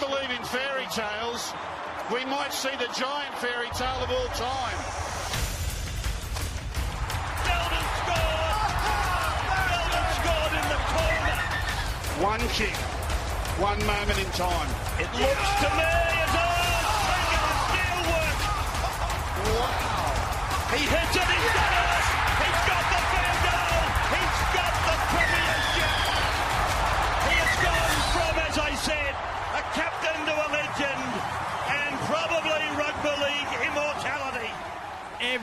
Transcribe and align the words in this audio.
don't 0.00 0.10
believe 0.10 0.30
in 0.30 0.44
fairy 0.44 0.86
tales, 0.90 1.52
we 2.12 2.24
might 2.24 2.52
see 2.52 2.70
the 2.70 2.88
giant 2.98 3.34
fairy 3.38 3.68
tale 3.74 4.02
of 4.02 4.10
all 4.10 4.26
time. 4.34 4.76
Belden 7.44 7.86
scored! 8.02 8.72
Belden 9.52 10.06
scored 10.16 10.54
in 10.60 10.66
the 10.72 10.80
corner! 10.92 11.36
One 12.24 12.42
kick, 12.50 12.76
one 13.58 13.78
moment 13.86 14.18
in 14.18 14.30
time. 14.32 14.68
It 14.98 15.10
looks 15.18 15.50
to 15.62 15.68
me 15.76 15.92
as 16.22 16.30
though 16.34 16.56
the 17.32 17.52
steel 17.64 18.00
work. 18.10 18.38
Wow. 19.60 20.76
He 20.76 20.82
hits 20.84 21.16
it, 21.16 21.22
he's 21.22 21.52
got 21.54 21.90
it! 21.90 21.95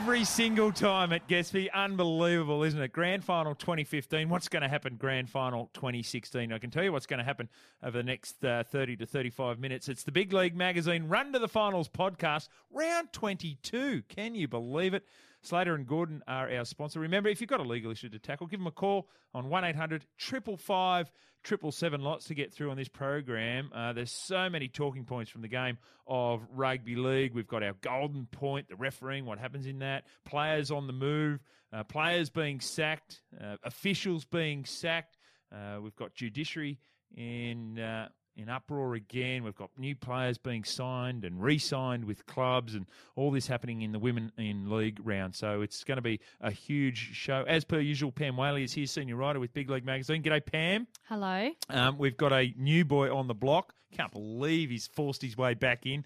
Every 0.04 0.24
single 0.24 0.70
time 0.70 1.14
at 1.14 1.26
Gatsby. 1.28 1.72
Unbelievable, 1.72 2.62
isn't 2.62 2.78
it? 2.78 2.92
Grand 2.92 3.24
final 3.24 3.54
2015. 3.54 4.28
What's 4.28 4.48
going 4.48 4.60
to 4.60 4.68
happen 4.68 4.96
grand 4.96 5.30
final 5.30 5.70
2016? 5.72 6.52
I 6.52 6.58
can 6.58 6.70
tell 6.70 6.84
you 6.84 6.92
what's 6.92 7.06
going 7.06 7.20
to 7.20 7.24
happen 7.24 7.48
over 7.82 7.96
the 7.96 8.04
next 8.04 8.44
uh, 8.44 8.64
30 8.64 8.96
to 8.96 9.06
35 9.06 9.58
minutes. 9.58 9.88
It's 9.88 10.02
the 10.02 10.12
Big 10.12 10.34
League 10.34 10.54
Magazine 10.54 11.08
Run 11.08 11.32
to 11.32 11.38
the 11.38 11.48
Finals 11.48 11.88
podcast, 11.88 12.48
round 12.70 13.14
22. 13.14 14.02
Can 14.10 14.34
you 14.34 14.46
believe 14.46 14.92
it? 14.92 15.08
Slater 15.46 15.74
and 15.74 15.86
Gordon 15.86 16.22
are 16.26 16.50
our 16.50 16.64
sponsor. 16.64 17.00
Remember, 17.00 17.28
if 17.28 17.40
you've 17.40 17.50
got 17.50 17.60
a 17.60 17.64
legal 17.64 17.92
issue 17.92 18.08
to 18.08 18.18
tackle, 18.18 18.46
give 18.46 18.60
them 18.60 18.66
a 18.66 18.72
call 18.72 19.08
on 19.34 19.48
1 19.48 19.64
800 19.64 20.04
555 20.18 21.12
777 21.44 22.00
lots 22.00 22.26
to 22.26 22.34
get 22.34 22.52
through 22.52 22.70
on 22.70 22.76
this 22.76 22.88
program. 22.88 23.70
Uh, 23.74 23.92
there's 23.92 24.10
so 24.10 24.48
many 24.48 24.68
talking 24.68 25.04
points 25.04 25.30
from 25.30 25.42
the 25.42 25.48
game 25.48 25.76
of 26.06 26.40
rugby 26.54 26.96
league. 26.96 27.34
We've 27.34 27.46
got 27.46 27.62
our 27.62 27.74
golden 27.82 28.26
point, 28.26 28.68
the 28.68 28.76
refereeing, 28.76 29.26
what 29.26 29.38
happens 29.38 29.66
in 29.66 29.80
that, 29.80 30.04
players 30.24 30.70
on 30.70 30.86
the 30.86 30.92
move, 30.92 31.40
uh, 31.72 31.84
players 31.84 32.30
being 32.30 32.60
sacked, 32.60 33.20
uh, 33.38 33.56
officials 33.62 34.24
being 34.24 34.64
sacked. 34.64 35.18
Uh, 35.54 35.80
we've 35.82 35.96
got 35.96 36.14
judiciary 36.14 36.78
in 37.14 37.78
uh, 37.78 38.08
in 38.36 38.48
uproar 38.48 38.94
again. 38.94 39.44
We've 39.44 39.54
got 39.54 39.70
new 39.78 39.94
players 39.94 40.38
being 40.38 40.64
signed 40.64 41.24
and 41.24 41.42
re-signed 41.42 42.04
with 42.04 42.26
clubs, 42.26 42.74
and 42.74 42.86
all 43.16 43.30
this 43.30 43.46
happening 43.46 43.82
in 43.82 43.92
the 43.92 43.98
women 43.98 44.32
in 44.36 44.70
league 44.70 45.00
round. 45.02 45.34
So 45.34 45.62
it's 45.62 45.84
going 45.84 45.96
to 45.96 46.02
be 46.02 46.20
a 46.40 46.50
huge 46.50 47.10
show. 47.14 47.44
As 47.46 47.64
per 47.64 47.80
usual, 47.80 48.12
Pam 48.12 48.36
Whaley 48.36 48.64
is 48.64 48.72
here, 48.72 48.86
senior 48.86 49.16
writer 49.16 49.40
with 49.40 49.52
Big 49.54 49.70
League 49.70 49.84
Magazine. 49.84 50.22
G'day, 50.22 50.44
Pam. 50.44 50.86
Hello. 51.08 51.50
Um, 51.70 51.98
we've 51.98 52.16
got 52.16 52.32
a 52.32 52.52
new 52.56 52.84
boy 52.84 53.14
on 53.14 53.28
the 53.28 53.34
block. 53.34 53.74
Can't 53.92 54.12
believe 54.12 54.70
he's 54.70 54.88
forced 54.88 55.22
his 55.22 55.36
way 55.36 55.54
back 55.54 55.86
in. 55.86 56.04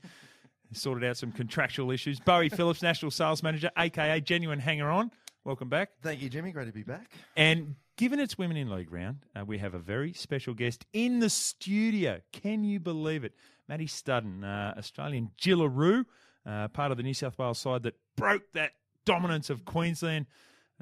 Sorted 0.72 1.08
out 1.08 1.16
some 1.16 1.32
contractual 1.32 1.90
issues. 1.90 2.20
Bowie 2.20 2.50
Phillips, 2.50 2.82
National 2.82 3.10
Sales 3.10 3.42
Manager, 3.42 3.70
aka 3.78 4.20
Genuine 4.20 4.58
Hanger 4.58 4.90
On. 4.90 5.10
Welcome 5.44 5.70
back. 5.70 5.92
Thank 6.02 6.20
you, 6.20 6.28
Jimmy. 6.28 6.52
Great 6.52 6.66
to 6.66 6.72
be 6.72 6.82
back. 6.82 7.10
And 7.34 7.74
given 7.98 8.20
it's 8.20 8.38
Women 8.38 8.56
in 8.56 8.70
League 8.70 8.90
round, 8.92 9.18
uh, 9.38 9.44
we 9.44 9.58
have 9.58 9.74
a 9.74 9.78
very 9.78 10.12
special 10.12 10.54
guest 10.54 10.86
in 10.92 11.18
the 11.18 11.28
studio. 11.28 12.20
Can 12.32 12.64
you 12.64 12.78
believe 12.80 13.24
it? 13.24 13.34
Maddie 13.68 13.86
Studdon, 13.88 14.44
uh, 14.44 14.78
Australian 14.78 15.32
Jillaroo, 15.38 16.04
uh, 16.46 16.68
part 16.68 16.90
of 16.92 16.96
the 16.96 17.02
New 17.02 17.12
South 17.12 17.36
Wales 17.38 17.58
side 17.58 17.82
that 17.82 17.96
broke 18.16 18.44
that 18.54 18.72
dominance 19.04 19.50
of 19.50 19.64
Queensland. 19.64 20.26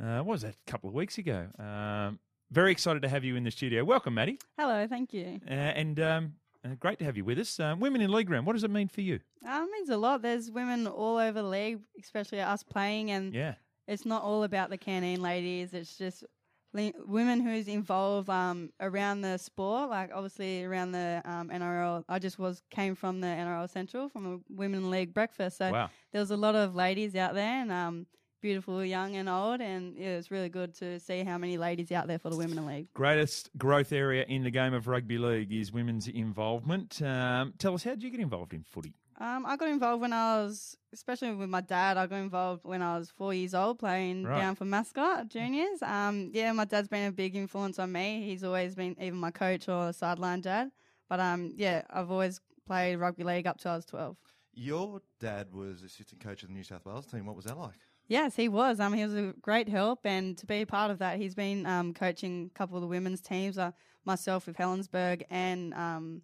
Uh, 0.00 0.19
what 0.19 0.27
was 0.27 0.42
that, 0.42 0.55
a 0.67 0.70
couple 0.70 0.89
of 0.89 0.95
weeks 0.95 1.17
ago? 1.19 1.47
Um, 1.58 2.19
very 2.53 2.70
excited 2.70 3.00
to 3.03 3.08
have 3.08 3.25
you 3.25 3.34
in 3.34 3.45
the 3.45 3.51
studio. 3.51 3.83
Welcome, 3.83 4.14
Maddie. 4.14 4.39
Hello, 4.58 4.86
thank 4.86 5.12
you. 5.14 5.41
Uh, 5.48 5.55
and 5.55 5.98
um, 5.98 6.34
uh, 6.64 6.75
great 6.78 6.98
to 6.98 7.05
have 7.06 7.17
you 7.17 7.25
with 7.25 7.39
us. 7.39 7.58
Um, 7.58 7.80
women 7.80 8.03
in 8.03 8.12
League 8.12 8.28
round, 8.30 8.47
what 8.47 8.53
does 8.53 8.62
it 8.62 8.70
mean 8.70 8.89
for 8.89 9.01
you? 9.01 9.20
Uh, 9.45 9.62
it 9.64 9.70
means 9.73 9.89
a 9.89 9.97
lot. 9.97 10.20
There's 10.23 10.51
women 10.51 10.86
all 10.86 11.17
over 11.17 11.41
the 11.41 11.48
league, 11.48 11.80
especially 12.01 12.41
us 12.42 12.62
playing, 12.62 13.11
and 13.11 13.34
Yeah. 13.34 13.55
it's 13.89 14.05
not 14.05 14.23
all 14.23 14.45
about 14.45 14.69
the 14.70 14.77
canine 14.78 15.23
ladies. 15.23 15.73
It's 15.73 15.96
just 15.96 16.23
le- 16.77 16.92
women 17.07 17.41
who's 17.41 17.67
involved 17.69 18.29
um, 18.31 18.70
around 18.81 19.23
the 19.23 19.39
sport, 19.39 19.91
like 19.91 20.11
obviously 20.14 20.63
around 20.64 20.92
the 20.92 21.23
um, 21.25 21.48
NRL. 21.48 22.05
I 22.09 22.19
just 22.19 22.39
was 22.39 22.63
came 22.70 22.95
from 22.95 23.20
the 23.20 23.27
NRL 23.29 23.69
Central 23.70 24.09
from 24.09 24.27
a 24.35 24.39
women 24.53 24.91
league 24.91 25.13
breakfast, 25.14 25.59
so 25.59 25.70
Wow. 25.73 25.91
there 26.13 26.20
was 26.20 26.31
a 26.31 26.37
lot 26.37 26.55
of 26.55 26.75
ladies 26.75 27.17
out 27.17 27.35
there, 27.35 27.63
and 27.63 27.73
um, 27.73 28.07
beautiful, 28.42 28.85
young 28.85 29.17
and 29.17 29.29
old, 29.29 29.61
and 29.61 29.97
it 29.97 30.14
was 30.17 30.31
really 30.31 30.48
good 30.48 30.75
to 30.75 31.01
see 31.01 31.25
how 31.25 31.39
many 31.39 31.57
ladies 31.59 31.91
out 31.91 32.07
there 32.07 32.19
for 32.19 32.31
the 32.31 32.37
women 32.37 32.64
league. 32.67 32.87
Greatest 32.95 33.51
growth 33.58 33.93
area 33.93 34.25
in 34.29 34.45
the 34.45 34.51
game 34.51 34.75
of 34.75 34.87
rugby 34.87 35.19
league 35.19 35.53
is 35.53 35.73
women's 35.73 36.07
involvement. 36.07 37.01
Um, 37.03 37.55
tell 37.58 37.75
us, 37.75 37.83
how 37.83 37.91
did 37.91 38.03
you 38.03 38.11
get 38.11 38.20
involved 38.20 38.53
in 38.53 38.63
footy? 38.63 38.95
Um, 39.18 39.46
I 39.46 39.56
got 39.56 39.68
involved 39.68 40.02
when 40.02 40.12
I 40.12 40.42
was, 40.42 40.77
especially 40.92 41.32
with 41.34 41.48
my 41.48 41.62
dad. 41.62 41.96
I 41.96 42.06
got 42.06 42.16
involved 42.16 42.64
when 42.64 42.82
I 42.82 42.98
was 42.98 43.08
four 43.10 43.32
years 43.32 43.54
old, 43.54 43.78
playing 43.78 44.24
Right. 44.24 44.40
down 44.40 44.54
for 44.54 44.64
mascot 44.66 45.28
juniors. 45.28 45.80
Um, 45.82 46.30
yeah, 46.34 46.52
my 46.52 46.66
dad's 46.66 46.88
been 46.88 47.08
a 47.08 47.12
big 47.12 47.34
influence 47.34 47.78
on 47.78 47.92
me. 47.92 48.24
He's 48.27 48.44
always 48.44 48.74
been 48.74 48.94
even 49.00 49.18
my 49.18 49.30
coach 49.30 49.68
or 49.68 49.88
a 49.88 49.92
sideline 49.92 50.42
dad. 50.42 50.70
But 51.08 51.20
um, 51.20 51.52
yeah, 51.56 51.82
I've 51.88 52.10
always 52.10 52.40
played 52.66 52.96
rugby 52.96 53.24
league 53.24 53.46
up 53.46 53.58
till 53.58 53.70
I 53.72 53.77
was 53.77 53.86
twelve. 53.86 54.16
Your 54.52 55.00
dad 55.20 55.52
was 55.52 55.83
assistant 55.83 56.20
coach 56.22 56.42
of 56.42 56.48
the 56.48 56.54
New 56.54 56.62
South 56.64 56.84
Wales 56.84 57.06
team. 57.06 57.27
What 57.27 57.36
was 57.36 57.44
that 57.46 57.56
like? 57.58 57.74
Yes, 58.08 58.36
he 58.36 58.48
was. 58.48 58.80
Um, 58.80 58.92
he 58.92 59.02
was 59.04 59.14
a 59.14 59.34
great 59.40 59.68
help, 59.68 60.00
and 60.04 60.36
to 60.38 60.46
be 60.46 60.62
a 60.62 60.66
part 60.66 60.90
of 60.90 60.98
that, 60.98 61.18
he's 61.18 61.34
been 61.34 61.66
um, 61.66 61.92
coaching 61.94 62.50
a 62.54 62.58
couple 62.58 62.77
of 62.77 62.80
the 62.83 62.86
women's 62.86 63.20
teams. 63.20 63.56
Uh, 63.58 63.72
myself 64.04 64.46
with 64.46 64.56
Helensburgh 64.56 65.24
and 65.30 65.74
um, 65.74 66.22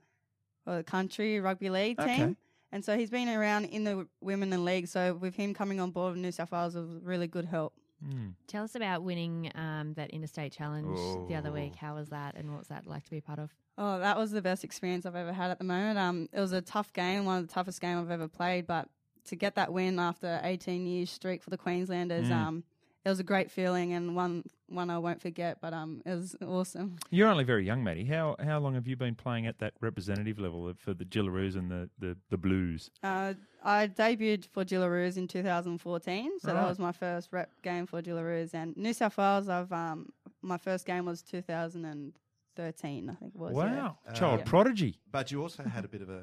well, 0.65 0.77
the 0.77 0.85
country 0.85 1.41
rugby 1.41 1.69
league 1.69 1.99
team. 1.99 2.23
Okay. 2.23 2.37
And 2.73 2.85
so 2.85 2.97
he's 2.97 3.11
been 3.11 3.29
around 3.29 3.67
in 3.67 3.85
the 3.85 4.07
women 4.23 4.53
in 4.53 4.65
league. 4.65 4.89
So 4.89 5.15
with 5.15 5.35
him 5.35 5.53
coming 5.53 5.79
on 5.79 5.91
board 5.91 6.15
with 6.15 6.23
New 6.23 6.33
South 6.33 6.51
Wales 6.53 6.75
was 6.75 6.89
really 7.03 7.27
good 7.27 7.45
help. 7.45 7.75
Tell 8.49 8.65
us 8.65 8.75
about 8.75 9.05
winning 9.05 9.53
um, 9.55 9.95
that 9.95 10.11
interstate 10.11 10.51
challenge 10.53 10.99
the 11.29 11.37
other 11.37 11.53
week. 11.53 11.75
Oh. 11.75 11.79
How 11.87 11.95
was 11.95 12.09
that, 12.09 12.35
and 12.35 12.51
what 12.51 12.59
was 12.59 12.67
that 12.69 12.85
like 12.85 13.05
to 13.05 13.11
be 13.11 13.21
part 13.21 13.39
of? 13.39 13.51
Oh, 13.79 14.01
that 14.01 14.17
was 14.19 14.33
the 14.33 14.43
best 14.43 14.65
experience 14.65 15.07
I've 15.07 15.15
ever 15.15 15.33
had 15.33 15.53
at 15.53 15.59
the 15.59 15.65
moment. 15.65 15.99
Um, 16.01 16.29
it 16.33 16.41
was 16.41 16.51
a 16.51 16.61
tough 16.61 16.93
game, 16.93 17.25
one 17.27 17.39
of 17.39 17.47
the 17.47 17.53
toughest 17.55 17.81
game 17.81 17.99
I've 17.99 18.11
ever 18.11 18.27
played, 18.27 18.67
but 18.67 18.89
to 19.27 19.37
get 19.37 19.55
that 19.55 19.73
win 19.73 20.01
after 20.01 20.41
18 20.43 20.85
years 20.85 21.11
streak 21.11 21.45
for 21.45 21.51
the 21.51 21.57
Queenslanders, 21.57 22.27
Mm. 22.27 22.33
um, 22.33 22.65
it 23.05 23.09
was 23.09 23.19
a 23.21 23.25
great 23.25 23.51
feeling 23.51 23.93
and 23.93 24.15
one 24.17 24.45
one 24.69 24.89
I 24.91 24.99
won't 24.99 25.21
forget. 25.21 25.59
But 25.61 25.73
um, 25.75 26.03
it 26.07 26.15
was 26.15 26.37
awesome. 26.41 26.97
You're 27.11 27.29
only 27.29 27.45
very 27.45 27.65
young, 27.67 27.83
Maddie. 27.85 28.05
How 28.05 28.37
how 28.43 28.59
long 28.61 28.75
have 28.75 28.87
you 28.89 28.97
been 28.97 29.15
playing 29.15 29.47
at 29.47 29.59
that 29.59 29.75
representative 29.81 30.39
level 30.39 30.73
for 30.79 30.95
the 30.95 31.05
Jillaroos 31.05 31.57
and 31.57 31.71
the, 31.71 31.91
the, 31.99 32.17
the 32.31 32.37
Blues? 32.39 32.91
Uh, 33.03 33.35
I 33.65 33.87
debuted 33.89 34.47
for 34.47 34.65
Jillaroos 34.65 35.17
in 35.17 35.29
2014, 35.29 36.39
so 36.41 36.49
Right. 36.49 36.55
that 36.61 36.69
was 36.69 36.79
my 36.79 36.93
first 36.93 37.29
rep 37.33 37.51
game 37.63 37.87
for 37.87 38.01
Jillaroos. 38.03 38.55
And 38.55 38.77
New 38.77 38.93
South 38.93 39.17
Wales, 39.19 39.49
I've 39.49 39.71
um, 39.73 40.09
my 40.41 40.57
first 40.59 40.87
game 40.87 41.05
was 41.07 41.23
2013, 41.23 43.11
I 43.11 43.15
think 43.15 43.35
it 43.35 43.41
was. 43.41 43.55
yeah. 43.57 43.77
Wow, 43.77 43.99
child 44.15 44.41
Uh, 44.41 44.45
prodigy. 44.45 44.99
But 45.11 45.31
you 45.31 45.43
also 45.43 45.63
had 45.65 45.85
a 45.85 45.89
bit 45.89 46.03
of 46.03 46.09
a 46.11 46.23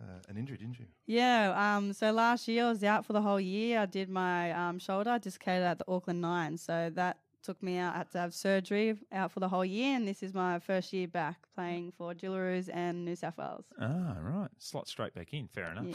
uh, 0.00 0.20
an 0.28 0.36
injury, 0.36 0.56
didn't 0.56 0.78
you? 0.78 0.86
Yeah, 1.06 1.76
um, 1.76 1.92
so 1.92 2.10
last 2.12 2.48
year 2.48 2.66
I 2.66 2.70
was 2.70 2.84
out 2.84 3.04
for 3.04 3.12
the 3.12 3.22
whole 3.22 3.40
year. 3.40 3.80
I 3.80 3.86
did 3.86 4.08
my 4.08 4.52
um, 4.52 4.78
shoulder 4.78 5.18
dislocated 5.18 5.64
at 5.64 5.78
the 5.78 5.84
Auckland 5.88 6.20
Nine, 6.20 6.56
so 6.56 6.90
that 6.94 7.18
took 7.42 7.62
me 7.62 7.78
out. 7.78 7.94
I 7.94 7.98
had 7.98 8.10
to 8.12 8.18
have 8.18 8.34
surgery 8.34 8.96
out 9.12 9.32
for 9.32 9.40
the 9.40 9.48
whole 9.48 9.64
year, 9.64 9.96
and 9.96 10.06
this 10.06 10.22
is 10.22 10.34
my 10.34 10.58
first 10.58 10.92
year 10.92 11.08
back 11.08 11.46
playing 11.54 11.92
for 11.96 12.14
Jillaroos 12.14 12.68
and 12.72 13.04
New 13.04 13.16
South 13.16 13.38
Wales. 13.38 13.64
Ah, 13.80 14.16
right. 14.20 14.50
Slot 14.58 14.88
straight 14.88 15.14
back 15.14 15.32
in. 15.32 15.48
Fair 15.48 15.72
enough. 15.72 15.86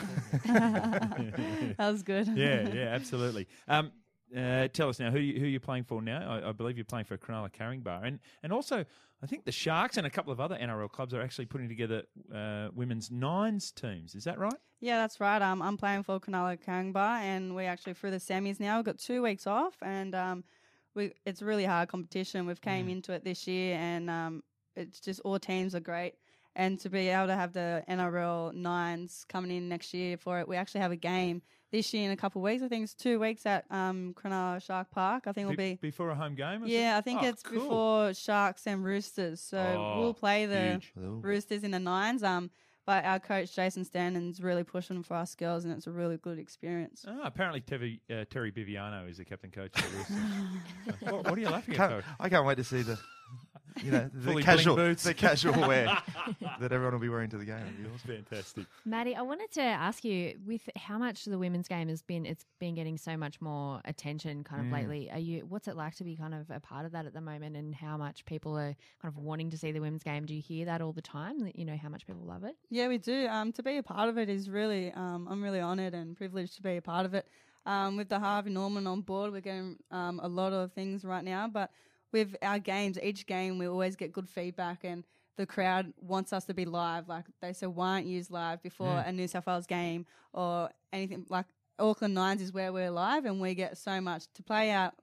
that 0.46 1.76
was 1.92 2.04
good. 2.04 2.28
yeah, 2.36 2.68
yeah, 2.70 2.88
absolutely. 2.88 3.48
Um, 3.68 3.92
uh, 4.36 4.68
tell 4.70 4.90
us 4.90 5.00
now 5.00 5.12
who 5.12 5.20
you, 5.20 5.40
who 5.40 5.46
you're 5.46 5.60
playing 5.60 5.84
for 5.84 6.02
now. 6.02 6.40
I, 6.44 6.50
I 6.50 6.52
believe 6.54 6.78
you're 6.78 6.86
playing 6.86 7.06
for 7.06 7.18
Cronulla 7.18 7.52
Caringbah, 7.52 8.04
and 8.04 8.20
and 8.42 8.52
also 8.52 8.84
I 9.24 9.26
think 9.26 9.46
the 9.46 9.54
Sharks 9.54 9.96
and 9.96 10.06
a 10.06 10.10
couple 10.10 10.34
of 10.34 10.42
other 10.42 10.58
NRL 10.58 10.92
clubs 10.92 11.14
are 11.14 11.22
actually 11.22 11.46
putting 11.46 11.70
together 11.70 12.04
uh, 12.34 12.68
women's 12.76 13.10
nines 13.10 13.72
teams. 13.72 14.16
Is 14.16 14.26
that 14.26 14.38
right? 14.38 14.54
Yeah, 14.82 14.98
that's 14.98 15.22
right. 15.22 15.42
Um, 15.42 15.62
I'm 15.62 15.78
playing 15.78 16.04
for 16.04 16.20
Cronulla 16.20 16.62
Caringbah, 16.62 17.22
and 17.22 17.56
we 17.56 17.64
actually 17.64 17.94
through 17.94 18.12
the 18.12 18.18
semis 18.18 18.60
now. 18.60 18.76
We've 18.76 18.86
got 18.86 18.98
two 19.00 19.24
weeks 19.24 19.48
off, 19.48 19.76
and 19.82 20.14
um, 20.14 20.44
we 20.94 21.14
it's 21.26 21.42
really 21.42 21.64
hard 21.64 21.88
competition. 21.88 22.46
We've 22.46 22.60
came 22.60 22.90
into 22.90 23.14
it 23.14 23.24
this 23.24 23.48
year, 23.48 23.78
and 23.78 24.10
um, 24.10 24.44
it's 24.76 25.00
just 25.00 25.22
all 25.22 25.40
teams 25.40 25.74
are 25.74 25.80
great. 25.80 26.16
And 26.56 26.80
to 26.82 26.90
be 26.90 27.08
able 27.10 27.28
to 27.28 27.36
have 27.36 27.54
the 27.54 27.84
NRL 27.90 28.54
nines 28.54 29.26
coming 29.28 29.50
in 29.56 29.70
next 29.70 29.94
year 29.94 30.18
for 30.18 30.40
it, 30.40 30.48
we 30.48 30.56
actually 30.56 30.82
have 30.82 30.92
a 30.92 30.96
game 30.96 31.42
this 31.72 31.92
year 31.96 32.06
in 32.06 32.12
a 32.12 32.16
couple 32.18 32.42
of 32.42 32.44
weeks. 32.44 32.62
I 32.62 32.68
think 32.68 32.84
it's 32.84 32.94
two 32.94 33.20
weeks 33.20 33.46
at 33.48 33.66
um, 33.72 34.14
Cronulla 34.16 34.62
Shark 34.64 34.92
Park. 34.92 35.24
I 35.26 35.32
think 35.32 35.46
it'll 35.46 35.58
Be- 35.58 35.72
be. 35.74 35.80
before 35.82 36.12
a 36.12 36.16
home 36.16 36.36
game. 36.36 36.62
Yeah, 36.66 36.94
it? 36.96 36.98
I 37.00 37.02
think 37.02 37.24
Oh, 37.24 37.28
it's 37.28 37.42
cool. 37.42 37.60
before 37.60 38.14
Sharks 38.14 38.68
and 38.68 38.84
Roosters. 38.84 39.42
So 39.42 39.58
Oh, 39.58 40.00
we'll 40.00 40.14
play 40.14 40.46
the 40.46 40.74
huge. 40.74 40.92
Roosters 40.96 41.64
in 41.64 41.72
the 41.72 41.80
nines. 41.80 42.22
Um, 42.22 42.52
but 42.86 43.04
our 43.06 43.18
coach 43.20 43.56
Jason 43.56 43.86
Stannon's 43.86 44.40
really 44.44 44.64
pushing 44.66 45.02
for 45.04 45.16
us 45.16 45.34
girls, 45.36 45.64
and 45.64 45.74
it's 45.74 45.88
a 45.88 45.92
really 45.92 46.18
good 46.18 46.38
experience. 46.38 47.06
Ah, 47.08 47.22
apparently 47.24 47.62
Tevi, 47.62 48.02
uh, 48.12 48.26
Terry 48.30 48.52
Biviano 48.52 49.10
is 49.10 49.18
the 49.18 49.26
captain 49.26 49.50
coach. 49.52 49.72
of 49.76 49.90
the 49.92 49.98
Roosters. 49.98 50.18
what, 51.12 51.24
what 51.24 51.34
are 51.34 51.40
you 51.42 51.50
laughing 51.50 51.74
at, 51.76 51.78
Can't, 51.78 51.92
Coach? 51.94 52.04
I 52.20 52.30
can't 52.30 52.46
wait 52.46 52.58
to 52.58 52.64
see 52.66 52.82
the 52.84 53.00
you 53.82 53.92
know, 53.92 54.10
the 54.14 54.42
casual, 54.42 54.76
boots. 54.76 55.04
the 55.04 55.14
casual 55.14 55.68
wear 55.68 55.86
that 56.60 56.72
everyone 56.72 56.94
will 56.94 57.00
be 57.00 57.10
wearing 57.10 57.30
to 57.30 57.38
the 57.38 57.46
game. 57.46 57.56
It'll 57.58 57.90
be 57.90 57.96
awesome. 57.96 58.26
Fantastic. 58.26 58.66
Maddie, 58.86 59.16
I 59.16 59.22
wanted 59.22 59.52
to 59.54 59.62
ask 59.62 60.04
you 60.04 60.38
with 60.46 60.70
how 60.76 60.98
much 60.98 61.26
the 61.26 61.38
women's 61.38 61.68
game 61.68 61.88
has 61.90 62.02
been 62.02 62.26
it's 62.26 62.46
been 62.60 62.76
getting 62.76 62.98
so 62.98 63.16
much 63.18 63.40
more 63.42 63.82
attention 63.86 64.44
kind 64.44 64.62
of 64.62 64.68
Mm. 64.68 64.74
lately. 64.74 65.12
Are 65.12 65.20
you 65.20 65.46
what's 65.48 65.68
it 65.68 65.76
like 65.76 65.96
to 65.96 66.04
be 66.04 66.16
kind 66.16 66.34
of 66.34 66.50
a 66.50 66.60
part 66.60 66.86
of 66.86 66.92
that 66.94 67.06
at 67.06 67.14
the 67.14 67.22
moment 67.22 67.56
and 67.56 67.74
how 67.76 67.98
much 67.98 68.26
people 68.26 68.58
are 68.58 68.76
kind 69.02 69.14
of 69.14 69.18
wanting 69.18 69.50
to 69.52 69.58
see 69.58 69.72
the 69.72 69.80
women's 69.80 70.04
game? 70.04 70.26
Do 70.26 70.34
you 70.36 70.42
hear 70.42 70.66
that 70.66 70.82
all 70.82 70.94
the 70.94 71.02
time? 71.02 71.44
That 71.44 71.58
you 71.58 71.66
know 71.66 71.78
how 71.82 71.90
much 71.90 72.06
people 72.08 72.24
love 72.26 72.44
it? 72.44 72.56
Yeah, 72.70 72.88
we 72.88 72.98
do. 72.98 73.28
Um, 73.28 73.52
to 73.54 73.64
be 73.64 73.78
a 73.78 73.84
part 73.84 74.10
of 74.10 74.18
it 74.18 74.30
is 74.30 74.50
really, 74.50 74.92
um, 74.94 75.28
I'm 75.30 75.44
really 75.44 75.60
honoured 75.62 75.94
and 75.94 76.16
privileged 76.16 76.56
to 76.58 76.62
be 76.62 76.78
a 76.78 76.82
part 76.82 77.06
of 77.06 77.14
it. 77.14 77.28
Um, 77.66 77.96
with 77.96 78.10
the 78.10 78.20
Harvey 78.20 78.50
Norman 78.50 78.86
on 78.88 79.02
board, 79.02 79.32
we're 79.32 79.40
getting 79.40 79.78
um, 79.90 80.20
a 80.22 80.28
lot 80.28 80.52
of 80.52 80.74
things 80.74 81.06
right 81.06 81.24
now. 81.24 81.48
But 81.48 81.72
with 82.14 82.36
our 82.42 82.60
games, 82.60 82.98
each 83.02 83.26
game 83.26 83.58
we 83.58 83.68
always 83.68 83.96
get 83.96 84.14
good 84.14 84.30
feedback, 84.30 84.84
and 84.84 85.04
the 85.36 85.46
crowd 85.46 85.92
wants 86.00 86.32
us 86.32 86.46
to 86.46 86.54
be 86.54 86.64
live. 86.64 87.10
Like 87.10 87.26
they 87.42 87.54
say, 87.54 87.68
why 87.68 87.96
aren't 87.96 88.06
you 88.06 88.24
live 88.30 88.62
before 88.62 89.04
a 89.06 89.12
New 89.12 89.28
South 89.28 89.48
Wales 89.48 89.66
game 89.66 90.06
or 90.32 90.70
anything 90.94 91.26
like 91.30 91.48
Auckland 91.80 92.14
Nines 92.14 92.42
is 92.42 92.54
where 92.54 92.72
we're 92.72 92.92
live, 92.92 93.26
and 93.26 93.42
we 93.42 93.56
get 93.56 93.78
so 93.78 94.00
much 94.00 94.26
to 94.36 94.44
play 94.44 94.70
out 94.70 94.94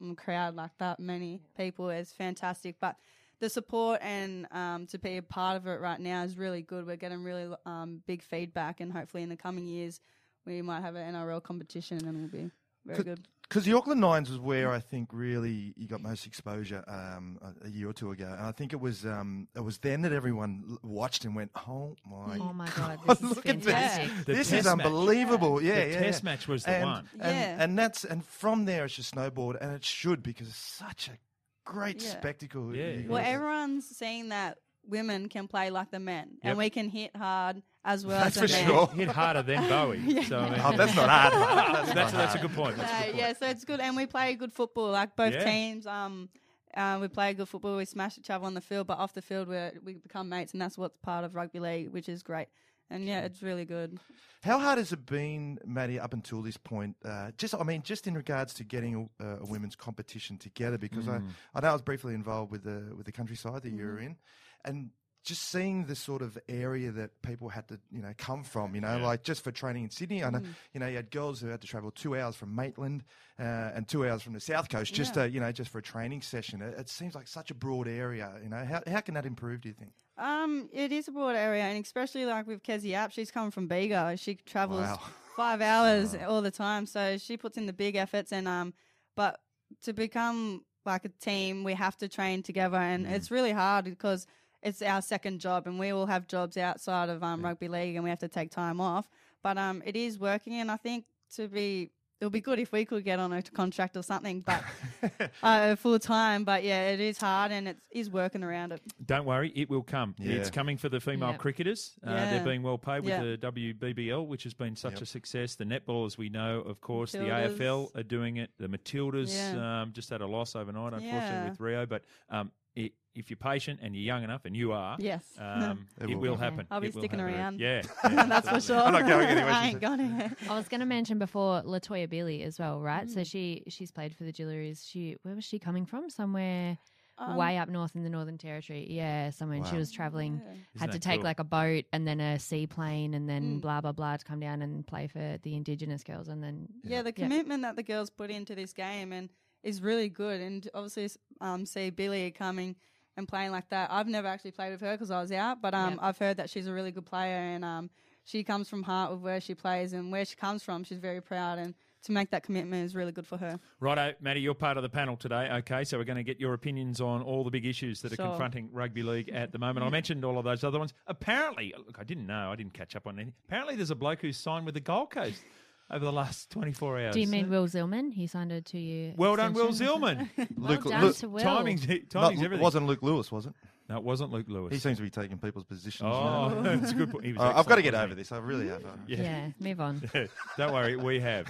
in 0.00 0.10
a 0.10 0.14
crowd 0.14 0.56
like 0.56 0.72
that 0.78 0.98
many 0.98 1.42
people 1.56 1.90
is 1.90 2.12
fantastic. 2.12 2.76
But 2.80 2.96
the 3.40 3.50
support 3.50 4.00
and 4.02 4.46
um, 4.50 4.86
to 4.86 4.98
be 4.98 5.18
a 5.18 5.22
part 5.22 5.56
of 5.56 5.66
it 5.66 5.80
right 5.80 6.00
now 6.00 6.22
is 6.22 6.38
really 6.38 6.62
good. 6.62 6.86
We're 6.86 6.96
getting 6.96 7.22
really 7.22 7.54
um, 7.66 8.02
big 8.06 8.22
feedback, 8.22 8.80
and 8.80 8.90
hopefully 8.90 9.22
in 9.22 9.28
the 9.28 9.36
coming 9.36 9.66
years 9.66 10.00
we 10.46 10.62
might 10.62 10.80
have 10.80 10.94
an 10.94 11.14
NRL 11.14 11.42
competition, 11.42 11.98
and 12.06 12.16
it'll 12.16 12.44
be 12.44 12.50
very 12.86 13.04
good. 13.04 13.28
Because 13.48 13.64
the 13.64 13.74
Auckland 13.76 14.00
Nines 14.00 14.30
was 14.30 14.38
where 14.40 14.72
I 14.72 14.80
think 14.80 15.10
really 15.12 15.74
you 15.76 15.86
got 15.86 16.00
most 16.00 16.26
exposure 16.26 16.82
um, 16.88 17.38
a, 17.42 17.66
a 17.66 17.70
year 17.70 17.88
or 17.88 17.92
two 17.92 18.10
ago, 18.10 18.24
and 18.26 18.46
I 18.46 18.52
think 18.52 18.72
it 18.72 18.80
was 18.80 19.04
um, 19.04 19.48
it 19.54 19.60
was 19.60 19.78
then 19.78 20.02
that 20.02 20.12
everyone 20.12 20.78
watched 20.82 21.24
and 21.24 21.36
went, 21.36 21.50
"Oh 21.68 21.94
my, 22.08 22.38
Oh 22.38 22.52
my 22.52 22.66
god, 22.76 22.98
God, 23.06 23.18
this 23.18 23.30
is 23.30 23.30
look 23.36 23.46
at 23.46 23.60
this! 23.62 23.72
fantastic. 23.72 24.24
The 24.26 24.32
this 24.34 24.48
test 24.50 24.60
is 24.60 24.64
match. 24.64 24.86
unbelievable!" 24.86 25.62
Yeah, 25.62 25.84
the 25.84 25.90
yeah, 25.92 26.00
test 26.00 26.22
yeah. 26.22 26.30
match 26.30 26.48
was 26.48 26.64
the 26.64 26.70
and, 26.70 26.84
one. 26.84 27.08
and, 27.20 27.36
Yeah. 27.36 27.56
and 27.62 27.78
that's 27.78 28.04
and 28.04 28.24
from 28.24 28.64
there 28.64 28.86
it's 28.86 28.94
just 28.96 29.14
snowboard, 29.14 29.60
and 29.60 29.72
it 29.72 29.84
should 29.84 30.22
because 30.22 30.48
it's 30.48 30.56
such 30.56 31.08
a 31.08 31.18
great 31.64 32.02
Yeah. 32.02 32.10
spectacle. 32.10 32.74
Yeah. 32.74 33.02
Well, 33.06 33.22
everyone's 33.24 33.86
saying 33.96 34.30
that 34.30 34.58
women 34.86 35.28
can 35.28 35.48
play 35.48 35.70
like 35.70 35.90
the 35.90 36.00
men, 36.00 36.38
Yep. 36.42 36.50
and 36.50 36.58
we 36.58 36.70
can 36.70 36.88
hit 36.88 37.14
hard 37.14 37.62
as 37.84 38.06
well 38.06 38.18
That's 38.22 38.36
as 38.38 38.50
for 38.50 38.56
men. 38.56 38.66
sure. 38.66 38.86
Hit 38.88 39.08
harder 39.08 39.42
than 39.42 39.68
Bowie. 39.68 40.24
So, 40.24 40.38
I 40.38 40.50
mean, 40.50 40.60
Oh, 40.64 40.76
that's 40.76 40.94
not 40.96 41.08
hard. 41.08 41.32
That's, 41.74 41.92
that's, 41.94 42.12
not 42.12 42.18
that's, 42.18 42.34
a 42.34 42.38
good 42.38 42.52
point. 42.54 42.76
That's 42.76 42.90
a 42.90 42.96
good 42.96 43.04
point. 43.12 43.16
yeah, 43.16 43.32
so 43.34 43.46
it's 43.46 43.64
good, 43.64 43.80
and 43.80 43.94
we 43.96 44.06
play 44.06 44.34
good 44.36 44.52
football. 44.52 44.90
Like 44.90 45.14
both 45.16 45.34
Yeah. 45.34 45.44
teams, 45.44 45.86
um, 45.86 46.28
uh, 46.76 46.98
we 47.00 47.08
play 47.08 47.34
good 47.34 47.48
football. 47.48 47.76
We 47.76 47.84
smash 47.84 48.16
each 48.18 48.30
other 48.30 48.44
on 48.46 48.54
the 48.54 48.60
field, 48.60 48.86
but 48.86 48.98
off 48.98 49.12
the 49.12 49.22
field, 49.22 49.48
we 49.48 49.58
we 49.84 49.94
become 49.94 50.28
mates, 50.28 50.52
and 50.52 50.62
that's 50.62 50.78
what's 50.78 50.96
part 50.98 51.24
of 51.24 51.34
rugby 51.34 51.60
league, 51.60 51.90
which 51.90 52.08
is 52.08 52.22
great. 52.22 52.48
And 52.90 53.06
yeah, 53.06 53.20
it's 53.20 53.42
really 53.42 53.64
good. 53.64 53.98
How 54.42 54.58
hard 54.58 54.76
has 54.78 54.92
it 54.92 55.06
been, 55.06 55.58
Maddie, 55.64 55.98
up 55.98 56.12
until 56.12 56.42
this 56.42 56.58
point? 56.58 56.96
Uh, 57.02 57.30
just, 57.38 57.54
I 57.54 57.62
mean, 57.62 57.82
just 57.82 58.06
in 58.06 58.14
regards 58.14 58.52
to 58.54 58.64
getting 58.64 59.08
a, 59.18 59.24
a 59.40 59.46
women's 59.46 59.74
competition 59.74 60.36
together, 60.36 60.76
because 60.78 61.06
Mm. 61.06 61.28
I, 61.54 61.58
I 61.58 61.60
know 61.62 61.68
I 61.70 61.72
was 61.72 61.80
briefly 61.82 62.12
involved 62.14 62.50
with 62.52 62.62
the 62.64 62.94
with 62.96 63.06
the 63.06 63.12
countryside 63.12 63.62
that 63.62 63.70
you 63.72 63.84
were 63.84 63.92
Mm-hmm. 63.94 64.02
in, 64.06 64.16
and 64.64 64.90
just 65.24 65.42
seeing 65.48 65.86
the 65.86 65.96
sort 65.96 66.22
of 66.22 66.38
area 66.48 66.92
that 66.92 67.22
people 67.22 67.48
had 67.48 67.66
to, 67.68 67.80
you 67.90 68.02
know, 68.02 68.12
come 68.18 68.44
from, 68.44 68.74
you 68.74 68.80
know, 68.80 68.98
Yeah. 68.98 69.06
like 69.06 69.22
just 69.22 69.42
for 69.42 69.50
training 69.50 69.84
in 69.84 69.90
Sydney. 69.90 70.22
I 70.22 70.30
know, 70.30 70.40
Mm. 70.40 70.54
you 70.74 70.80
know, 70.80 70.86
you 70.86 70.96
had 70.96 71.10
girls 71.10 71.40
who 71.40 71.48
had 71.48 71.60
to 71.62 71.66
travel 71.66 71.90
two 71.90 72.14
hours 72.16 72.36
from 72.36 72.54
Maitland 72.54 73.04
uh, 73.38 73.42
and 73.74 73.88
two 73.88 74.06
hours 74.06 74.22
from 74.22 74.34
the 74.34 74.40
south 74.40 74.68
coast 74.68 74.92
just 74.94 75.16
Yeah. 75.16 75.24
to, 75.24 75.30
you 75.30 75.40
know, 75.40 75.50
just 75.50 75.70
for 75.70 75.78
a 75.78 75.82
training 75.82 76.20
session. 76.22 76.60
It, 76.62 76.78
it 76.78 76.88
seems 76.88 77.14
like 77.14 77.26
such 77.26 77.50
a 77.50 77.54
broad 77.54 77.88
area. 77.88 78.38
You 78.42 78.50
know, 78.50 78.64
how 78.64 78.82
how 78.86 79.00
can 79.00 79.14
that 79.14 79.24
improve? 79.26 79.62
Do 79.62 79.68
you 79.70 79.74
think? 79.74 79.92
Um, 80.18 80.68
it 80.72 80.92
is 80.92 81.08
a 81.08 81.10
broad 81.12 81.34
area, 81.34 81.64
and 81.64 81.82
especially 81.84 82.24
like 82.26 82.46
with 82.46 82.62
Kezie 82.62 82.90
Apps, 82.92 83.12
she's 83.12 83.30
coming 83.32 83.50
from 83.50 83.66
Bega. 83.66 84.16
She 84.16 84.34
travels 84.36 84.86
Wow. 84.86 85.00
five 85.36 85.60
hours 85.60 86.14
all 86.14 86.42
the 86.42 86.50
time, 86.52 86.86
so 86.86 87.16
she 87.18 87.36
puts 87.36 87.56
in 87.56 87.66
the 87.66 87.72
big 87.72 87.96
efforts. 87.96 88.30
And 88.30 88.46
um, 88.46 88.74
but 89.16 89.40
to 89.82 89.92
become 89.92 90.64
like 90.86 91.04
a 91.06 91.08
team, 91.08 91.64
we 91.64 91.72
have 91.74 91.96
to 91.96 92.08
train 92.08 92.42
together, 92.42 92.76
and 92.76 93.06
it's 93.06 93.30
really 93.30 93.52
hard 93.52 93.86
because 93.86 94.26
it's 94.64 94.82
our 94.82 95.02
second 95.02 95.40
job, 95.40 95.66
and 95.66 95.78
we 95.78 95.90
all 95.90 96.06
have 96.06 96.26
jobs 96.26 96.56
outside 96.56 97.08
of 97.10 97.22
um, 97.22 97.44
rugby 97.44 97.68
league, 97.68 97.94
and 97.94 98.02
we 98.02 98.10
have 98.10 98.18
to 98.20 98.28
take 98.28 98.50
time 98.50 98.80
off. 98.80 99.08
But 99.42 99.58
um, 99.58 99.82
it 99.84 99.94
is 99.94 100.18
working, 100.18 100.54
and 100.54 100.70
I 100.70 100.76
think 100.76 101.04
to 101.36 101.46
be. 101.48 101.90
It 102.20 102.24
would 102.26 102.32
be 102.32 102.40
good 102.40 102.60
if 102.60 102.72
we 102.72 102.86
could 102.86 103.04
get 103.04 103.18
on 103.18 103.32
a 103.34 103.42
contract 103.42 103.96
or 103.98 104.02
something, 104.02 104.40
but 104.40 104.62
uh, 105.42 105.74
full 105.76 105.98
time. 105.98 106.44
But 106.44 106.62
yeah, 106.64 106.90
it 106.90 107.00
is 107.00 107.18
hard, 107.18 107.50
and 107.52 107.68
it 107.68 107.76
is 107.90 108.08
working 108.08 108.42
around 108.42 108.72
it. 108.72 108.80
Don't 109.04 109.26
worry, 109.26 109.52
it 109.54 109.68
will 109.68 109.82
come. 109.82 110.14
Yeah. 110.18 110.36
It's 110.36 110.48
coming 110.48 110.78
for 110.78 110.88
the 110.88 111.00
female 111.00 111.30
Yeah. 111.32 111.36
cricketers. 111.36 111.92
Uh, 112.06 112.12
Yeah. 112.12 112.30
they're 112.30 112.44
being 112.44 112.62
well 112.62 112.78
paid 112.78 113.00
with 113.00 113.08
Yeah. 113.10 113.20
the 113.22 113.36
WBBL, 113.36 114.26
which 114.26 114.44
has 114.44 114.54
been 114.54 114.74
such 114.76 114.92
Yep. 114.94 115.02
a 115.02 115.06
success. 115.06 115.56
The 115.56 115.64
netball, 115.64 116.06
as 116.06 116.16
we 116.16 116.30
know, 116.30 116.60
of 116.60 116.80
course, 116.80 117.12
the 117.12 117.28
AFL 117.30 117.90
are 117.96 118.04
doing 118.04 118.36
it. 118.38 118.52
The 118.58 118.68
Matildas 118.68 119.34
Yeah. 119.34 119.82
um, 119.82 119.92
just 119.92 120.08
had 120.08 120.22
a 120.22 120.26
loss 120.26 120.54
overnight, 120.56 120.94
unfortunately, 120.94 121.18
Yeah. 121.18 121.48
with 121.50 121.60
Rio. 121.60 121.84
But 121.84 122.04
um, 122.30 122.52
i 122.76 122.90
if 123.14 123.30
you're 123.30 123.36
patient 123.36 123.78
and 123.80 123.94
you're 123.94 124.02
young 124.02 124.24
enough, 124.24 124.44
and 124.44 124.56
you 124.56 124.72
are, 124.72 124.96
Yes. 124.98 125.22
um, 125.38 125.86
It 126.00 126.10
it 126.10 126.14
will 126.16 126.20
will 126.20 126.34
be. 126.36 126.42
happen. 126.42 126.66
I'll 126.68 126.80
be 126.80 126.88
It 126.88 126.94
sticking 126.94 127.20
happen. 127.20 127.34
around. 127.34 127.60
Yeah, 127.60 127.82
That's 128.02 128.48
for 128.48 128.60
sure. 128.60 128.80
I'm 128.80 128.92
not 128.92 129.06
going 129.06 129.28
anywhere, 129.28 129.52
I 129.52 129.64
ain't 129.66 129.72
said. 129.74 129.80
got 129.82 130.00
it. 130.00 130.32
I 130.50 130.56
was 130.56 130.66
going 130.66 130.80
to 130.80 130.86
mention 130.86 131.20
before 131.20 131.62
Latoya 131.62 132.10
Billy 132.10 132.42
as 132.42 132.58
well, 132.58 132.80
right? 132.80 133.08
So 133.08 133.22
she 133.22 133.62
she's 133.68 133.92
played 133.92 134.16
for 134.16 134.24
the 134.24 134.32
Jillaroos. 134.32 134.84
She 134.84 135.16
where 135.22 135.36
was 135.36 135.44
she 135.44 135.60
coming 135.60 135.86
from? 135.86 136.10
Somewhere 136.10 136.76
Um, 137.16 137.36
way 137.36 137.56
up 137.58 137.68
north 137.68 137.94
in 137.94 138.02
the 138.02 138.10
Northern 138.10 138.36
Territory. 138.38 138.88
Yeah, 138.90 139.30
somewhere. 139.30 139.58
and 139.58 139.66
She 139.68 139.76
was 139.76 139.92
traveling, 139.92 140.42
Yeah. 140.44 140.80
had 140.80 140.90
to 140.90 140.98
take 140.98 141.18
cool? 141.20 141.24
like 141.30 141.38
a 141.38 141.44
boat 141.44 141.84
and 141.92 142.08
then 142.08 142.18
a 142.20 142.40
seaplane 142.40 143.14
and 143.14 143.28
then 143.28 143.58
Mm. 143.58 143.60
blah 143.60 143.80
blah 143.80 143.92
blah 143.92 144.16
to 144.16 144.24
come 144.24 144.40
down 144.40 144.60
and 144.60 144.84
play 144.84 145.06
for 145.06 145.38
the 145.44 145.54
Indigenous 145.54 146.02
girls 146.02 146.26
and 146.26 146.42
then 146.42 146.66
Yeah, 146.82 147.02
the 147.02 147.10
Yeah. 147.16 147.22
commitment 147.28 147.62
that 147.62 147.76
the 147.76 147.84
girls 147.84 148.10
put 148.10 148.30
into 148.32 148.56
this 148.56 148.72
game 148.72 149.12
and 149.12 149.28
is 149.64 149.82
really 149.82 150.08
good. 150.08 150.40
And 150.40 150.68
obviously, 150.74 151.10
um, 151.40 151.66
see 151.66 151.90
Billy 151.90 152.30
coming 152.30 152.76
and 153.16 153.28
playing 153.28 153.50
like 153.50 153.68
that. 153.70 153.90
I've 153.90 154.08
never 154.08 154.28
actually 154.28 154.52
played 154.52 154.72
with 154.72 154.80
her 154.80 154.92
because 154.92 155.10
I 155.10 155.20
was 155.20 155.32
out, 155.32 155.60
but 155.62 155.74
um, 155.74 155.92
Yep. 155.92 155.98
I've 156.02 156.18
heard 156.18 156.36
that 156.38 156.50
she's 156.50 156.66
a 156.66 156.72
really 156.72 156.90
good 156.90 157.06
player 157.06 157.36
and 157.38 157.64
um, 157.64 157.90
she 158.24 158.42
comes 158.42 158.68
from 158.68 158.82
heart 158.82 159.12
with 159.12 159.20
where 159.20 159.40
she 159.40 159.54
plays 159.54 159.92
and 159.92 160.10
where 160.10 160.24
she 160.24 160.36
comes 160.36 160.62
from. 160.62 160.84
She's 160.84 160.98
very 160.98 161.20
proud 161.20 161.58
and 161.58 161.74
to 162.04 162.12
make 162.12 162.30
that 162.30 162.42
commitment 162.42 162.84
is 162.84 162.94
really 162.94 163.12
good 163.12 163.26
for 163.26 163.38
her. 163.38 163.58
Righto, 163.80 164.12
Maddie, 164.20 164.40
you're 164.40 164.52
part 164.52 164.76
of 164.76 164.82
the 164.82 164.90
panel 164.90 165.16
today. 165.16 165.48
Okay, 165.58 165.84
so 165.84 165.96
we're 165.96 166.04
going 166.04 166.18
to 166.18 166.22
get 166.22 166.38
your 166.38 166.52
opinions 166.52 167.00
on 167.00 167.22
all 167.22 167.44
the 167.44 167.50
big 167.50 167.64
issues 167.64 168.02
that 168.02 168.12
are 168.12 168.16
confronting 168.16 168.68
rugby 168.72 169.02
league 169.02 169.30
at 169.30 169.52
the 169.52 169.58
moment. 169.58 169.86
I 169.86 169.88
mentioned 169.90 170.22
all 170.24 170.38
of 170.38 170.44
those 170.44 170.64
other 170.64 170.78
ones. 170.78 170.92
Apparently, 171.06 171.72
look, 171.78 171.96
I 171.98 172.04
didn't 172.04 172.26
know, 172.26 172.50
I 172.52 172.56
didn't 172.56 172.74
catch 172.74 172.94
up 172.94 173.06
on 173.06 173.14
anything. 173.18 173.32
Apparently, 173.48 173.76
there's 173.76 173.90
a 173.90 173.94
bloke 173.94 174.20
who's 174.20 174.36
signed 174.36 174.66
with 174.66 174.74
the 174.74 174.80
Gold 174.80 175.10
Coast 175.10 175.42
over 175.90 176.04
the 176.04 176.12
last 176.12 176.50
24 176.50 176.98
hours. 177.00 177.14
Do 177.14 177.20
you 177.20 177.26
mean 177.26 177.48
Will 177.50 177.66
Zillman? 177.66 178.12
He 178.12 178.26
signed 178.26 178.52
a 178.52 178.60
two 178.60 178.78
year. 178.78 179.12
Well 179.16 179.36
done, 179.36 179.52
Will 179.52 179.68
Zillman. 179.72 180.28
Well 180.36 180.46
Luke- 180.56 180.84
done 180.84 181.02
Luke- 181.04 181.16
to 181.18 181.28
Will. 181.28 181.42
timing's, 181.42 181.86
Not- 181.86 182.10
timing's 182.10 182.40
it 182.40 182.44
everything. 182.44 182.62
wasn't 182.62 182.86
Luke 182.86 183.02
Lewis, 183.02 183.30
was 183.30 183.46
it? 183.46 183.52
No, 183.88 183.98
it 183.98 184.02
wasn't 184.02 184.32
Luke 184.32 184.46
Lewis. 184.48 184.72
He 184.72 184.78
seems 184.78 184.96
to 184.96 185.02
be 185.02 185.10
taking 185.10 185.36
people's 185.36 185.64
positions. 185.64 186.08
oh, 186.10 186.48
now. 186.48 186.62
that's 186.76 186.92
a 186.92 186.94
good 186.94 187.10
point. 187.10 187.38
Uh, 187.38 187.52
I've 187.54 187.66
got 187.66 187.76
to 187.76 187.82
get 187.82 187.94
over 187.94 188.14
this. 188.14 188.32
I 188.32 188.38
really 188.38 188.68
have. 188.68 188.82
Yeah. 189.06 189.22
Yeah, 189.22 189.48
move 189.60 189.80
on. 189.80 190.10
Don't 190.56 190.72
worry, 190.72 190.96
we 190.96 191.20
have. 191.20 191.46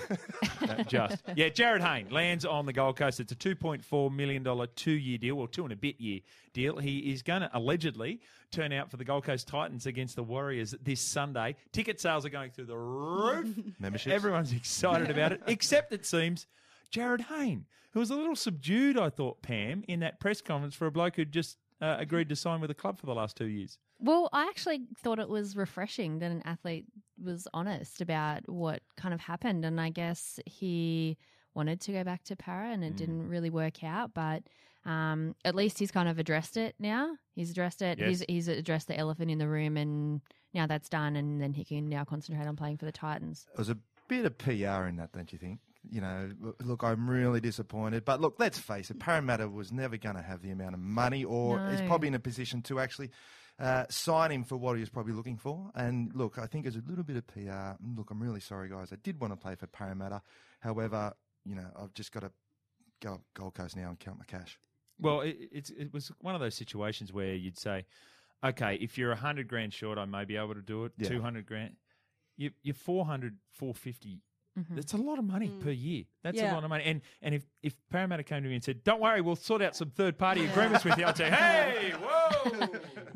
Uh, 0.61 0.83
just. 0.85 1.23
Yeah, 1.37 1.49
Jarryd 1.49 1.81
Hayne 1.81 2.11
lands 2.11 2.45
on 2.45 2.67
the 2.67 2.73
Gold 2.73 2.97
Coast. 2.97 3.19
It's 3.19 3.33
a 3.33 3.37
$2.4 3.37 4.15
million 4.15 4.69
two 4.77 4.93
year 4.93 5.19
deal, 5.19 5.39
or 5.39 5.49
two 5.49 5.65
and 5.65 5.73
a 5.73 5.77
bit 5.77 6.01
year 6.01 6.21
deal. 6.53 6.79
He 6.79 6.99
is 7.13 7.23
going 7.23 7.43
to 7.43 7.51
allegedly 7.53 8.21
turn 8.51 8.73
out 8.73 8.91
for 8.91 8.97
the 8.97 9.05
Gold 9.05 9.25
Coast 9.25 9.49
Titans 9.49 9.87
against 9.87 10.17
the 10.17 10.23
Warriors 10.23 10.75
this 10.83 11.01
Sunday. 11.01 11.57
Ticket 11.73 12.01
sales 12.01 12.25
are 12.25 12.31
going 12.31 12.51
through 12.51 12.67
the 12.67 12.77
roof. 12.77 13.49
Memberships? 13.79 14.15
Everyone's 14.15 14.53
excited 14.53 15.11
about 15.11 15.33
it, 15.33 15.43
except 15.47 15.93
it 15.93 16.07
seems 16.07 16.47
Jarryd 16.93 17.23
Hayne, 17.23 17.67
who 17.93 18.01
was 18.01 18.11
a 18.11 18.17
little 18.17 18.37
subdued, 18.37 18.97
I 18.99 19.11
thought, 19.11 19.43
Pam, 19.43 19.85
in 19.89 20.01
that 20.01 20.21
press 20.21 20.41
conference 20.41 20.75
for 20.75 20.87
a 20.87 20.93
bloke 20.93 21.17
who 21.17 21.25
just 21.25 21.59
uh, 21.85 21.97
agreed 21.99 22.31
to 22.31 22.37
sign 22.37 22.61
with 22.61 22.69
the 22.69 22.75
club 22.75 22.99
for 22.99 23.07
the 23.07 23.15
last 23.15 23.37
two 23.37 23.47
years. 23.47 23.79
Well, 23.99 24.31
I 24.33 24.45
actually 24.45 24.87
thought 25.03 25.19
it 25.19 25.29
was 25.29 25.55
refreshing 25.55 26.19
that 26.21 26.31
an 26.31 26.43
athlete 26.45 26.87
was 27.23 27.47
honest 27.53 28.01
about 28.01 28.49
what 28.49 28.83
kind 28.97 29.13
of 29.13 29.21
happened. 29.21 29.65
And 29.65 29.79
I 29.81 29.91
guess 29.91 30.41
he 30.47 31.19
wanted 31.55 31.81
to 31.83 31.93
go 31.93 32.03
back 32.03 32.25
to 32.25 32.37
Parra 32.37 32.71
and 32.71 32.83
it 32.83 32.97
didn't 32.97 33.29
really 33.29 33.51
work 33.51 33.85
out. 33.85 34.15
But 34.15 34.45
um, 34.87 35.35
at 35.45 35.55
least 35.55 35.79
he's 35.79 35.91
kind 35.91 36.09
of 36.09 36.19
addressed 36.19 36.57
it 36.57 36.75
now. 36.79 37.17
He's 37.35 37.51
addressed 37.51 37.83
it. 37.83 37.99
Yes. 37.99 38.09
He's, 38.09 38.25
he's 38.29 38.49
addressed 38.49 38.89
the 38.89 38.99
elephant 38.99 39.31
in 39.31 39.39
the 39.39 39.49
room. 39.49 39.77
And 39.77 40.23
now 40.55 40.67
that's 40.67 40.89
done. 40.89 41.17
And 41.17 41.39
then 41.41 41.53
he 41.53 41.65
can 41.65 41.89
now 41.89 42.05
concentrate 42.05 42.47
on 42.47 42.57
playing 42.57 42.79
for 42.79 42.87
the 42.87 42.93
Titans. 42.93 43.47
There's 43.57 43.71
a 43.71 43.79
bit 44.09 44.25
of 44.25 44.39
PR 44.39 44.87
in 44.89 44.97
that, 44.97 45.13
don't 45.13 45.31
you 45.33 45.39
think? 45.39 45.61
You 45.91 46.01
know, 46.01 46.31
look, 46.61 46.83
I'm 46.83 47.09
really 47.09 47.41
disappointed. 47.41 48.05
But 48.05 48.21
look, 48.21 48.37
let's 48.39 48.59
face 48.59 48.91
it, 48.91 48.99
Parramatta 48.99 49.49
was 49.49 49.73
never 49.73 49.97
going 49.97 50.17
to 50.17 50.23
have 50.23 50.43
the 50.43 50.51
amount 50.51 50.75
of 50.75 50.81
money 50.81 51.25
or 51.25 51.61
is 51.71 51.81
probably 51.83 52.09
in 52.09 52.15
a 52.15 52.21
position 52.21 52.63
to 52.63 52.81
actually 52.81 53.11
uh, 53.59 53.85
sign 53.89 54.33
him 54.33 54.45
for 54.45 54.57
what 54.57 54.75
he 54.77 54.81
was 54.81 54.91
probably 54.91 55.13
looking 55.13 55.37
for. 55.37 55.71
And 55.75 56.11
look, 56.15 56.39
I 56.39 56.47
think 56.47 56.65
there's 56.65 56.77
a 56.77 56.83
little 56.89 57.05
bit 57.05 57.17
of 57.17 57.27
PR. 57.27 57.83
Look, 57.97 58.11
I'm 58.11 58.23
really 58.23 58.41
sorry, 58.41 58.69
guys. 58.69 58.93
I 58.93 58.97
did 59.03 59.21
want 59.21 59.33
to 59.33 59.37
play 59.37 59.55
for 59.55 59.67
Parramatta. 59.67 60.23
However, 60.61 61.13
you 61.45 61.55
know, 61.55 61.67
I've 61.79 61.95
just 61.95 62.13
got 62.13 62.21
to 62.21 62.33
go 63.01 63.15
up 63.15 63.21
Gold 63.35 63.55
Coast 63.55 63.77
now 63.77 63.89
and 63.89 63.99
count 63.99 64.19
my 64.19 64.25
cash. 64.25 64.59
Well, 65.01 65.21
it, 65.21 65.37
it's 65.53 65.71
it 65.71 65.93
was 65.93 66.13
one 66.21 66.35
of 66.35 66.41
those 66.41 66.55
situations 66.55 67.13
where 67.13 67.35
you'd 67.35 67.59
say, 67.59 67.85
okay, 68.43 68.77
if 68.81 68.97
you're 68.97 69.13
a 69.13 69.17
hundred 69.17 69.49
grand 69.49 69.73
short, 69.73 69.99
I 69.99 70.05
may 70.05 70.25
be 70.25 70.37
able 70.37 70.55
to 70.55 70.63
do 70.63 70.85
it. 70.85 70.93
Yeah. 70.97 71.09
Two 71.09 71.21
hundred 71.21 71.47
grand, 71.47 71.75
you, 72.37 72.51
you're 72.63 72.75
400, 72.75 73.37
450. 73.53 74.21
Mhm. 74.59 74.77
That's 74.77 74.93
a 74.93 74.97
lot 74.97 75.19
of 75.19 75.25
money 75.25 75.49
per 75.61 75.71
year. 75.71 76.05
That's 76.23 76.41
a 76.41 76.53
lot 76.53 76.63
of 76.63 76.71
money. 76.71 76.85
And 76.85 77.01
and 77.23 77.35
if, 77.35 77.45
if 77.63 77.75
Parramatta 77.91 78.23
came 78.23 78.43
to 78.45 78.49
me 78.49 78.55
and 78.55 78.63
said, 78.63 78.85
"Don't 78.85 79.01
worry, 79.01 79.21
we'll 79.21 79.35
sort 79.35 79.63
out 79.63 79.75
some 79.75 79.91
third 79.91 80.17
party 80.17 80.45
agreements 80.45 80.85
with 80.85 80.97
you," 80.97 81.07
I'd 81.07 81.17
say, 81.17 81.29
"Hey, 81.31 81.93
whoa!" 82.01 82.53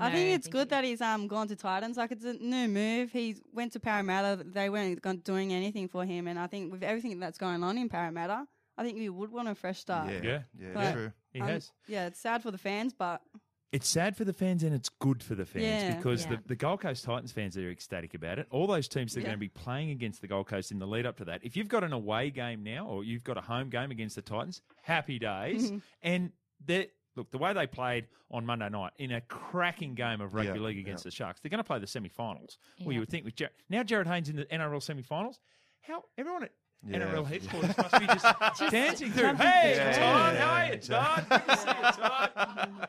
I 0.00 0.08
No, 0.08 0.14
think 0.14 0.34
it's 0.36 0.48
good 0.48 0.66
you. 0.66 0.70
that 0.70 0.82
he's 0.84 1.00
um 1.00 1.28
gone 1.28 1.46
to 1.48 1.54
Titans. 1.56 1.96
Like 1.96 2.10
it's 2.10 2.24
a 2.24 2.34
new 2.34 2.66
move. 2.68 3.12
He 3.12 3.36
went 3.52 3.72
to 3.74 3.80
Parramatta. 3.80 4.42
They 4.44 4.68
weren't 4.68 5.00
gon- 5.00 5.18
doing 5.18 5.52
anything 5.52 5.86
for 5.88 6.04
him, 6.04 6.26
and 6.26 6.38
I 6.40 6.48
think 6.48 6.72
with 6.72 6.82
everything 6.82 7.20
that's 7.20 7.38
going 7.38 7.62
on 7.62 7.78
in 7.78 7.88
Parramatta, 7.88 8.46
I 8.76 8.82
think 8.82 8.98
you 8.98 9.12
would 9.12 9.30
want 9.30 9.46
a 9.48 9.54
fresh 9.54 9.78
start. 9.78 10.10
Yeah, 10.10 10.20
Yeah. 10.22 10.42
yeah, 10.58 10.70
But- 10.74 10.92
true. 10.92 11.12
He 11.32 11.40
Um, 11.40 11.48
has. 11.48 11.70
Yeah, 11.86 12.06
it's 12.06 12.18
sad 12.18 12.42
for 12.42 12.50
the 12.50 12.58
fans, 12.58 12.94
but 12.94 13.20
It's 13.70 13.86
sad 13.88 14.16
for 14.16 14.24
the 14.24 14.32
fans 14.32 14.62
and 14.62 14.74
it's 14.74 14.88
good 14.88 15.22
for 15.22 15.34
the 15.34 15.44
fans 15.44 15.64
Yeah. 15.64 15.96
because 15.96 16.24
Yeah. 16.24 16.36
the, 16.36 16.42
the 16.48 16.56
Gold 16.56 16.80
Coast 16.80 17.04
Titans 17.04 17.32
fans 17.32 17.56
are 17.58 17.70
ecstatic 17.70 18.14
about 18.14 18.38
it. 18.38 18.46
All 18.50 18.66
those 18.66 18.88
teams 18.88 19.12
that 19.12 19.18
are 19.18 19.22
Yeah. 19.22 19.26
going 19.28 19.36
to 19.36 19.40
be 19.40 19.48
playing 19.48 19.90
against 19.90 20.22
the 20.22 20.26
Gold 20.26 20.46
Coast 20.46 20.70
in 20.72 20.78
the 20.78 20.86
lead 20.86 21.04
up 21.04 21.18
to 21.18 21.24
that. 21.26 21.44
If 21.44 21.56
you've 21.56 21.68
got 21.68 21.84
an 21.84 21.92
away 21.92 22.30
game 22.30 22.62
now 22.62 22.86
or 22.86 23.04
you've 23.04 23.24
got 23.24 23.36
a 23.36 23.42
home 23.42 23.68
game 23.68 23.90
against 23.90 24.16
the 24.16 24.22
Titans, 24.22 24.62
happy 24.82 25.18
days. 25.18 25.66
Mm-hmm. 25.70 25.78
and 26.02 26.32
they 26.64 26.88
look 27.14 27.30
the 27.30 27.38
way 27.38 27.52
they 27.52 27.66
played 27.66 28.06
on 28.30 28.46
Monday 28.46 28.68
night 28.68 28.92
in 28.96 29.10
a 29.12 29.20
cracking 29.22 29.94
game 29.94 30.20
of 30.20 30.34
rugby 30.34 30.58
Yeah, 30.58 30.64
league 30.66 30.78
against 30.78 31.04
yeah. 31.04 31.08
the 31.10 31.14
Sharks. 31.14 31.40
They're 31.40 31.50
going 31.50 31.58
to 31.58 31.64
play 31.64 31.78
the 31.78 31.86
semi-finals. 31.86 32.56
Well, 32.84 32.92
you 32.92 33.00
would 33.00 33.08
think 33.10 33.24
with 33.24 33.36
Jarryd, 33.36 33.50
now 33.68 33.82
Jarryd 33.82 34.06
Hayne's 34.06 34.28
in 34.28 34.36
the 34.36 34.44
NRL 34.46 34.80
semi-finals. 34.82 35.40
How 35.82 36.04
everyone 36.16 36.44
at 36.44 36.52
Yeah. 36.86 36.98
NRL 36.98 37.26
headquarters 37.26 37.76
must 37.76 37.98
be 37.98 38.06
just, 38.06 38.24
dancing 38.70 39.10
through. 39.10 39.34
Hey, 39.34 39.74
through. 39.74 39.84
Todd, 39.84 39.98
Yeah, 40.00 40.32
yeah, 40.32 40.38
how 40.46 40.54
are 40.54 40.64
you, 40.66 40.70
yeah. 40.72 40.76
Todd? 40.78 41.26
Good 41.28 41.46
to 41.48 41.56
see 41.56 41.68
you, 41.68 41.92
Todd. 42.04 42.88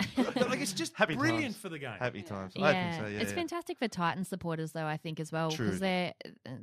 like 0.48 0.60
it's 0.60 0.72
just 0.72 0.94
Happy 0.96 1.14
brilliant 1.14 1.42
times. 1.44 1.56
for 1.56 1.68
the 1.68 1.78
game. 1.78 1.92
Happy 1.98 2.22
times. 2.22 2.52
Yeah, 2.56 2.66
I 2.66 2.72
think 2.72 2.94
so. 3.02 3.06
Yeah, 3.12 3.20
it's 3.20 3.30
yeah. 3.32 3.36
fantastic 3.36 3.78
for 3.78 3.86
Titan 3.88 4.24
supporters, 4.24 4.72
though. 4.72 4.86
I 4.86 4.96
think 4.96 5.20
as 5.20 5.30
well 5.30 5.50
because 5.50 5.78
they 5.80 6.14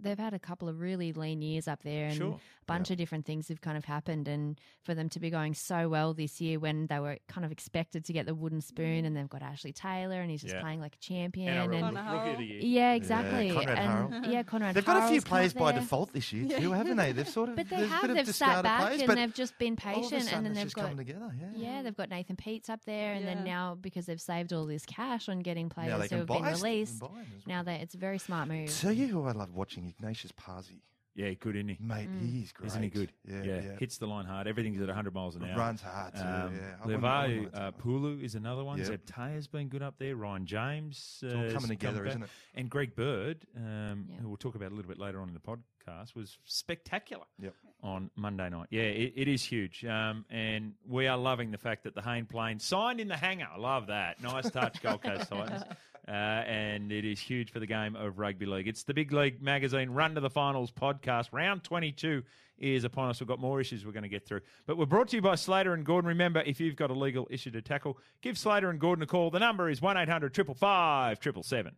they've 0.02 0.18
had 0.18 0.34
a 0.34 0.40
couple 0.40 0.68
of 0.68 0.80
really 0.80 1.14
lean 1.14 1.42
years 1.42 1.68
up 1.68 1.84
there, 1.84 2.08
and 2.08 2.16
Sure. 2.18 2.34
a 2.34 2.66
bunch 2.66 2.90
of 2.90 2.98
different 2.98 3.26
things 3.26 3.48
have 3.50 3.62
kind 3.62 3.78
of 3.78 3.86
happened. 3.86 4.28
And 4.28 4.60
for 4.84 4.96
them 4.96 5.08
to 5.10 5.20
be 5.20 5.30
going 5.30 5.54
so 5.54 5.88
well 5.88 6.14
this 6.14 6.42
year, 6.42 6.60
when 6.60 6.88
they 6.88 7.00
were 7.00 7.18
kind 7.28 7.46
of 7.46 7.52
expected 7.52 8.06
to 8.06 8.14
get 8.14 8.26
the 8.26 8.34
wooden 8.36 8.62
spoon, 8.62 9.06
and 9.06 9.16
they've 9.16 9.30
got 9.30 9.44
Ashley 9.44 9.72
Taylor, 9.74 10.20
and 10.22 10.32
he's 10.32 10.42
just 10.42 10.56
Yeah. 10.56 10.62
playing 10.62 10.80
like 10.82 10.96
a 10.96 11.00
champion, 11.00 11.54
NRL 11.54 11.74
and 11.88 11.96
Connor 11.98 12.18
Rookie 12.18 12.32
of 12.32 12.38
the 12.40 12.46
Year. 12.46 12.60
yeah, 12.62 12.94
exactly, 12.94 13.52
Konrad 13.52 13.78
and 13.78 14.14
Hurrell. 14.14 14.32
yeah, 14.34 14.44
Konrad. 14.44 14.74
They've 14.76 14.86
got 14.86 14.98
a 14.98 15.02
few 15.02 15.08
Hurrell's 15.10 15.24
players 15.26 15.54
by 15.54 15.72
default 15.74 16.12
this 16.14 16.34
year 16.34 16.37
too, 16.46 16.72
haven't 16.72 16.98
they? 16.98 17.12
They've 17.12 17.28
sort 17.28 17.50
of. 17.50 17.56
But 17.58 17.70
they 17.70 17.86
have. 17.88 18.02
bit 18.08 18.26
They've 18.26 18.36
sat 18.36 18.64
back 18.64 18.82
players, 18.88 19.02
and 19.02 19.18
they've 19.18 19.34
just 19.34 19.58
been 19.58 19.78
all 19.86 19.92
of 20.00 20.06
a 20.06 20.10
patient, 20.10 20.34
and 20.34 20.46
then 20.46 20.54
they've 20.54 20.64
just 20.66 20.76
got 20.76 20.82
coming 20.90 20.98
together. 20.98 21.34
Yeah, 21.40 21.48
yeah, 21.56 21.82
they've 21.82 21.96
got 21.96 22.10
Nathan 22.10 22.36
Peats 22.36 22.70
up 22.70 22.84
there, 22.86 23.14
and 23.14 23.26
Yeah. 23.26 23.36
then 23.36 23.44
now 23.44 23.76
because 23.76 24.06
they've 24.06 24.22
saved 24.22 24.54
all 24.54 24.66
this 24.66 24.86
cash 24.86 25.30
on 25.30 25.40
getting 25.40 25.70
players 25.70 26.10
who 26.10 26.18
have 26.18 26.28
been 26.28 26.44
released, 26.44 27.00
buy 27.00 27.08
'em 27.08 27.26
as 27.38 27.48
now 27.48 27.64
that 27.64 27.82
it's 27.82 27.96
a 27.96 27.98
very 27.98 28.20
smart 28.20 28.48
move. 28.48 28.70
Tell 28.80 28.92
you 28.92 29.08
who 29.08 29.24
I 29.26 29.32
love 29.32 29.56
watching 29.56 29.88
Agnatius 29.98 30.32
Paasi. 30.34 30.82
Yeah, 31.18 31.34
good, 31.34 31.56
isn't 31.56 31.68
he? 31.70 31.78
Mate, 31.82 32.08
Mm. 32.10 32.30
he's 32.32 32.52
great. 32.52 32.68
Isn't 32.68 32.84
he 32.84 32.90
good? 32.90 33.12
Yeah, 33.28 33.42
yeah. 33.44 33.62
Hits 33.80 33.98
the 33.98 34.06
line 34.06 34.26
hard. 34.26 34.46
Everything's 34.48 34.80
at 34.80 34.88
100 34.88 35.16
miles 35.16 35.36
an 35.36 35.44
hour. 35.46 35.58
Runs 35.58 35.82
hard 35.82 36.14
too. 36.14 36.22
Um, 36.22 36.28
yeah. 36.28 36.76
I 36.80 36.86
wouldn't- 36.86 37.04
I 37.04 37.28
wouldn't 37.28 37.56
uh. 37.56 37.72
Pulu 37.72 38.22
is 38.24 38.36
another 38.36 38.64
one. 38.64 38.78
Yeah. 38.78 38.86
Zeb 38.86 39.04
Taia's 39.08 39.48
been 39.48 39.68
good 39.68 39.82
up 39.82 39.98
there. 39.98 40.16
Ryan 40.16 40.46
James. 40.46 41.24
Uh, 41.24 41.30
all 41.30 41.34
coming 41.34 41.52
come 41.54 41.62
together, 41.70 42.02
back. 42.04 42.10
isn't 42.10 42.24
it? 42.24 42.30
And 42.54 42.70
Greg 42.70 42.96
Bird, 42.96 43.48
um, 43.56 44.06
Yeah. 44.12 44.18
who 44.22 44.28
we'll 44.28 44.38
talk 44.38 44.54
about 44.54 44.72
a 44.72 44.76
little 44.76 44.88
bit 44.90 45.00
later 45.00 45.20
on 45.20 45.28
in 45.28 45.34
the 45.34 45.40
podcast, 45.40 46.14
was 46.16 46.38
spectacular 46.46 47.26
Yep. 47.40 47.56
on 47.82 48.12
Monday 48.16 48.50
night. 48.50 48.68
Yeah, 48.70 48.84
it, 48.84 49.14
it 49.16 49.28
is 49.28 49.44
huge. 49.44 49.84
Um, 49.86 50.24
and 50.30 50.76
we 50.86 51.08
are 51.08 51.18
loving 51.18 51.50
the 51.50 51.58
fact 51.58 51.84
that 51.86 51.96
the 51.96 52.04
Hayne 52.04 52.28
plane 52.28 52.60
signed 52.60 53.00
in 53.00 53.08
the 53.08 53.18
hangar. 53.18 53.48
I 53.52 53.58
love 53.58 53.88
that. 53.88 54.22
Nice 54.22 54.52
touch, 54.52 54.84
Gold 54.84 55.02
Coast 55.02 55.30
Titans. 55.32 55.64
Uh, 56.08 56.12
and 56.12 56.92
it 56.92 57.04
is 57.04 57.20
huge 57.20 57.52
for 57.52 57.60
the 57.60 57.66
game 57.66 57.96
of 57.98 58.18
rugby 58.18 58.46
league. 58.46 58.68
It's 58.68 58.84
the 58.84 58.94
Big 58.94 59.12
League 59.12 59.42
Magazine 59.42 59.90
Run 59.90 60.16
to 60.16 60.22
the 60.22 60.30
Finals 60.30 60.72
podcast. 60.72 61.34
Round 61.34 61.64
22 61.64 62.24
is 62.58 62.86
upon 62.86 63.10
us. 63.10 63.20
We've 63.20 63.28
got 63.28 63.40
more 63.40 63.60
issues 63.60 63.86
we're 63.86 63.92
going 63.92 64.04
to 64.04 64.10
get 64.10 64.26
through. 64.26 64.40
But 64.66 64.78
we're 64.78 64.86
brought 64.86 65.10
to 65.10 65.18
you 65.18 65.22
by 65.22 65.36
Slater 65.36 65.74
and 65.74 65.86
Gordon. 65.86 66.08
Remember, 66.08 66.42
if 66.46 66.62
you've 66.62 66.78
got 66.78 66.92
a 66.92 66.94
legal 66.94 67.28
issue 67.30 67.52
to 67.52 67.62
tackle, 67.62 67.98
give 68.22 68.38
Slater 68.38 68.70
and 68.70 68.80
Gordon 68.80 69.04
a 69.04 69.06
call. 69.06 69.32
The 69.32 69.40
number 69.40 69.70
is 69.70 69.82
1 69.82 69.98
800 69.98 70.34
555 70.34 71.18
777. 71.22 71.76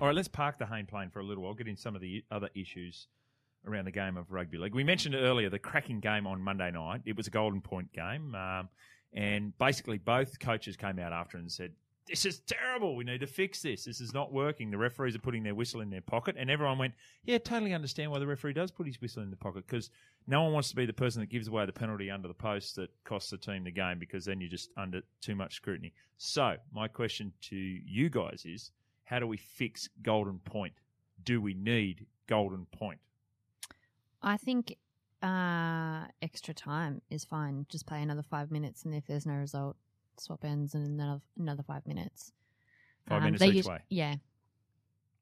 All 0.00 0.08
right, 0.08 0.16
let's 0.16 0.28
park 0.28 0.58
the 0.58 0.66
Hayne 0.66 0.86
plane 0.86 1.10
for 1.10 1.20
a 1.20 1.22
little 1.22 1.44
while, 1.44 1.54
get 1.54 1.68
in 1.68 1.76
some 1.76 1.94
of 1.94 2.00
the 2.00 2.24
other 2.30 2.48
issues 2.54 3.08
around 3.66 3.84
the 3.86 3.90
game 3.90 4.16
of 4.16 4.30
rugby 4.32 4.58
league. 4.58 4.74
We 4.74 4.84
mentioned 4.84 5.14
earlier, 5.14 5.48
the 5.50 5.58
cracking 5.58 6.00
game 6.00 6.26
on 6.26 6.42
Monday 6.42 6.70
night. 6.70 7.02
It 7.04 7.16
was 7.16 7.26
a 7.26 7.30
golden 7.30 7.60
point 7.60 7.92
game. 7.92 8.34
Um, 8.34 8.68
and 9.14 9.56
basically, 9.58 9.98
both 9.98 10.40
coaches 10.40 10.76
came 10.76 10.98
out 10.98 11.12
after 11.12 11.38
and 11.38 11.50
said, 11.50 11.72
This 12.06 12.26
is 12.26 12.40
terrible. 12.40 12.96
We 12.96 13.04
need 13.04 13.20
to 13.20 13.26
fix 13.26 13.62
this. 13.62 13.84
This 13.84 14.00
is 14.00 14.12
not 14.12 14.32
working. 14.32 14.70
The 14.70 14.78
referees 14.78 15.14
are 15.14 15.20
putting 15.20 15.44
their 15.44 15.54
whistle 15.54 15.80
in 15.80 15.90
their 15.90 16.00
pocket. 16.00 16.34
And 16.36 16.50
everyone 16.50 16.78
went, 16.78 16.94
Yeah, 17.24 17.38
totally 17.38 17.74
understand 17.74 18.10
why 18.10 18.18
the 18.18 18.26
referee 18.26 18.54
does 18.54 18.72
put 18.72 18.86
his 18.86 19.00
whistle 19.00 19.22
in 19.22 19.30
the 19.30 19.36
pocket 19.36 19.66
because 19.66 19.90
no 20.26 20.42
one 20.42 20.52
wants 20.52 20.70
to 20.70 20.76
be 20.76 20.84
the 20.84 20.92
person 20.92 21.20
that 21.20 21.30
gives 21.30 21.46
away 21.46 21.64
the 21.64 21.72
penalty 21.72 22.10
under 22.10 22.26
the 22.26 22.34
post 22.34 22.76
that 22.76 22.90
costs 23.04 23.30
the 23.30 23.38
team 23.38 23.62
the 23.64 23.70
game 23.70 23.98
because 24.00 24.24
then 24.24 24.40
you're 24.40 24.50
just 24.50 24.70
under 24.76 25.00
too 25.20 25.36
much 25.36 25.54
scrutiny. 25.54 25.92
So, 26.16 26.56
my 26.72 26.88
question 26.88 27.32
to 27.42 27.56
you 27.56 28.10
guys 28.10 28.44
is 28.44 28.72
how 29.04 29.20
do 29.20 29.26
we 29.28 29.36
fix 29.36 29.88
golden 30.02 30.40
point? 30.40 30.74
Do 31.22 31.40
we 31.40 31.54
need 31.54 32.06
golden 32.26 32.66
point? 32.66 32.98
I 34.22 34.38
think 34.38 34.76
uh, 35.24 36.06
extra 36.22 36.54
time 36.54 37.00
is 37.10 37.24
fine. 37.24 37.66
Just 37.68 37.86
play 37.86 38.02
another 38.02 38.22
five 38.22 38.50
minutes, 38.50 38.84
and 38.84 38.94
if 38.94 39.06
there's 39.06 39.26
no 39.26 39.34
result, 39.34 39.76
swap 40.18 40.44
ends 40.44 40.74
and 40.74 40.86
another 40.86 41.20
another 41.38 41.62
five 41.62 41.86
minutes. 41.86 42.32
Five 43.08 43.18
Um, 43.18 43.24
minutes 43.24 43.42
each 43.44 43.60
us- 43.60 43.66
way. 43.68 43.78
Yeah, 43.88 44.16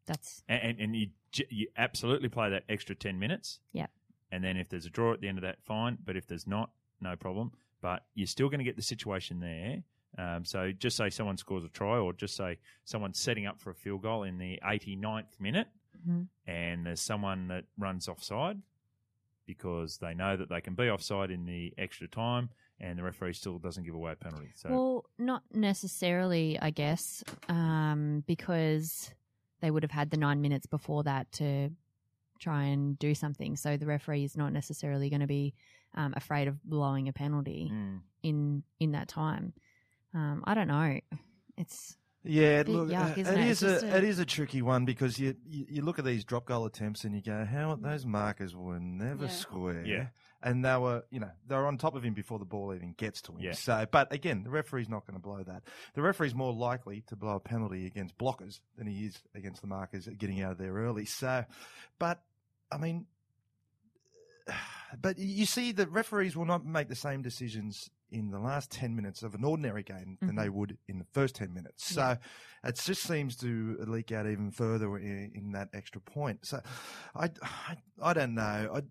that's 0.07 0.43
And, 0.49 0.63
and, 0.63 0.81
and 0.81 0.97
you, 0.97 1.09
you 1.51 1.69
absolutely 1.77 2.29
play 2.29 2.51
that 2.51 2.65
extra 2.69 2.95
10 2.95 3.19
minutes. 3.19 3.61
Yeah, 3.73 3.87
And 4.31 4.43
then 4.45 4.57
if 4.57 4.69
there's 4.69 4.87
a 4.87 4.91
draw 4.91 5.13
at 5.15 5.21
the 5.21 5.29
end 5.29 5.39
of 5.39 5.43
that, 5.43 5.63
fine. 5.65 5.99
But 6.05 6.17
if 6.17 6.27
there's 6.27 6.47
not, 6.47 6.71
no 7.01 7.17
problem. 7.17 7.53
But 7.81 8.05
you're 8.15 8.27
still 8.29 8.49
going 8.49 8.59
to 8.59 8.65
get 8.65 8.77
the 8.77 8.83
situation 8.83 9.41
there. 9.41 9.83
Um, 10.19 10.45
so 10.45 10.71
just 10.73 10.97
say 10.97 11.11
someone 11.11 11.37
scores 11.39 11.65
a 11.65 11.69
try, 11.69 11.97
or 11.99 12.13
just 12.13 12.37
say 12.37 12.59
someone's 12.85 13.19
setting 13.19 13.47
up 13.47 13.61
for 13.61 13.71
a 13.71 13.75
field 13.75 14.03
goal 14.03 14.23
in 14.25 14.39
the 14.39 14.61
89th 14.63 15.41
minute, 15.41 15.69
Mhm. 16.07 16.29
and 16.47 16.87
there's 16.87 17.01
someone 17.01 17.49
that 17.49 17.65
runs 17.79 18.09
offside 18.09 18.61
because 19.47 19.99
they 19.99 20.15
know 20.15 20.37
that 20.37 20.49
they 20.49 20.61
can 20.61 20.75
be 20.75 20.89
offside 20.91 21.31
in 21.31 21.45
the 21.47 21.73
extra 21.79 22.09
time, 22.09 22.49
and 22.81 22.99
the 22.99 23.03
referee 23.03 23.33
still 23.35 23.59
doesn't 23.59 23.85
give 23.85 23.95
away 23.95 24.13
a 24.13 24.17
penalty. 24.17 24.51
So 24.55 24.69
well, 24.71 25.05
not 25.19 25.43
necessarily, 25.53 26.59
I 26.61 26.71
guess, 26.71 27.23
um, 27.49 28.25
because 28.27 29.13
they 29.61 29.71
would 29.71 29.83
have 29.83 29.91
had 29.93 30.11
the 30.11 30.17
nine 30.17 30.41
minutes 30.41 30.67
before 30.67 31.03
that 31.05 31.31
to 31.33 31.71
try 32.41 32.65
and 32.65 32.99
do 32.99 33.15
something. 33.15 33.57
So 33.57 33.77
the 33.77 33.87
referee 33.87 34.25
is 34.25 34.37
not 34.37 34.53
necessarily 34.53 35.09
going 35.11 35.21
to 35.21 35.27
be 35.29 35.55
um, 35.95 36.13
afraid 36.17 36.49
of 36.49 36.63
blowing 36.65 37.09
a 37.09 37.13
penalty 37.13 37.71
Mm. 37.73 38.01
in 38.23 38.63
in 38.81 38.93
that 38.93 39.09
time. 39.09 39.53
Um, 40.15 40.43
I 40.45 40.55
don't 40.55 40.69
know. 40.69 40.99
It's 41.57 41.97
Yeah, 42.25 42.63
bit 42.63 42.69
look, 42.73 42.89
yuck, 42.89 43.17
uh, 43.19 43.21
isn't 43.21 43.39
it 43.39 43.41
it? 43.41 43.51
is 43.51 43.63
It's 43.63 43.83
a, 43.83 43.87
a- 43.87 43.97
it 43.99 44.05
is 44.05 44.19
a 44.21 44.25
tricky 44.25 44.63
one 44.63 44.85
because 44.85 45.19
you, 45.19 45.35
you 45.45 45.67
you 45.69 45.83
look 45.83 45.99
at 45.99 46.05
these 46.05 46.25
drop 46.25 46.45
goal 46.47 46.67
attempts 46.67 47.05
and 47.05 47.15
you 47.17 47.21
go, 47.23 47.45
how 47.45 47.75
those 47.75 48.07
markers 48.07 48.55
were 48.55 48.79
never 48.79 49.25
Yeah. 49.25 49.31
square. 49.31 49.85
Yeah. 49.85 50.07
and 50.45 50.65
they 50.65 50.77
were 50.77 51.05
you 51.11 51.19
know 51.21 51.31
they 51.49 51.55
were 51.57 51.67
on 51.67 51.79
top 51.79 51.95
of 51.97 52.05
him 52.05 52.15
before 52.15 52.39
the 52.39 52.45
ball 52.45 52.73
even 52.75 52.93
gets 52.97 53.23
to 53.23 53.33
him. 53.33 53.39
Yeah. 53.41 53.53
So, 53.53 53.87
but 53.91 54.13
again, 54.13 54.43
the 54.45 54.51
referee's 54.51 54.89
not 54.89 55.07
going 55.07 55.15
to 55.17 55.23
blow 55.23 55.43
that. 55.43 55.63
The 55.95 56.03
referee's 56.03 56.35
more 56.35 56.53
likely 56.53 57.03
to 57.09 57.17
blow 57.17 57.37
a 57.37 57.41
penalty 57.41 57.87
against 57.87 58.17
blockers 58.19 58.61
than 58.77 58.87
he 58.87 59.07
is 59.07 59.21
against 59.35 59.61
the 59.61 59.67
markers 59.69 60.09
getting 60.19 60.41
out 60.43 60.53
of 60.53 60.59
there 60.59 60.73
early. 60.75 61.05
So, 61.07 61.45
but 61.99 62.23
I 62.71 62.79
mean. 62.79 63.07
But 65.01 65.19
you 65.19 65.47
see, 65.47 65.73
the 65.73 65.87
referees 65.87 66.37
will 66.37 66.45
not 66.45 66.67
make 66.67 66.89
the 66.91 66.95
same 66.95 67.23
decisions 67.23 67.89
in 68.13 68.31
the 68.31 68.39
last 68.39 68.71
10 68.71 68.95
minutes 68.95 69.23
of 69.23 69.35
an 69.35 69.43
ordinary 69.45 69.83
game 69.83 70.19
than 70.21 70.37
they 70.37 70.49
would 70.49 70.77
in 70.89 70.99
the 70.99 71.07
first 71.13 71.35
10 71.35 71.53
minutes. 71.53 71.85
So 71.95 72.17
it 72.65 72.77
just 72.85 73.03
seems 73.03 73.37
to 73.39 73.77
leak 73.87 74.13
out 74.13 74.27
even 74.27 74.51
further 74.51 74.97
in, 74.99 75.33
in 75.35 75.53
that 75.53 75.69
extra 75.73 76.01
point. 76.01 76.45
So 76.47 76.61
I, 77.17 77.31
I, 77.43 77.77
I 78.03 78.13
don't 78.13 78.35
know. 78.35 78.71
I, 78.75 78.83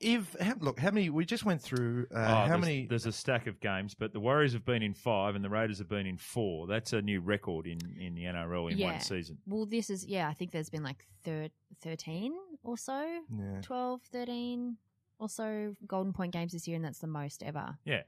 if 0.00 0.34
look, 0.60 0.80
how 0.80 0.90
many 0.90 1.10
we 1.10 1.24
just 1.24 1.44
went 1.44 1.62
through? 1.62 2.06
Uh, 2.12 2.18
Oh, 2.18 2.22
how 2.24 2.46
there's, 2.48 2.60
many? 2.60 2.86
There's 2.86 3.06
a 3.06 3.12
stack 3.12 3.46
of 3.46 3.60
games, 3.60 3.94
but 3.94 4.12
the 4.12 4.18
Warriors 4.18 4.52
have 4.52 4.64
been 4.64 4.82
in 4.82 4.94
five 4.94 5.36
and 5.36 5.44
the 5.44 5.48
Raiders 5.48 5.78
have 5.78 5.88
been 5.88 6.06
in 6.06 6.16
four. 6.16 6.66
That's 6.66 6.92
a 6.92 7.00
new 7.00 7.20
record 7.20 7.68
in, 7.68 7.78
in 8.00 8.14
the 8.16 8.22
NRL 8.24 8.72
in 8.72 8.78
Yeah. 8.78 8.92
one 8.92 9.00
season. 9.00 9.38
well, 9.46 9.64
this 9.64 9.90
is 9.90 10.04
yeah. 10.06 10.28
I 10.28 10.32
think 10.34 10.50
there's 10.50 10.70
been 10.70 10.82
like 10.82 11.06
thir- 11.22 11.50
thirteen 11.80 12.32
or 12.64 12.76
so, 12.76 13.20
Yeah. 13.38 13.60
12, 13.62 14.02
13 14.10 14.76
or 15.20 15.28
so 15.28 15.76
golden 15.86 16.12
point 16.12 16.32
games 16.32 16.50
this 16.52 16.66
year, 16.66 16.74
and 16.74 16.84
that's 16.84 16.98
the 16.98 17.06
most 17.06 17.44
ever. 17.44 17.78
Yeah. 17.84 18.02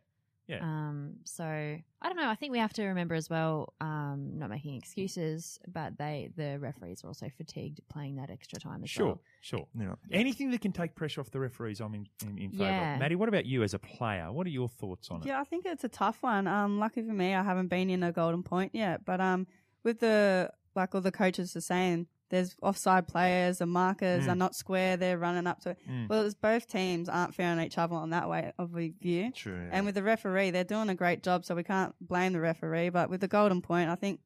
Yeah. 0.47 0.59
Um, 0.63 1.15
so 1.25 1.43
I 1.45 1.81
don't 2.03 2.17
know. 2.17 2.29
I 2.29 2.35
think 2.35 2.53
we 2.53 2.59
have 2.59 2.73
to 2.75 2.85
remember 2.85 3.15
as 3.15 3.31
well, 3.31 3.73
um, 3.81 4.33
not 4.39 4.51
making 4.51 4.75
excuses, 4.77 5.59
but 5.67 5.97
they 5.97 6.29
the 6.37 6.59
referees 6.59 7.03
are 7.03 7.09
also 7.09 7.31
fatigued 7.35 7.81
playing 7.89 8.17
that 8.17 8.29
extra 8.29 8.59
time 8.61 8.85
as 8.85 8.91
Sure, 8.91 9.07
well. 9.07 9.21
sure. 9.41 9.67
sure. 9.79 9.97
Yeah. 10.11 10.19
Anything 10.19 10.51
that 10.51 10.61
can 10.61 10.73
take 10.73 10.95
pressure 10.95 11.23
off 11.23 11.31
the 11.31 11.41
referees, 11.41 11.81
I'm 11.81 11.95
in, 11.95 12.07
in, 12.27 12.37
in 12.39 12.51
favour 12.51 12.65
Yeah. 12.65 12.95
of. 12.95 13.01
Maddie, 13.01 13.15
what 13.17 13.31
about 13.31 13.47
you 13.47 13.63
as 13.63 13.73
a 13.73 13.79
player? 13.79 14.31
What 14.31 14.47
are 14.47 14.51
your 14.51 14.69
thoughts 14.69 15.11
on 15.11 15.23
it? 15.23 15.27
Yeah, 15.27 15.41
I 15.41 15.45
think 15.45 15.65
it's 15.65 15.85
a 15.85 15.89
tough 15.89 16.23
one. 16.23 16.47
Um, 16.47 16.79
lucky 16.79 17.01
for 17.03 17.13
me, 17.15 17.35
I 17.35 17.43
haven't 17.43 17.69
been 17.69 17.89
in 17.89 18.03
a 18.03 18.13
golden 18.13 18.43
point 18.43 18.75
yet. 18.75 19.05
But 19.07 19.21
um, 19.23 19.47
with 19.83 20.01
the 20.01 20.51
like 20.77 20.95
all 20.95 21.01
the 21.01 21.13
coaches 21.13 21.57
are 21.57 21.61
saying, 21.63 22.07
there's 22.31 22.57
offside 22.63 23.07
players, 23.07 23.59
the 23.59 23.67
markers 23.67 24.25
Mm. 24.25 24.29
are 24.33 24.35
not 24.35 24.55
square. 24.55 24.97
They're 24.97 25.19
running 25.19 25.47
up 25.47 25.61
to 25.61 25.71
it. 25.71 25.79
Mm. 25.89 26.09
Well, 26.09 26.25
it's 26.25 26.35
both 26.35 26.67
teams 26.67 27.09
aren't 27.09 27.35
fair 27.35 27.51
on 27.53 27.61
each 27.61 27.79
other 27.79 27.95
on 27.95 28.11
that 28.11 28.29
way 28.29 28.53
of 28.59 28.75
a 28.77 28.89
view. 29.01 29.31
True. 29.33 29.55
yeah. 29.65 29.71
And 29.73 29.87
with 29.87 29.95
the 29.95 30.03
referee, 30.03 30.51
they're 30.51 30.65
doing 30.65 30.89
a 30.89 30.95
great 30.95 31.23
job, 31.23 31.45
so 31.45 31.55
we 31.55 31.63
can't 31.65 31.95
blame 32.01 32.33
the 32.33 32.41
referee. 32.41 32.89
But 32.89 33.11
with 33.11 33.21
the 33.21 33.29
golden 33.29 33.61
point, 33.63 33.91
I 33.91 33.95
think 33.95 34.21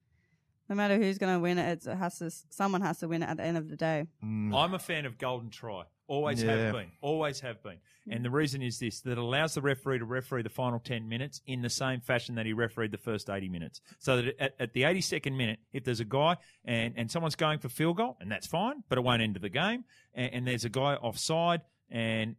no 0.69 0.76
matter 0.76 0.97
who's 0.97 1.19
going 1.19 1.35
to 1.35 1.40
win 1.40 1.59
it, 1.59 1.71
it's, 1.73 1.87
it 1.87 1.97
has 1.97 2.19
to 2.19 2.31
someone 2.50 2.83
has 2.83 2.99
to 2.99 3.09
win 3.09 3.23
it 3.23 3.26
at 3.28 3.37
the 3.38 3.43
end 3.45 3.57
of 3.57 3.69
the 3.69 3.76
day. 3.76 4.07
Mm. 4.25 4.55
I'm 4.55 4.75
a 4.75 4.78
fan 4.78 5.05
of 5.07 5.19
golden 5.19 5.50
try. 5.50 5.85
Always 6.09 6.43
Yeah. 6.43 6.57
have 6.57 6.73
been. 6.75 6.91
Always 7.00 7.41
have 7.41 7.62
been. 7.62 7.79
And 8.11 8.25
the 8.25 8.31
mm. 8.31 8.35
reason 8.35 8.62
is 8.62 8.79
this 8.79 9.03
that 9.03 9.19
allows 9.19 9.55
the 9.55 9.61
referee 9.61 9.99
to 9.99 10.07
referee 10.07 10.43
the 10.43 10.49
final 10.49 10.81
10 10.81 11.09
minutes 11.09 11.43
in 11.47 11.61
the 11.61 11.69
same 11.71 12.00
fashion 12.00 12.35
that 12.37 12.47
he 12.47 12.55
refereed 12.55 12.91
the 12.91 12.99
first 12.99 13.29
80 13.29 13.50
minutes. 13.50 13.81
So 13.99 14.23
that 14.23 14.41
at, 14.41 14.55
at 14.59 14.73
the 14.73 14.83
82nd 14.83 15.37
minute, 15.37 15.61
if 15.73 15.85
there's 15.85 16.00
a 16.00 16.07
guy 16.07 16.38
and, 16.65 16.95
and 16.97 17.11
someone's 17.11 17.37
going 17.37 17.59
for 17.59 17.69
field 17.69 17.99
goal, 17.99 18.17
and 18.21 18.33
that's 18.33 18.47
fine, 18.47 18.83
but 18.88 18.97
it 18.99 19.03
won't 19.03 19.23
end 19.23 19.37
the 19.41 19.49
game, 19.50 19.85
and, 20.15 20.33
and 20.33 20.47
there's 20.49 20.65
a 20.65 20.71
guy 20.71 20.95
offside, 20.95 21.61
and 21.91 22.37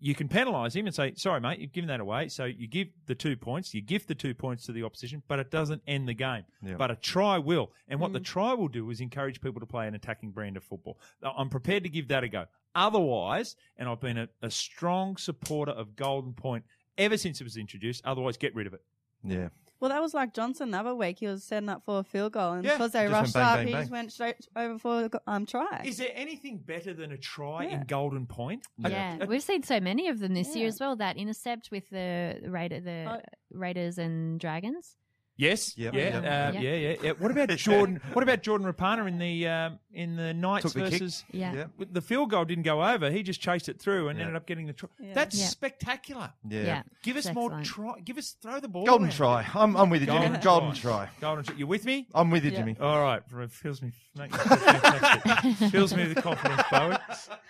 you 0.00 0.14
can 0.14 0.28
penalise 0.28 0.74
him 0.74 0.86
and 0.86 0.94
say, 0.94 1.12
sorry, 1.16 1.40
mate, 1.40 1.58
you've 1.58 1.72
given 1.72 1.88
that 1.88 2.00
away. 2.00 2.28
So 2.28 2.46
you 2.46 2.66
give 2.66 2.88
the 3.06 3.14
two 3.14 3.36
points, 3.36 3.74
you 3.74 3.82
give 3.82 4.06
the 4.06 4.14
two 4.14 4.34
points 4.34 4.64
to 4.66 4.72
the 4.72 4.82
opposition, 4.82 5.22
but 5.28 5.38
it 5.38 5.50
doesn't 5.50 5.82
end 5.86 6.08
the 6.08 6.14
game. 6.14 6.44
Yeah. 6.62 6.76
But 6.78 6.90
a 6.90 6.96
try 6.96 7.38
will. 7.38 7.72
And 7.86 8.00
what 8.00 8.12
the 8.12 8.20
mm. 8.20 8.24
try 8.24 8.54
will 8.54 8.68
do 8.68 8.88
is 8.90 9.00
encourage 9.00 9.40
people 9.40 9.60
to 9.60 9.66
play 9.66 9.86
an 9.86 9.94
attacking 9.94 10.30
brand 10.30 10.56
of 10.56 10.64
football. 10.64 10.98
I'm 11.22 11.50
prepared 11.50 11.82
to 11.82 11.90
give 11.90 12.08
that 12.08 12.24
a 12.24 12.28
go. 12.28 12.46
Otherwise, 12.74 13.56
and 13.76 13.88
I've 13.88 14.00
been 14.00 14.16
a, 14.18 14.28
a 14.42 14.50
strong 14.50 15.16
supporter 15.16 15.72
of 15.72 15.96
Golden 15.96 16.32
Point 16.32 16.64
ever 16.96 17.18
since 17.18 17.40
it 17.40 17.44
was 17.44 17.56
introduced, 17.56 18.02
otherwise, 18.04 18.36
get 18.36 18.54
rid 18.54 18.66
of 18.66 18.74
it. 18.74 18.82
yeah. 19.24 19.48
Well, 19.80 19.88
that 19.88 20.02
was 20.02 20.12
like 20.12 20.34
Johnson 20.34 20.70
the 20.72 20.78
other 20.78 20.94
week. 20.94 21.20
He 21.20 21.26
was 21.26 21.42
setting 21.42 21.68
up 21.70 21.84
for 21.84 22.00
a 22.00 22.04
field 22.04 22.32
goal, 22.32 22.52
and 22.52 22.64
Yeah, 22.64 22.72
because 22.74 22.92
they 22.92 23.04
just 23.08 23.12
went 23.12 23.22
rushed 23.22 23.34
bang, 23.34 23.42
up, 23.42 23.56
bang, 23.56 23.66
he 23.66 23.72
bang. 23.72 23.82
just 23.82 23.90
went 23.90 24.12
straight 24.12 24.48
over 24.54 24.78
for 24.78 25.04
a 25.04 25.08
go- 25.08 25.18
um 25.26 25.46
try. 25.46 25.82
Is 25.86 25.96
there 25.96 26.10
anything 26.14 26.58
better 26.58 26.92
than 26.92 27.12
a 27.12 27.16
try 27.18 27.64
Yeah. 27.64 27.80
in 27.80 27.86
Golden 27.86 28.26
Point? 28.26 28.66
Yeah, 28.78 29.16
A- 29.20 29.24
a- 29.24 29.26
we've 29.26 29.42
seen 29.42 29.62
so 29.62 29.80
many 29.80 30.08
of 30.08 30.18
them 30.18 30.34
this 30.34 30.54
year 30.54 30.68
as 30.68 30.78
well. 30.80 30.96
That 30.96 31.16
intercept 31.16 31.70
with 31.70 31.88
the 31.90 32.40
Raider, 32.46 32.80
the 32.80 33.06
Oh. 33.20 33.20
Raiders 33.52 33.96
and 33.98 34.38
Dragons. 34.38 34.96
Yes. 35.40 35.76
Yep, 35.78 35.94
Yeah. 35.94 36.00
yep. 36.00 36.14
Uh, 36.16 36.52
Yep. 36.52 36.54
yeah. 36.62 36.74
Yeah. 36.74 36.96
Yeah. 37.02 37.12
What 37.18 37.30
about 37.30 37.48
Jordan? 37.50 38.00
what 38.12 38.22
about 38.22 38.42
Jordan 38.42 38.70
Rapana 38.70 39.08
in 39.08 39.18
the 39.18 39.48
um, 39.48 39.78
in 39.92 40.16
the 40.16 40.34
Knights 40.34 40.62
Took 40.64 40.74
the 40.74 40.80
kick. 40.90 41.00
versus? 41.00 41.24
Yeah. 41.32 41.52
Yeah. 41.78 41.84
The 41.92 42.02
field 42.02 42.30
goal 42.30 42.44
didn't 42.44 42.64
go 42.64 42.84
over. 42.84 43.10
He 43.10 43.22
just 43.22 43.40
chased 43.40 43.68
it 43.70 43.80
through 43.80 44.08
and 44.08 44.18
Yeah. 44.18 44.24
ended 44.26 44.36
up 44.36 44.46
getting 44.46 44.66
the 44.66 44.72
try. 44.74 44.88
Yeah. 45.00 45.14
That's 45.14 45.38
Yeah. 45.38 45.46
spectacular. 45.46 46.30
Yeah. 46.48 46.62
Yeah. 46.62 46.82
Give 47.02 47.16
us 47.16 47.26
It's 47.26 47.34
more 47.34 47.46
excellent. 47.58 47.66
try. 47.96 48.00
Give 48.04 48.18
us 48.18 48.36
throw 48.42 48.60
the 48.60 48.68
ball. 48.68 48.84
Golden 48.84 49.06
around. 49.08 49.16
try. 49.16 49.46
I'm, 49.54 49.76
I'm 49.76 49.88
with 49.88 50.02
you, 50.02 50.06
Jimmy. 50.06 50.20
Golden, 50.26 50.40
Golden 50.42 50.72
try. 50.74 51.06
try. 51.06 51.08
Golden 51.20 51.44
try. 51.44 51.56
You 51.56 51.66
with 51.66 51.84
me? 51.86 52.06
I'm 52.14 52.30
with 52.30 52.44
you, 52.44 52.50
Yeah. 52.50 52.58
Jimmy. 52.58 52.76
All 52.78 53.00
right. 53.00 53.22
It 53.34 53.50
fills 53.52 53.80
me. 53.80 53.92
Mate, 54.18 54.30
fills 55.70 55.94
me 55.94 56.08
with 56.08 56.22
confidence, 56.22 56.62
Bowen. 56.70 56.98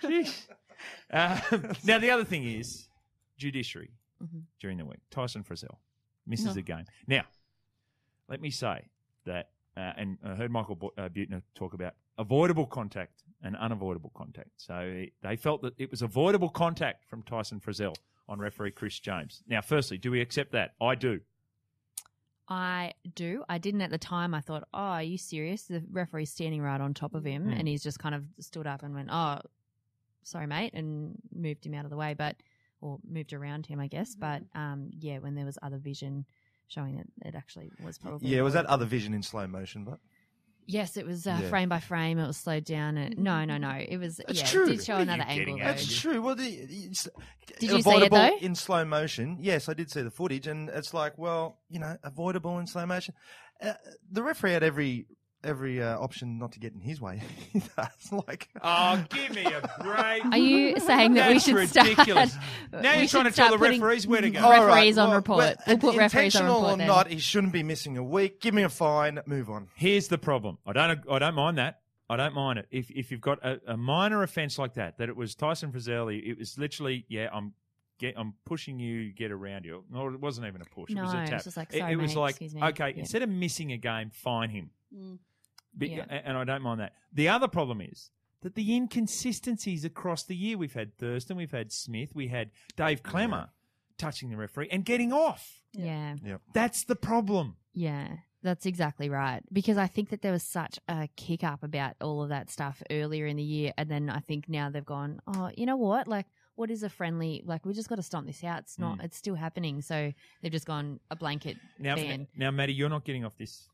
Jeez. 0.03 0.47
Um, 1.11 1.73
now 1.83 1.99
the 1.99 2.09
other 2.09 2.23
thing 2.23 2.43
is 2.47 2.87
judiciary 3.37 3.91
Mhm. 4.23 4.43
during 4.59 4.77
the 4.77 4.85
week. 4.85 4.99
Tyson 5.09 5.43
Frizell 5.43 5.77
misses 6.25 6.55
No. 6.55 6.59
a 6.59 6.61
game. 6.61 6.85
Now, 7.07 7.23
let 8.31 8.41
me 8.41 8.49
say 8.49 8.85
that, 9.25 9.49
uh, 9.77 9.91
and 9.97 10.17
I 10.25 10.35
heard 10.35 10.49
Michael 10.51 10.75
Bo- 10.75 10.93
uh, 10.97 11.09
Buettner 11.09 11.41
talk 11.53 11.73
about 11.73 11.93
avoidable 12.17 12.65
contact 12.65 13.23
and 13.43 13.55
unavoidable 13.57 14.11
contact. 14.15 14.49
So 14.57 15.05
they 15.21 15.35
felt 15.35 15.61
that 15.61 15.73
it 15.77 15.91
was 15.91 16.01
avoidable 16.01 16.49
contact 16.49 17.05
from 17.09 17.21
Tyson 17.23 17.59
Frizell 17.59 17.95
on 18.29 18.39
referee 18.39 18.71
Chris 18.71 18.99
James. 18.99 19.43
Now, 19.47 19.61
firstly, 19.61 19.97
do 19.97 20.09
we 20.11 20.21
accept 20.21 20.51
that? 20.53 20.73
I 20.81 20.95
do. 20.95 21.19
I 22.47 22.93
do. 23.15 23.43
I 23.47 23.57
didn't 23.57 23.81
at 23.81 23.91
the 23.91 23.97
time. 23.97 24.33
I 24.33 24.41
thought, 24.41 24.63
oh, 24.73 24.77
are 24.77 25.03
you 25.03 25.17
serious? 25.17 25.63
The 25.63 25.83
referee's 25.91 26.31
standing 26.31 26.61
right 26.61 26.81
on 26.81 26.93
top 26.93 27.15
of 27.15 27.23
him, 27.23 27.45
Mm. 27.47 27.59
and 27.59 27.67
he's 27.67 27.83
just 27.83 27.99
kind 27.99 28.13
of 28.15 28.25
stood 28.39 28.67
up 28.67 28.83
and 28.83 28.93
went, 28.93 29.09
oh, 29.11 29.39
sorry, 30.23 30.47
mate, 30.47 30.73
and 30.73 31.15
moved 31.33 31.65
him 31.65 31.73
out 31.73 31.85
of 31.85 31.91
the 31.91 31.97
way, 31.97 32.13
but 32.13 32.35
or 32.81 32.99
moved 33.07 33.31
around 33.31 33.67
him, 33.67 33.79
I 33.79 33.87
guess. 33.87 34.15
But 34.15 34.41
um, 34.55 34.89
yeah, 34.99 35.19
when 35.19 35.35
there 35.35 35.45
was 35.45 35.57
other 35.61 35.77
vision 35.77 36.25
showing 36.71 36.95
that 36.97 37.27
it 37.27 37.35
actually 37.35 37.69
was 37.83 37.97
probably 37.97 38.29
Yeah, 38.29 38.41
was 38.41 38.53
that 38.53 38.65
other 38.65 38.85
vision 38.85 39.13
in 39.13 39.21
slow 39.23 39.45
motion? 39.47 39.83
But 39.83 39.99
Yes, 40.67 40.95
it 40.95 41.05
was 41.05 41.27
uh, 41.27 41.39
Yeah. 41.41 41.49
frame 41.49 41.69
by 41.69 41.79
frame. 41.79 42.17
It 42.19 42.27
was 42.27 42.37
slowed 42.37 42.63
down. 42.63 42.95
And, 42.95 43.17
no, 43.17 43.43
no, 43.45 43.57
no. 43.57 43.71
It 43.71 43.97
was 43.97 44.17
That's 44.25 44.39
yeah. 44.39 44.45
true. 44.45 44.67
It 44.67 44.77
did 44.77 44.83
show 44.85 44.93
are 44.95 45.01
another 45.01 45.23
angle. 45.23 45.57
though. 45.57 45.63
That's 45.63 45.99
true. 45.99 46.21
Well, 46.21 46.35
the, 46.35 46.45
it's 46.47 47.09
Did 47.59 47.71
you 47.71 47.81
see 47.81 47.89
it, 47.89 48.11
though? 48.11 48.37
in 48.39 48.55
slow 48.55 48.85
motion? 48.85 49.37
Yes, 49.41 49.67
I 49.67 49.73
did 49.73 49.91
see 49.91 50.01
the 50.03 50.11
footage, 50.11 50.47
and 50.47 50.69
it's 50.69 50.93
like, 50.93 51.17
well, 51.17 51.57
you 51.69 51.79
know, 51.79 51.97
avoidable 52.03 52.57
in 52.59 52.67
slow 52.67 52.85
motion. 52.85 53.15
Uh, 53.61 53.73
the 54.11 54.23
referee 54.23 54.53
had 54.53 54.63
every 54.63 55.07
every 55.43 55.81
uh, 55.81 55.97
option 55.99 56.37
not 56.39 56.51
to 56.53 56.59
get 56.59 56.73
in 56.73 56.79
his 56.81 56.99
way. 57.01 57.21
That's 57.75 58.11
like, 58.11 58.49
Oh, 58.63 59.03
give 59.09 59.33
me 59.35 59.43
a 59.45 59.61
break. 59.83 60.25
Are 60.25 60.37
you 60.37 60.79
saying 60.79 61.13
that 61.15 61.27
we 61.27 61.33
That's 61.35 61.45
should 61.45 61.55
ridiculous. 61.55 62.31
start? 62.33 62.45
Now 62.83 62.93
you're 62.93 63.07
trying 63.07 63.25
to 63.25 63.31
tell 63.31 63.47
start 63.47 63.51
the 63.51 63.57
referees 63.69 64.07
where 64.07 64.21
to 64.21 64.29
go. 64.29 64.39
All 64.43 64.51
right, 64.51 64.65
Referees 64.65 64.97
on 64.97 65.09
well, 65.09 65.17
report. 65.17 65.37
well, 65.39 65.55
we'll 65.67 65.77
put 65.77 65.95
referees 65.97 66.35
on 66.35 66.43
intentional 66.45 66.55
report. 66.61 66.73
or 66.73 66.77
then. 66.77 66.87
not, 66.87 67.07
he 67.07 67.19
shouldn't 67.19 67.53
be 67.53 67.63
missing 67.63 67.97
a 67.97 68.03
week. 68.03 68.39
Give 68.41 68.53
me 68.53 68.63
a 68.63 68.69
fine. 68.69 69.19
Move 69.25 69.49
on. 69.49 69.67
Here's 69.75 70.07
the 70.07 70.17
problem. 70.17 70.57
I 70.65 70.73
don't. 70.73 70.99
I 71.09 71.19
don't 71.19 71.35
mind 71.35 71.57
that. 71.57 71.79
I 72.09 72.17
don't 72.17 72.33
mind 72.33 72.59
it. 72.59 72.67
If 72.71 72.91
if 72.91 73.11
you've 73.11 73.21
got 73.21 73.43
a, 73.45 73.59
a 73.67 73.77
minor 73.77 74.21
offence 74.23 74.57
like 74.59 74.73
that, 74.75 74.97
that 74.97 75.09
it 75.09 75.15
was 75.15 75.33
Tyson 75.35 75.71
Frizzelli, 75.71 76.21
it 76.29 76.37
was 76.37 76.57
literally, 76.57 77.05
yeah, 77.07 77.29
I'm 77.31 77.53
get, 77.99 78.15
I'm 78.17 78.33
pushing 78.45 78.79
you, 78.79 79.13
get 79.13 79.31
around 79.31 79.63
you. 79.63 79.83
No, 79.89 80.07
it 80.09 80.19
wasn't 80.19 80.47
even 80.47 80.61
a 80.61 80.65
push. 80.65 80.89
it 80.91 80.99
was 80.99 81.13
No, 81.13 81.19
a 81.19 81.23
it 81.23 81.27
tap. 81.27 81.33
was 81.35 81.43
just 81.45 81.55
like, 81.57 81.73
It- 81.73 81.79
"Sorry, 81.79 81.93
it, 81.93 81.95
was 81.95 82.15
mate, 82.15 82.19
like, 82.21 82.29
excuse 82.31 82.55
me." 82.55 82.63
okay, 82.63 82.89
Yeah. 82.89 82.99
instead 82.99 83.21
of 83.21 83.29
missing 83.29 83.71
a 83.71 83.77
game, 83.77 84.09
fine 84.09 84.49
him. 84.49 84.71
Mm. 84.93 85.19
But, 85.75 85.89
Yeah. 85.89 86.05
And 86.09 86.37
I 86.37 86.43
don't 86.43 86.61
mind 86.61 86.79
that. 86.79 86.93
The 87.13 87.29
other 87.29 87.47
problem 87.47 87.81
is 87.81 88.11
that 88.41 88.55
the 88.55 88.75
inconsistencies 88.75 89.85
across 89.85 90.23
the 90.23 90.35
year. 90.35 90.57
We've 90.57 90.73
had 90.73 90.97
Thurston, 90.97 91.37
we've 91.37 91.51
had 91.51 91.71
Smith, 91.71 92.13
we 92.13 92.27
had 92.27 92.51
Dave 92.75 93.03
Klemmer 93.03 93.49
touching 93.97 94.29
the 94.29 94.37
referee 94.37 94.69
and 94.71 94.83
getting 94.83 95.13
off. 95.13 95.61
Yeah. 95.73 96.15
That's 96.53 96.83
the 96.83 96.95
problem. 96.95 97.57
Yeah, 97.73 98.07
that's 98.41 98.65
exactly 98.65 99.09
right. 99.09 99.41
Because 99.53 99.77
I 99.77 99.87
think 99.87 100.09
that 100.09 100.21
there 100.21 100.31
was 100.31 100.43
such 100.43 100.79
a 100.87 101.07
kick 101.15 101.43
up 101.43 101.63
about 101.63 101.95
all 102.01 102.23
of 102.23 102.29
that 102.29 102.49
stuff 102.49 102.81
earlier 102.89 103.27
in 103.27 103.37
the 103.37 103.43
year. 103.43 103.73
And 103.77 103.89
then 103.89 104.09
I 104.09 104.19
think 104.19 104.49
now 104.49 104.69
they've 104.69 104.85
gone, 104.85 105.21
oh, 105.27 105.51
you 105.55 105.65
know 105.65 105.77
what? 105.77 106.07
Like, 106.07 106.25
what 106.55 106.69
is 106.69 106.83
a 106.83 106.89
friendly, 106.89 107.43
like, 107.45 107.65
we 107.65 107.73
just 107.73 107.87
got 107.87 107.95
to 107.95 108.03
stomp 108.03 108.27
this 108.27 108.43
out. 108.43 108.59
It's 108.59 108.77
not, 108.77 108.99
mm. 108.99 109.05
it's 109.05 109.17
still 109.17 109.35
happening. 109.35 109.81
So 109.81 110.11
they've 110.41 110.51
just 110.51 110.67
gone 110.67 110.99
a 111.09 111.15
blanket 111.15 111.57
Now, 111.79 111.95
ban. 111.95 112.27
now, 112.35 112.51
Maddie, 112.51 112.73
you're 112.73 112.89
not 112.89 113.05
getting 113.05 113.23
off 113.23 113.37
this 113.37 113.67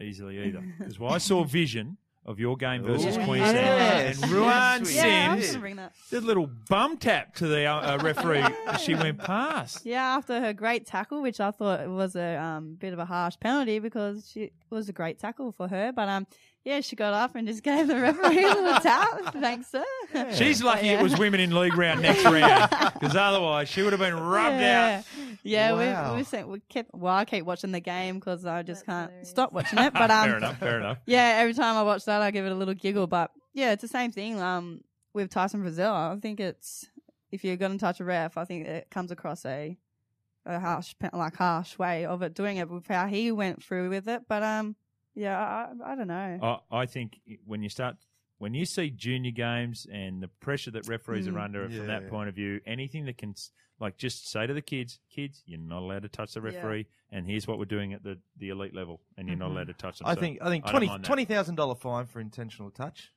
easily 0.00 0.38
either. 0.46 0.62
Because 0.78 0.98
I 1.00 1.18
saw 1.18 1.44
vision 1.44 1.96
of 2.24 2.40
your 2.40 2.56
game 2.56 2.82
versus 2.82 3.16
Ooh, 3.16 3.24
Queensland 3.24 3.56
yes. 3.56 4.20
and 4.20 4.32
Ruan 4.32 4.80
Yes, 4.80 4.88
we 4.88 4.94
Yeah, 4.96 5.28
Sims 5.30 5.40
just 5.42 5.52
gonna 5.52 5.60
bring 5.60 5.76
that. 5.76 5.92
did 6.10 6.22
a 6.24 6.26
little 6.26 6.50
bum 6.68 6.96
tap 6.98 7.36
to 7.36 7.46
the 7.46 7.66
uh, 7.66 7.94
uh, 7.94 7.98
referee 8.02 8.44
as 8.66 8.80
she 8.80 8.96
went 8.96 9.18
past. 9.18 9.86
Yeah, 9.86 10.16
after 10.16 10.40
her 10.40 10.52
great 10.52 10.86
tackle, 10.86 11.22
which 11.22 11.38
I 11.38 11.52
thought 11.52 11.86
was 11.88 12.16
a 12.16 12.34
um, 12.36 12.74
bit 12.74 12.92
of 12.92 12.98
a 12.98 13.04
harsh 13.04 13.36
penalty 13.38 13.78
because 13.78 14.28
she 14.28 14.42
it 14.44 14.52
was 14.70 14.88
a 14.88 14.92
great 14.92 15.20
tackle 15.20 15.52
for 15.52 15.68
her. 15.68 15.92
But 15.92 16.08
um, 16.08 16.26
yeah, 16.66 16.80
she 16.80 16.96
got 16.96 17.14
up 17.14 17.36
and 17.36 17.46
just 17.46 17.62
gave 17.70 17.86
the 17.86 17.94
referee 17.96 18.42
a 18.44 18.48
little 18.48 18.80
tap. 18.80 19.32
Thanks, 19.34 19.68
sir. 19.70 19.84
She's 20.34 20.62
lucky 20.62 20.88
Yeah. 20.88 20.98
it 21.00 21.02
was 21.02 21.16
women 21.16 21.38
in 21.40 21.54
league 21.54 21.76
round 21.76 22.02
next 22.02 22.24
round 22.26 22.68
because 22.94 23.14
otherwise 23.14 23.68
she 23.68 23.82
would 23.82 23.92
have 23.92 24.00
been 24.00 24.18
rubbed 24.18 24.60
yeah. 24.60 24.98
out. 24.98 25.36
Yeah, 25.44 25.72
Wow. 25.72 26.10
we 26.12 26.18
we, 26.18 26.24
sent, 26.24 26.48
we 26.48 26.60
kept. 26.68 26.90
Well, 26.92 27.14
I 27.14 27.24
keep 27.24 27.44
watching 27.46 27.70
the 27.70 27.78
game 27.80 28.16
because 28.16 28.44
I 28.44 28.62
just 28.62 28.84
That's 28.84 28.86
can't 28.86 29.10
hilarious. 29.10 29.30
stop 29.30 29.52
watching 29.52 29.78
it. 29.78 29.92
But 29.94 30.10
um, 30.10 30.26
fair 30.28 30.36
enough, 30.38 30.58
fair 30.58 30.78
enough. 30.80 30.98
yeah, 31.06 31.36
every 31.38 31.54
time 31.54 31.76
I 31.76 31.82
watch 31.84 32.04
that, 32.06 32.20
I 32.20 32.30
give 32.32 32.44
it 32.44 32.50
a 32.52 32.56
little 32.56 32.74
giggle. 32.74 33.06
But 33.06 33.30
yeah, 33.54 33.70
it's 33.72 33.82
the 33.82 33.88
same 33.88 34.10
thing. 34.10 34.40
Um, 34.40 34.80
with 35.14 35.30
Tyson 35.30 35.62
Brazil, 35.62 35.92
I 35.92 36.16
think 36.20 36.40
it's 36.40 36.86
if 37.30 37.44
you're 37.44 37.56
going 37.56 37.72
to 37.72 37.78
touch 37.78 38.00
a 38.00 38.04
ref, 38.04 38.36
I 38.36 38.44
think 38.44 38.66
it 38.66 38.90
comes 38.90 39.10
across 39.12 39.46
a 39.46 39.78
a 40.44 40.58
harsh, 40.60 40.94
like 41.12 41.36
harsh 41.36 41.78
way 41.78 42.04
of 42.06 42.22
it 42.22 42.34
doing 42.34 42.56
it 42.56 42.68
with 42.68 42.86
how 42.88 43.06
he 43.06 43.30
went 43.32 43.62
through 43.62 43.90
with 43.90 44.08
it. 44.08 44.22
But 44.28 44.42
um, 44.42 44.74
yeah, 45.16 45.36
I, 45.38 45.92
I 45.92 45.94
don't 45.96 46.06
know. 46.06 46.60
I, 46.70 46.82
I 46.82 46.86
think 46.86 47.18
when 47.44 47.62
you 47.62 47.68
start, 47.68 47.96
when 48.38 48.54
you 48.54 48.64
see 48.66 48.90
junior 48.90 49.30
games 49.32 49.86
and 49.90 50.22
the 50.22 50.28
pressure 50.28 50.70
that 50.72 50.86
referees 50.86 51.26
are 51.26 51.32
Mm. 51.32 51.42
under 51.44 51.68
from 51.70 51.86
that 51.88 52.02
Yeah. 52.04 52.08
point 52.10 52.28
of 52.28 52.34
view, 52.36 52.60
anything 52.66 53.06
that 53.06 53.16
can, 53.18 53.34
like, 53.80 53.96
just 53.96 54.28
say 54.30 54.46
to 54.46 54.52
the 54.54 54.60
kids, 54.62 55.00
kids, 55.10 55.42
you're 55.46 55.58
not 55.58 55.80
allowed 55.80 56.02
to 56.02 56.08
touch 56.08 56.34
the 56.34 56.40
Yeah. 56.40 56.46
referee, 56.56 56.86
and 57.10 57.26
here's 57.26 57.46
what 57.48 57.58
we're 57.58 57.64
doing 57.64 57.94
at 57.94 58.02
the, 58.04 58.18
the 58.36 58.50
elite 58.50 58.74
level, 58.74 59.00
and 59.16 59.26
you're 59.26 59.36
not 59.38 59.48
Mhm. 59.48 59.52
allowed 59.52 59.66
to 59.68 59.72
touch 59.72 59.98
them. 59.98 60.06
I 60.08 60.14
So 60.14 60.20
think 60.20 60.38
I 60.42 60.50
think 60.50 60.64
I 60.64 60.66
don't 60.68 60.72
twenty 60.72 60.86
mind 60.86 61.02
that. 61.04 61.06
twenty 61.08 61.24
thousand 61.24 61.54
dollar 61.56 61.74
fine 61.74 62.06
for 62.06 62.20
intentional 62.20 62.70
touch. 62.70 63.10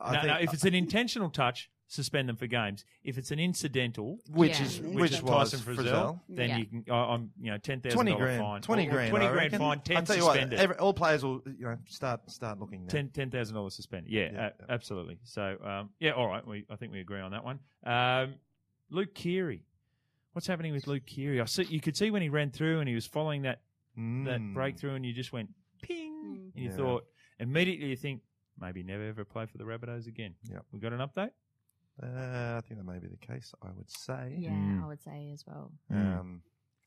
I 0.00 0.12
no, 0.14 0.20
think, 0.20 0.32
no, 0.34 0.38
if 0.40 0.52
it's 0.52 0.64
an 0.64 0.74
intentional 0.74 1.30
touch, 1.30 1.70
suspend 1.88 2.28
them 2.28 2.36
for 2.36 2.46
games. 2.46 2.84
If 3.04 3.16
it's 3.18 3.30
an 3.30 3.38
incidental, 3.38 4.18
Which 4.30 4.58
Yeah. 4.58 4.66
is 4.66 4.80
Which 4.80 4.94
which, 4.94 5.10
was 5.12 5.22
was 5.22 5.52
Tyson 5.52 5.74
Frizell, 5.76 5.84
Frizell. 5.86 6.20
then 6.28 6.48
Yeah. 6.48 6.56
you 6.58 6.64
can. 6.66 6.84
I 6.90 6.94
I'm 7.14 7.30
you 7.40 7.50
know 7.52 7.58
ten 7.58 7.80
thousand 7.80 7.96
Twenty 7.96 8.10
dollar 8.12 8.24
grand, 8.24 8.42
fine, 8.42 8.62
twenty 8.62 8.86
Or- 8.86 8.90
grand, 8.90 9.10
twenty 9.10 9.26
I 9.26 9.28
grand 9.32 9.44
reckon. 9.52 9.58
fine, 9.60 9.80
ten 9.80 9.96
I'll 9.98 10.02
tell 10.04 10.16
you 10.16 10.22
suspended. 10.22 10.56
what, 10.58 10.62
every, 10.62 10.76
all 10.76 10.92
players 10.94 11.24
will 11.24 11.42
you 11.46 11.64
know 11.64 11.78
start 11.86 12.28
start 12.30 12.58
looking. 12.58 12.82
Now. 12.82 12.88
Ten 12.88 13.08
ten 13.10 13.30
thousand 13.30 13.54
dollars 13.54 13.74
suspended. 13.74 14.12
Yeah, 14.12 14.30
Yeah, 14.32 14.38
a- 14.38 14.42
yeah. 14.42 14.66
absolutely. 14.68 15.18
So 15.24 15.56
um, 15.62 15.90
yeah, 16.00 16.10
all 16.12 16.26
right. 16.28 16.46
We 16.46 16.64
I 16.70 16.76
think 16.76 16.92
we 16.92 17.00
agree 17.00 17.20
on 17.20 17.30
that 17.32 17.44
one. 17.44 17.60
Um, 17.84 18.34
Luke 18.90 19.14
Keary, 19.14 19.64
what's 20.32 20.46
happening 20.46 20.72
with 20.72 20.86
Luke 20.86 21.06
Keary? 21.06 21.40
I 21.40 21.44
see 21.44 21.64
you 21.64 21.80
could 21.80 21.96
see 21.96 22.10
when 22.10 22.22
he 22.22 22.28
ran 22.28 22.50
through 22.50 22.80
and 22.80 22.88
he 22.88 22.94
was 22.94 23.06
following 23.06 23.42
that 23.42 23.60
that 23.96 24.02
Mm. 24.40 24.52
breakthrough, 24.54 24.94
and 24.94 25.06
you 25.06 25.12
just 25.14 25.32
went 25.32 25.50
ping, 25.82 26.50
and 26.54 26.62
you 26.64 26.68
Yeah. 26.70 26.76
thought 26.76 27.06
immediately 27.38 27.88
you 27.88 27.96
think 27.96 28.22
maybe 28.60 28.82
never 28.82 29.04
ever 29.08 29.24
play 29.24 29.46
for 29.46 29.56
the 29.58 29.64
Rabbitohs 29.64 30.06
again. 30.06 30.34
Yep. 30.50 30.64
We 30.72 30.80
got 30.80 30.92
an 30.92 30.98
update. 31.00 31.30
Uh, 32.02 32.56
I 32.58 32.60
think 32.66 32.78
that 32.80 32.84
may 32.86 32.98
be 32.98 33.08
the 33.08 33.16
case. 33.16 33.54
I 33.62 33.68
would 33.76 33.90
say. 33.90 34.36
Yeah, 34.38 34.50
Mm. 34.50 34.84
I 34.84 34.86
would 34.88 35.02
say 35.02 35.30
as 35.32 35.44
well. 35.46 35.70
Um, 35.90 36.42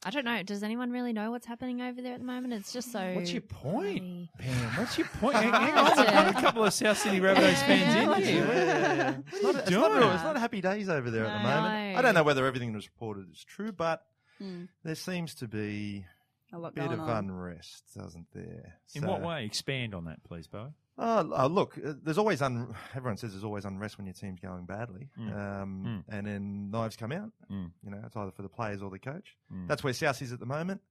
I 0.05 0.11
don't 0.11 0.23
know. 0.23 0.41
Does 0.43 0.63
anyone 0.63 0.91
really 0.91 1.11
know 1.11 1.31
what's 1.31 1.45
happening 1.47 1.81
over 1.81 2.01
there 2.01 2.13
at 2.13 2.19
the 2.19 2.25
moment? 2.25 2.53
It's 2.53 2.71
just 2.71 2.91
so. 2.91 3.13
What's 3.15 3.31
your 3.33 3.41
point? 3.41 3.99
bloody- 4.01 4.29
Pam, 4.37 4.77
what's 4.77 4.97
your 4.97 5.07
point? 5.07 5.35
Hang 5.35 5.51
hang 5.51 5.77
on, 5.77 5.85
we've 5.97 6.05
got 6.05 6.29
a 6.37 6.41
couple 6.41 6.63
of 6.63 6.73
South 6.73 6.97
Sydney 6.99 7.19
Rabbitohs 7.19 7.53
fans 7.65 7.95
in 8.19 8.23
here. 8.23 8.35
your- 8.45 8.53
yeah. 8.53 9.15
It's 9.27 9.43
not, 9.43 9.55
it's, 9.55 9.69
not 9.71 9.87
doing? 9.87 9.99
real, 9.99 10.11
it's 10.11 10.23
not 10.23 10.37
happy 10.37 10.61
days 10.61 10.87
over 10.89 11.09
there 11.11 11.25
at 11.25 11.37
the 11.37 11.43
No. 11.43 11.55
moment. 11.61 11.93
No. 11.93 11.99
I 11.99 12.01
don't 12.01 12.13
know 12.13 12.23
whether 12.23 12.45
everything 12.45 12.71
that's 12.73 12.87
reported 12.87 13.29
is 13.31 13.43
true, 13.43 13.71
but 13.71 14.05
Mm, 14.41 14.69
there 14.83 14.95
seems 14.95 15.35
to 15.35 15.49
be 15.49 16.05
a 16.53 16.57
lot 16.57 16.73
bit 16.73 16.85
going 16.87 16.93
of 16.97 17.09
on. 17.09 17.25
unrest, 17.25 17.83
doesn't 17.93 18.27
there? 18.33 18.75
In 18.95 19.01
So- 19.01 19.07
what 19.09 19.21
way? 19.21 19.43
Expand 19.43 19.93
on 19.93 20.05
that, 20.05 20.23
please, 20.23 20.47
Bo. 20.47 20.73
Oh, 21.01 21.31
oh, 21.33 21.47
look, 21.47 21.77
uh, 21.83 21.93
there's 22.03 22.17
always 22.17 22.41
un- 22.41 22.75
everyone 22.95 23.15
says 23.17 23.31
there's 23.31 23.43
always 23.45 23.63
unrest 23.65 23.97
when 23.97 24.05
your 24.05 24.13
team's 24.13 24.39
going 24.41 24.65
badly, 24.65 25.09
Mm. 25.17 25.33
um, 25.61 25.83
Mm. 25.85 26.03
and 26.17 26.27
then 26.27 26.71
knives 26.71 26.95
come 26.97 27.11
out. 27.13 27.31
Mm. 27.49 27.71
You 27.83 27.91
know, 27.91 28.01
it's 28.05 28.15
either 28.17 28.31
for 28.31 28.41
the 28.41 28.49
players 28.49 28.81
or 28.81 28.89
the 28.89 28.99
coach. 28.99 29.35
Mm. 29.53 29.67
That's 29.67 29.83
where 29.83 29.93
South 29.93 30.21
is 30.21 30.33
at 30.33 30.39
the 30.39 30.45
moment. 30.45 30.81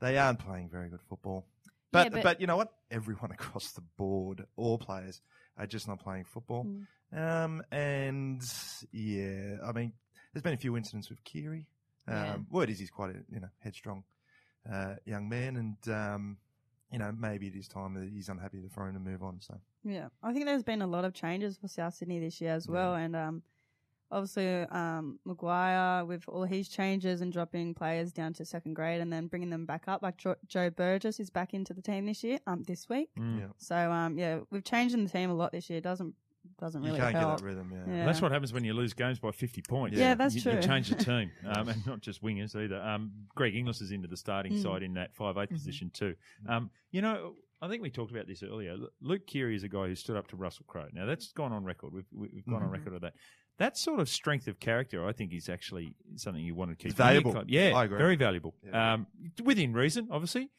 They 0.00 0.18
aren't 0.18 0.40
playing 0.40 0.68
very 0.68 0.88
good 0.90 1.02
football, 1.08 1.46
Yeah, 1.64 1.70
but, 1.92 2.12
but- 2.12 2.22
but 2.24 2.40
you 2.40 2.46
know 2.48 2.56
what? 2.56 2.72
Everyone 2.90 3.30
across 3.38 3.70
the 3.72 3.82
board, 3.96 4.44
all 4.56 4.78
players, 4.78 5.20
are 5.56 5.66
just 5.66 5.86
not 5.86 6.00
playing 6.00 6.24
football. 6.24 6.64
Mm. 6.64 6.86
Um, 7.14 7.62
and 7.70 8.42
yeah, 8.90 9.58
I 9.64 9.70
mean, 9.72 9.92
there's 10.32 10.42
been 10.42 10.54
a 10.54 10.58
few 10.58 10.76
incidents 10.76 11.08
with 11.10 11.22
Keary. 11.24 11.66
Um, 12.08 12.14
Yeah. 12.16 12.36
Word 12.50 12.70
is 12.70 12.78
he's 12.80 12.90
quite 12.90 13.10
a 13.14 13.18
you 13.30 13.38
know 13.38 13.50
headstrong 13.60 14.02
uh, 14.68 14.94
young 15.04 15.28
man, 15.28 15.56
and 15.56 15.94
um, 15.94 16.38
you 16.92 16.98
know 16.98 17.12
maybe 17.18 17.46
it 17.46 17.56
is 17.56 17.68
time 17.68 17.94
that 17.94 18.08
he's 18.12 18.28
unhappy 18.28 18.60
to 18.60 18.68
throw 18.68 18.86
him 18.86 18.94
to 18.94 19.00
move 19.00 19.22
on. 19.22 19.40
So. 19.40 19.58
Yeah, 19.84 20.08
I 20.22 20.32
think 20.32 20.44
there's 20.44 20.62
been 20.62 20.82
a 20.82 20.86
lot 20.86 21.04
of 21.04 21.14
changes 21.14 21.56
for 21.56 21.68
South 21.68 21.94
Sydney 21.94 22.20
this 22.20 22.40
year 22.40 22.52
as 22.52 22.68
well, 22.68 22.94
and 22.94 23.16
um, 23.16 23.42
obviously 24.12 24.46
um, 24.70 25.18
Maguire 25.24 26.04
with 26.04 26.28
all 26.28 26.44
his 26.44 26.68
changes 26.68 27.20
and 27.22 27.32
dropping 27.32 27.74
players 27.74 28.12
down 28.12 28.34
to 28.34 28.44
second 28.44 28.74
grade 28.74 29.00
and 29.00 29.12
then 29.12 29.26
bringing 29.26 29.50
them 29.50 29.64
back 29.64 29.84
up, 29.88 30.02
like 30.02 30.18
jo- 30.18 30.36
Joe 30.46 30.70
Burgess 30.70 31.18
is 31.18 31.30
back 31.30 31.54
into 31.54 31.72
the 31.72 31.82
team 31.82 32.06
this 32.06 32.22
year, 32.22 32.38
um, 32.46 32.62
this 32.64 32.88
week. 32.88 33.08
Mm. 33.18 33.40
Yeah. 33.40 33.46
So 33.56 33.90
um, 33.90 34.18
yeah, 34.18 34.40
we've 34.50 34.64
changed 34.64 34.94
in 34.94 35.04
the 35.04 35.10
team 35.10 35.30
a 35.30 35.34
lot 35.34 35.50
this 35.52 35.68
year. 35.70 35.78
It 35.78 35.84
doesn't 35.84 36.14
doesn't 36.58 36.82
really 36.82 36.96
you 36.96 37.02
can't 37.02 37.14
help. 37.16 37.38
get 37.38 37.44
that 37.44 37.44
rhythm, 37.48 37.72
yeah. 37.72 37.94
Yeah. 37.98 38.06
That's 38.06 38.20
what 38.22 38.32
happens 38.32 38.52
when 38.52 38.64
you 38.64 38.74
lose 38.74 38.92
games 38.94 39.18
by 39.18 39.30
50 39.30 39.62
points. 39.62 39.96
Yeah, 39.98 40.14
that's 40.14 40.34
you, 40.34 40.40
true. 40.42 40.52
You 40.54 40.62
change 40.62 40.88
the 40.88 40.94
team, 41.04 41.30
um, 41.46 41.68
and 41.68 41.86
not 41.86 42.00
just 42.00 42.22
wingers 42.22 42.54
either. 42.56 42.80
Um, 42.80 43.12
Greg 43.34 43.54
Inglis 43.56 43.80
is 43.80 43.90
into 43.92 44.08
the 44.08 44.16
starting 44.16 44.52
Mm. 44.52 44.62
side 44.62 44.82
in 44.82 44.94
that 44.94 45.14
5'8 45.16 45.34
Mm-hmm. 45.46 45.54
position 45.54 45.90
too. 45.90 46.14
Um, 46.48 46.70
you 46.90 47.02
know, 47.02 47.34
I 47.60 47.68
think 47.68 47.82
we 47.82 47.90
talked 47.90 48.10
about 48.10 48.26
this 48.26 48.42
earlier. 48.42 48.76
Luke 49.00 49.26
Keary 49.26 49.54
is 49.54 49.62
a 49.62 49.68
guy 49.68 49.86
who 49.86 49.94
stood 49.94 50.16
up 50.16 50.26
to 50.28 50.36
Russell 50.36 50.64
Crowe. 50.66 50.88
Now, 50.92 51.06
that's 51.06 51.32
gone 51.32 51.52
on 51.52 51.64
record. 51.64 51.92
We've, 51.92 52.06
we've 52.12 52.44
gone 52.46 52.62
on 52.62 52.68
Mhm. 52.68 52.72
record 52.72 52.94
of 52.94 53.00
that. 53.02 53.14
That 53.58 53.76
sort 53.76 54.00
of 54.00 54.08
strength 54.08 54.48
of 54.48 54.58
character, 54.58 55.06
I 55.06 55.12
think, 55.12 55.32
is 55.32 55.48
actually 55.48 55.94
something 56.16 56.42
you 56.42 56.54
want 56.54 56.70
to 56.70 56.76
keep. 56.76 56.86
It's 56.86 56.96
valuable. 56.96 57.40
Yeah, 57.46 57.72
I 57.76 57.84
agree. 57.84 57.98
very 57.98 58.16
valuable. 58.16 58.54
Yeah. 58.66 58.94
Um, 58.94 59.06
within 59.44 59.72
reason, 59.74 60.08
obviously. 60.10 60.50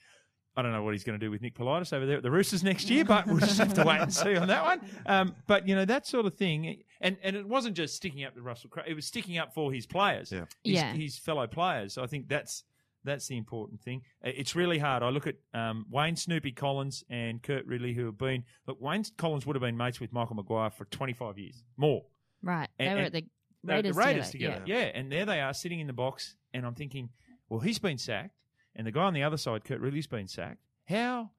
I 0.56 0.62
don't 0.62 0.72
know 0.72 0.84
what 0.84 0.94
he's 0.94 1.04
going 1.04 1.20
to 1.20 1.26
do 1.26 1.32
with 1.32 1.42
Nick 1.42 1.56
Politis 1.56 1.94
over 1.94 2.06
there 2.06 2.18
at 2.18 2.24
the 2.24 2.30
Roosters 2.32 2.64
next 2.64 2.90
year, 2.90 3.04
but 3.06 3.26
we'll 3.26 3.38
just 3.38 3.58
have 3.58 3.74
to 3.74 3.84
wait 3.84 4.02
and 4.02 4.14
see 4.14 4.36
on 4.36 4.48
that 4.50 4.64
one. 4.64 4.82
Um, 5.06 5.36
but 5.48 5.68
you 5.68 5.76
know 5.76 5.86
that 5.86 6.06
sort 6.06 6.26
of 6.26 6.36
thing, 6.36 6.84
and 7.02 7.18
and 7.24 7.36
it 7.36 7.48
wasn't 7.48 7.76
just 7.76 7.96
sticking 7.96 8.24
up 8.24 8.36
to 8.36 8.42
Russell 8.42 8.70
Crowe; 8.70 8.84
it 8.86 8.94
was 8.94 9.06
sticking 9.06 9.38
up 9.38 9.54
for 9.54 9.72
his 9.74 9.86
players, 9.86 10.32
Yeah. 10.32 10.46
his, 10.64 10.74
Yeah. 10.76 10.94
his 10.94 11.18
fellow 11.18 11.48
players. 11.48 11.94
So 11.94 12.04
I 12.04 12.08
think 12.08 12.28
that's 12.30 12.64
that's 13.06 13.28
the 13.28 13.36
important 13.36 13.82
thing. 13.82 14.02
It's 14.22 14.56
really 14.56 14.78
hard. 14.80 15.04
I 15.04 15.10
look 15.10 15.28
at 15.28 15.36
um, 15.54 15.86
Wayne 15.90 16.16
Snoopy 16.16 16.52
Collins 16.54 17.04
and 17.10 17.42
Kurt 17.44 17.66
Ridley, 17.66 17.94
who 17.94 18.06
have 18.06 18.18
been 18.18 18.44
look. 18.68 18.80
Wayne 18.80 19.04
Collins 19.18 19.46
would 19.46 19.56
have 19.56 19.62
been 19.62 19.76
mates 19.76 20.00
with 20.00 20.14
Michael 20.14 20.36
Maguire 20.36 20.70
for 20.70 20.86
twenty 20.86 21.14
five 21.14 21.38
years 21.38 21.64
more. 21.78 22.04
Right. 22.42 22.70
And- 22.80 22.98
they 22.98 23.02
were 23.02 23.06
at 23.08 23.14
the 23.14 23.26
Raiders, 23.64 23.96
the 23.96 24.02
Raiders 24.02 24.30
together. 24.30 24.60
together. 24.60 24.80
Yeah. 24.82 24.92
and 24.94 25.12
there 25.12 25.26
they 25.26 25.40
are 25.42 25.54
sitting 25.54 25.80
in 25.80 25.88
the 25.88 25.94
box, 25.94 26.36
and 26.54 26.66
I'm 26.66 26.76
thinking, 26.76 27.10
well, 27.50 27.62
he's 27.62 27.80
been 27.80 27.98
sacked, 27.98 28.36
and 28.76 28.86
the 28.88 28.92
guy 28.92 29.04
on 29.04 29.14
the 29.14 29.24
other 29.24 29.38
side, 29.38 29.64
Kurt 29.64 29.80
Ridley's 29.80 30.08
been 30.08 30.28
sacked. 30.28 30.60
How? 30.88 31.30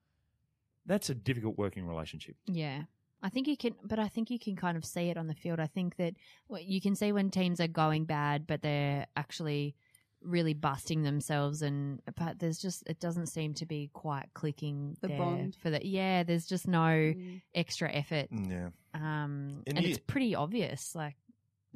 That's 0.85 1.09
a 1.09 1.15
difficult 1.15 1.57
working 1.57 1.85
relationship. 1.87 2.35
Yeah. 2.45 2.83
I 3.23 3.29
think 3.29 3.47
you 3.47 3.57
can, 3.57 3.73
but 3.83 3.97
I 3.97 4.07
think 4.07 4.29
you 4.29 4.37
can 4.37 4.55
kind 4.55 4.77
of 4.77 4.85
see 4.85 5.09
it 5.09 5.17
on 5.17 5.27
the 5.27 5.33
field. 5.33 5.59
I 5.59 5.65
think 5.67 5.95
that 5.97 6.13
well, 6.47 6.61
you 6.61 6.79
can 6.79 6.95
see 6.95 7.11
when 7.11 7.31
teams 7.31 7.59
are 7.59 7.67
going 7.67 8.05
bad, 8.05 8.45
but 8.45 8.61
they're 8.61 9.07
actually 9.15 9.75
really 10.21 10.53
busting 10.53 11.01
themselves, 11.03 11.61
and 11.63 12.01
but 12.15 12.37
there's 12.39 12.59
just 12.59 12.83
it 12.87 12.99
doesn't 12.99 13.27
seem 13.27 13.53
to 13.55 13.65
be 13.65 13.89
quite 13.93 14.27
clicking 14.35 14.95
The 15.01 15.07
there 15.07 15.17
bond. 15.17 15.55
for 15.55 15.71
the 15.71 15.83
yeah. 15.85 16.21
There's 16.23 16.45
just 16.45 16.67
no 16.67 16.79
Mm. 16.79 17.41
extra 17.55 17.91
effort, 17.91 18.29
Mm, 18.31 18.49
Yeah. 18.51 18.69
um, 18.93 19.63
And 19.65 19.77
and 19.77 19.81
you- 19.83 19.89
it's 19.89 19.99
pretty 20.05 20.35
obvious, 20.35 20.93
like 20.93 21.15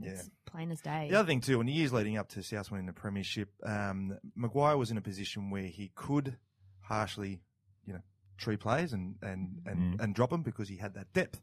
Yeah. 0.01 0.11
it's 0.11 0.29
plain 0.45 0.71
as 0.71 0.81
day. 0.81 1.07
The 1.09 1.17
other 1.19 1.27
thing 1.27 1.41
too, 1.41 1.59
in 1.59 1.67
the 1.67 1.73
years 1.73 1.91
leading 1.93 2.17
up 2.17 2.29
to 2.29 2.43
South 2.43 2.71
winning 2.71 2.85
the 2.87 2.93
premiership, 2.93 3.49
um, 3.65 4.17
Maguire 4.35 4.77
was 4.77 4.91
in 4.91 4.97
a 4.97 5.01
position 5.01 5.49
where 5.49 5.63
he 5.63 5.91
could 5.95 6.37
harshly, 6.81 7.41
you 7.85 7.93
know, 7.93 8.01
tree 8.37 8.57
players 8.57 8.93
and 8.93 9.15
and 9.21 9.61
and, 9.65 9.99
Mm. 9.99 10.03
and 10.03 10.15
drop 10.15 10.29
them 10.29 10.43
because 10.43 10.69
he 10.69 10.77
had 10.77 10.93
that 10.95 11.11
depth. 11.13 11.41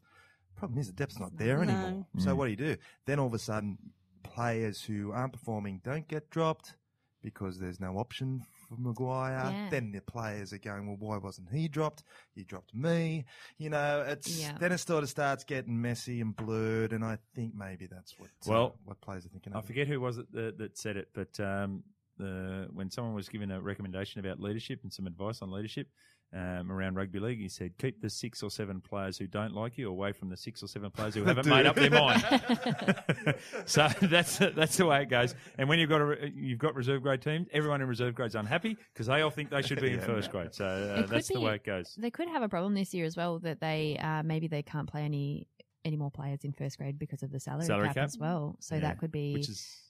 Problem 0.55 0.79
is, 0.79 0.87
the 0.87 0.93
depth's 0.93 1.19
not 1.19 1.37
there 1.37 1.57
No. 1.57 1.63
anymore. 1.63 2.07
So 2.17 2.33
Mm. 2.33 2.37
what 2.37 2.45
do 2.45 2.51
you 2.51 2.57
do? 2.57 2.77
Then 3.05 3.19
all 3.19 3.27
of 3.27 3.33
a 3.33 3.39
sudden, 3.39 3.77
players 4.23 4.81
who 4.83 5.11
aren't 5.11 5.33
performing 5.33 5.79
don't 5.83 6.07
get 6.07 6.29
dropped 6.29 6.75
because 7.21 7.59
there's 7.59 7.79
no 7.79 7.97
option 7.97 8.43
for 8.67 8.75
Maguire. 8.77 9.51
Yeah. 9.51 9.69
Then 9.69 9.91
the 9.91 10.01
players 10.01 10.53
are 10.53 10.57
going, 10.57 10.87
well, 10.87 10.97
why 10.99 11.17
wasn't 11.17 11.49
he 11.51 11.67
dropped? 11.67 12.03
You 12.35 12.43
dropped 12.43 12.73
me. 12.73 13.25
You 13.57 13.69
know, 13.69 14.03
it's 14.07 14.39
Yeah. 14.39 14.57
then 14.59 14.71
it 14.71 14.79
sort 14.79 15.03
of 15.03 15.09
starts 15.09 15.43
getting 15.43 15.81
messy 15.81 16.21
and 16.21 16.35
blurred, 16.35 16.93
and 16.93 17.03
I 17.03 17.17
think 17.35 17.55
maybe 17.55 17.87
that's 17.87 18.17
what 18.19 18.29
uh, 18.45 18.49
Well, 18.51 18.79
what 18.85 19.01
players 19.01 19.25
are 19.25 19.29
thinking. 19.29 19.53
I 19.53 19.59
of. 19.59 19.65
forget 19.65 19.87
who 19.87 19.99
was 19.99 20.17
it 20.17 20.31
that, 20.33 20.57
that 20.57 20.77
said 20.77 20.97
it, 20.97 21.09
but 21.13 21.39
um, 21.39 21.83
the, 22.17 22.67
when 22.73 22.89
someone 22.89 23.13
was 23.13 23.29
given 23.29 23.51
a 23.51 23.61
recommendation 23.61 24.19
about 24.19 24.39
leadership 24.39 24.79
and 24.83 24.91
some 24.91 25.07
advice 25.07 25.41
on 25.41 25.51
leadership 25.51 25.87
um, 26.33 26.71
around 26.71 26.95
rugby 26.95 27.19
league, 27.19 27.39
he 27.39 27.47
said, 27.47 27.77
keep 27.77 28.01
the 28.01 28.09
six 28.09 28.43
or 28.43 28.49
seven 28.51 28.81
players 28.81 29.17
who 29.17 29.27
don't 29.27 29.53
like 29.53 29.77
you 29.77 29.89
away 29.89 30.11
from 30.11 30.29
the 30.29 30.35
six 30.37 30.61
or 30.61 30.67
seven 30.67 30.91
players 30.91 31.15
who 31.15 31.23
haven't 31.25 31.47
made 31.47 31.65
up 31.65 31.75
their 31.75 31.89
mind. 31.89 32.23
so 33.65 33.87
that's 34.01 34.37
that's 34.37 34.77
the 34.77 34.85
way 34.85 35.03
it 35.03 35.09
goes. 35.09 35.35
And 35.57 35.69
when 35.69 35.79
you've 35.79 35.89
got 35.89 36.01
a, 36.01 36.29
you've 36.33 36.59
got 36.59 36.75
reserve 36.75 37.01
grade 37.01 37.21
teams, 37.21 37.47
everyone 37.53 37.81
in 37.81 37.87
reserve 37.87 38.15
grade's 38.15 38.35
unhappy 38.35 38.77
because 38.93 39.07
they 39.07 39.21
all 39.21 39.29
think 39.29 39.49
they 39.49 39.61
should 39.61 39.79
be 39.81 39.91
in 39.93 39.99
Yeah. 39.99 40.05
first 40.05 40.31
grade. 40.31 40.53
So 40.53 40.65
uh, 40.65 41.01
could 41.03 41.09
that's 41.09 41.27
the 41.29 41.39
way 41.39 41.55
it 41.55 41.63
goes. 41.63 41.95
They 41.97 42.11
could 42.11 42.27
have 42.27 42.43
a 42.43 42.49
problem 42.49 42.73
this 42.73 42.93
year 42.93 43.05
as 43.05 43.15
well 43.15 43.39
that 43.39 43.59
they 43.61 43.97
uh, 44.01 44.23
maybe 44.23 44.47
they 44.47 44.63
can't 44.63 44.89
play 44.89 45.03
any 45.03 45.47
any 45.87 45.97
more 45.97 46.11
players 46.11 46.43
in 46.43 46.51
first 46.53 46.77
grade 46.77 46.99
because 46.99 47.23
of 47.23 47.31
the 47.31 47.39
salary, 47.39 47.65
Salary 47.65 47.87
cap, 47.87 47.95
cap? 47.95 48.03
as 48.05 48.17
well. 48.17 48.55
So 48.59 48.75
Yeah, 48.75 48.81
that 48.81 48.99
could 48.99 49.11
be 49.11 49.43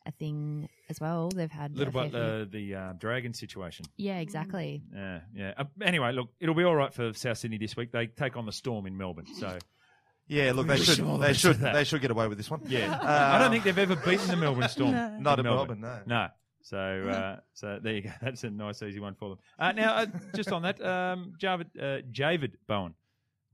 a 0.06 0.12
thing 0.12 0.70
as 0.90 1.02
well. 1.02 1.30
They've 1.30 1.52
had 1.52 1.72
a 1.72 1.74
little 1.74 2.00
a 2.00 2.04
bit 2.04 2.12
fair 2.14 2.42
uh, 2.42 2.46
the 2.50 2.76
uh, 2.76 2.94
dragon 2.94 3.34
situation. 3.34 3.86
yeah, 3.98 4.20
exactly. 4.20 4.84
Yeah, 4.94 5.20
yeah. 5.34 5.54
Uh, 5.58 5.66
anyway, 5.82 6.14
look, 6.14 6.30
it'll 6.40 6.56
be 6.56 6.64
all 6.64 6.76
right 6.76 6.94
for 6.94 7.14
South 7.14 7.38
Sydney 7.40 7.58
this 7.58 7.76
week. 7.76 7.92
They 7.92 8.08
take 8.08 8.38
on 8.38 8.46
the 8.46 8.52
Storm 8.54 8.86
in 8.88 8.98
Melbourne. 8.98 9.26
So 9.40 9.58
Yeah, 10.28 10.52
look, 10.54 10.68
they 10.68 10.78
should 10.78 10.98
sure 10.98 11.18
they 11.18 11.28
that's 11.28 11.40
should 11.40 11.58
they 11.60 11.84
should 11.84 12.02
get 12.02 12.12
away 12.12 12.28
with 12.28 12.38
this 12.38 12.50
one. 12.50 12.62
yeah, 12.68 12.92
Uh, 12.94 13.32
I 13.36 13.40
don't 13.40 13.52
think 13.52 13.64
they've 13.64 13.78
ever 13.78 13.96
beaten 13.96 14.28
the 14.28 14.38
Melbourne 14.38 14.70
Storm. 14.70 14.92
No. 14.92 15.18
not 15.20 15.40
in 15.40 15.46
in 15.46 15.52
Melbourne, 15.54 15.82
no. 15.82 16.00
No. 16.06 16.28
So, 16.64 16.78
uh, 16.78 17.40
so 17.54 17.80
there 17.82 17.94
you 17.94 18.02
go. 18.02 18.12
That's 18.22 18.44
a 18.44 18.50
nice, 18.50 18.84
easy 18.84 19.00
one 19.00 19.16
for 19.16 19.30
them. 19.30 19.38
Uh, 19.58 19.72
now, 19.72 19.94
uh, 19.94 20.06
just 20.36 20.52
on 20.52 20.64
that, 20.64 20.82
um, 20.82 21.32
Javid, 21.42 21.68
uh, 21.80 22.02
Javid 22.12 22.56
Bowen 22.68 22.94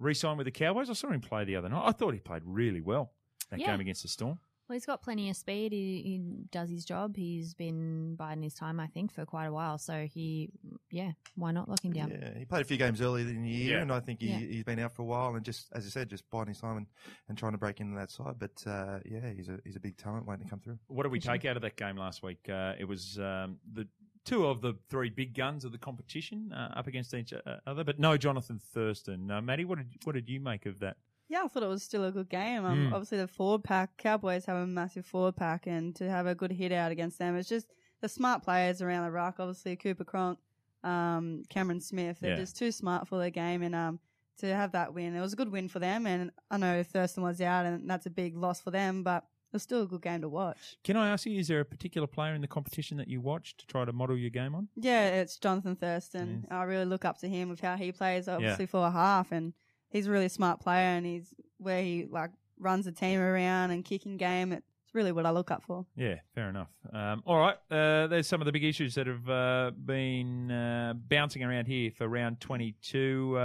re-signed 0.03 0.37
with 0.37 0.45
the 0.45 0.51
Cowboys. 0.51 0.89
I 0.89 0.93
saw 0.93 1.09
him 1.09 1.21
play 1.21 1.43
the 1.45 1.55
other 1.55 1.69
night. 1.69 1.83
I 1.85 1.91
thought 1.91 2.13
he 2.13 2.19
played 2.19 2.43
really 2.45 2.81
well 2.81 3.13
that 3.49 3.59
Yeah. 3.59 3.67
game 3.67 3.79
against 3.81 4.01
the 4.03 4.07
Storm. 4.09 4.39
Well, 4.69 4.75
he's 4.75 4.85
got 4.85 5.01
plenty 5.01 5.29
of 5.29 5.35
speed. 5.35 5.73
He, 5.73 6.01
he 6.03 6.17
does 6.49 6.69
his 6.69 6.85
job. 6.85 7.17
He's 7.17 7.53
been 7.53 8.15
biding 8.15 8.43
his 8.43 8.53
time, 8.53 8.79
I 8.79 8.87
think, 8.87 9.11
for 9.11 9.25
quite 9.25 9.45
a 9.47 9.51
while. 9.51 9.77
So 9.77 10.07
he, 10.09 10.51
yeah, 10.89 11.11
why 11.35 11.51
not 11.51 11.67
lock 11.67 11.83
him 11.83 11.91
down? 11.91 12.11
Yeah, 12.11 12.37
he 12.39 12.45
played 12.45 12.61
a 12.61 12.63
few 12.65 12.77
games 12.77 13.01
earlier 13.01 13.27
in 13.27 13.43
the 13.43 13.49
year, 13.49 13.75
Yeah. 13.75 13.81
and 13.81 13.91
I 13.91 13.99
think 13.99 14.21
he, 14.21 14.27
Yeah. 14.29 14.37
he's 14.39 14.63
been 14.63 14.79
out 14.79 14.93
for 14.93 15.01
a 15.01 15.05
while 15.05 15.35
and 15.35 15.43
just, 15.43 15.67
as 15.73 15.85
I 15.85 15.89
said, 15.89 16.09
just 16.09 16.29
biding 16.29 16.53
his 16.53 16.61
time 16.61 16.77
and, 16.77 16.87
and 17.27 17.37
trying 17.37 17.51
to 17.51 17.57
break 17.57 17.81
into 17.81 17.97
that 17.97 18.09
side. 18.09 18.35
But 18.39 18.63
uh, 18.65 18.99
yeah, 19.05 19.31
he's 19.33 19.49
a 19.49 19.59
he's 19.65 19.75
a 19.75 19.81
big 19.81 19.97
talent 19.97 20.25
waiting 20.25 20.45
to 20.45 20.49
come 20.49 20.61
through. 20.61 20.79
What 20.87 21.03
did 21.03 21.11
we 21.11 21.19
For 21.19 21.25
sure. 21.25 21.33
take 21.33 21.45
out 21.45 21.57
of 21.57 21.61
that 21.63 21.75
game 21.75 21.97
last 21.97 22.23
week? 22.23 22.47
Uh, 22.47 22.75
it 22.79 22.85
was 22.85 23.19
um, 23.19 23.57
the 23.73 23.85
two 24.25 24.45
of 24.47 24.61
the 24.61 24.73
three 24.89 25.09
big 25.09 25.33
guns 25.35 25.65
of 25.65 25.71
the 25.71 25.77
competition 25.77 26.51
uh, 26.53 26.73
up 26.75 26.87
against 26.87 27.13
each 27.13 27.33
uh, 27.33 27.39
other, 27.67 27.83
but 27.83 27.99
no 27.99 28.17
Jonathan 28.17 28.59
Thurston. 28.73 29.29
Uh, 29.29 29.41
Maddie, 29.41 29.65
what 29.65 29.77
did 29.79 29.87
what 30.03 30.13
did 30.13 30.29
you 30.29 30.39
make 30.39 30.65
of 30.65 30.79
that? 30.79 30.97
Yeah, 31.29 31.43
I 31.43 31.47
thought 31.47 31.63
it 31.63 31.67
was 31.69 31.83
still 31.83 32.05
a 32.05 32.11
good 32.11 32.29
game. 32.29 32.65
Um, 32.65 32.89
Mm. 32.89 32.93
Obviously, 32.93 33.17
the 33.17 33.27
forward 33.27 33.63
pack, 33.63 33.97
Cowboys 33.97 34.45
have 34.45 34.57
a 34.57 34.67
massive 34.67 35.05
forward 35.05 35.35
pack, 35.35 35.67
and 35.67 35.95
to 35.95 36.09
have 36.09 36.27
a 36.27 36.35
good 36.35 36.51
hit 36.51 36.71
out 36.71 36.91
against 36.91 37.17
them, 37.17 37.35
it's 37.35 37.49
just 37.49 37.67
the 38.01 38.09
smart 38.09 38.43
players 38.43 38.81
around 38.81 39.05
the 39.05 39.11
ruck. 39.11 39.35
Obviously, 39.39 39.75
Cooper 39.75 40.03
Cronk, 40.03 40.37
um, 40.83 41.43
Cameron 41.49 41.79
Smith, 41.81 42.19
they're 42.19 42.31
Yeah. 42.31 42.35
just 42.37 42.57
too 42.57 42.71
smart 42.71 43.07
for 43.07 43.17
their 43.17 43.29
game, 43.29 43.61
and 43.63 43.73
um, 43.73 43.99
to 44.39 44.53
have 44.53 44.71
that 44.73 44.93
win, 44.93 45.15
it 45.15 45.21
was 45.21 45.33
a 45.33 45.35
good 45.37 45.51
win 45.51 45.69
for 45.69 45.79
them. 45.79 46.05
And 46.05 46.31
I 46.51 46.57
know 46.57 46.83
Thurston 46.83 47.23
was 47.23 47.39
out, 47.41 47.65
and 47.65 47.89
that's 47.89 48.05
a 48.05 48.09
big 48.11 48.35
loss 48.35 48.59
for 48.61 48.71
them, 48.71 49.03
but 49.03 49.25
it 49.53 49.57
was 49.57 49.63
still 49.63 49.83
a 49.83 49.85
good 49.85 50.01
game 50.01 50.21
to 50.21 50.29
watch. 50.29 50.77
Can 50.83 50.97
I 50.97 51.09
ask 51.09 51.27
you, 51.27 51.39
is 51.39 51.47
there 51.47 51.59
a 51.59 51.65
particular 51.65 52.07
player 52.07 52.33
in 52.33 52.41
the 52.41 52.47
competition 52.47 52.97
that 52.97 53.07
you 53.07 53.21
watch 53.21 53.55
to 53.57 53.67
try 53.67 53.85
to 53.85 53.93
model 53.93 54.17
your 54.17 54.31
game 54.31 54.55
on? 54.55 54.67
Yeah, 54.75 55.09
it's 55.09 55.37
Jonathan 55.37 55.75
Thurston. 55.75 56.47
I 56.49 56.63
really 56.63 56.85
look 56.85 57.05
up 57.05 57.19
to 57.19 57.29
him 57.29 57.49
with 57.49 57.59
how 57.61 57.75
he 57.77 57.91
plays, 57.91 58.27
Yeah. 58.27 58.33
obviously 58.35 58.65
for 58.65 58.85
a 58.87 58.91
half, 58.91 59.31
and 59.31 59.53
he's 59.89 60.07
a 60.07 60.11
really 60.11 60.27
smart 60.29 60.59
player, 60.59 60.87
and 60.97 61.05
he's 61.05 61.33
where 61.59 61.83
he 61.83 62.05
like 62.09 62.31
runs 62.59 62.85
the 62.85 62.91
team 62.91 63.19
around 63.19 63.69
and 63.71 63.85
kicking 63.85 64.17
game. 64.17 64.51
It's 64.51 64.65
really 64.93 65.11
what 65.11 65.25
I 65.27 65.29
look 65.29 65.51
up 65.51 65.61
for. 65.63 65.85
Yeah, 65.95 66.15
fair 66.33 66.49
enough. 66.49 66.69
Um, 66.91 67.21
all 67.25 67.37
right, 67.39 67.57
uh, 67.71 68.07
there's 68.07 68.27
some 68.27 68.41
of 68.41 68.45
the 68.45 68.51
big 68.51 68.63
issues 68.63 68.95
that 68.95 69.05
have 69.07 69.29
uh, 69.29 69.71
been 69.85 70.49
uh, 70.51 70.93
bouncing 70.95 71.43
around 71.43 71.65
here 71.67 71.91
for 71.91 72.07
round 72.07 72.39
22. 72.41 73.37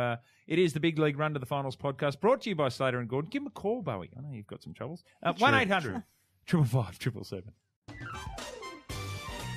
It 0.49 0.59
is 0.59 0.73
the 0.73 0.81
Big 0.81 0.99
League 0.99 1.19
Run 1.19 1.35
to 1.35 1.39
the 1.39 1.45
Finals 1.45 1.77
podcast 1.77 2.21
brought 2.21 2.41
to 2.43 2.49
you 2.49 2.57
by 2.57 2.71
Slater 2.71 2.99
and 2.99 3.07
Gordon. 3.07 3.29
Give 3.29 3.43
him 3.43 3.49
a 3.49 3.51
call, 3.51 3.83
Bowie. 3.83 4.09
I 4.17 4.23
know 4.23 4.33
you've 4.33 4.47
got 4.47 4.63
some 4.63 4.73
troubles. 4.73 5.05
Uh, 5.23 5.35
1 5.37 5.55
800 5.55 6.03
555 6.47 6.97
777. 6.97 7.53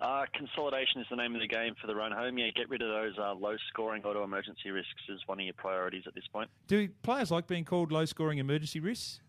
Uh, 0.00 0.24
consolidation 0.32 1.02
is 1.02 1.06
the 1.10 1.16
name 1.16 1.34
of 1.34 1.42
the 1.42 1.46
game 1.46 1.74
for 1.78 1.86
the 1.86 1.94
run 1.94 2.10
home. 2.10 2.38
Yeah, 2.38 2.46
get 2.56 2.70
rid 2.70 2.80
of 2.80 2.88
those 2.88 3.18
uh, 3.18 3.34
low-scoring 3.34 4.02
auto 4.04 4.24
emergency 4.24 4.70
risks 4.70 5.02
is 5.10 5.20
one 5.26 5.38
of 5.40 5.44
your 5.44 5.54
priorities 5.54 6.04
at 6.06 6.14
this 6.14 6.24
point. 6.32 6.48
Do 6.68 6.88
players 7.02 7.30
like 7.30 7.46
being 7.46 7.66
called 7.66 7.92
low 7.92 8.06
scoring 8.06 8.38
emergency 8.38 8.80
risks? 8.80 9.20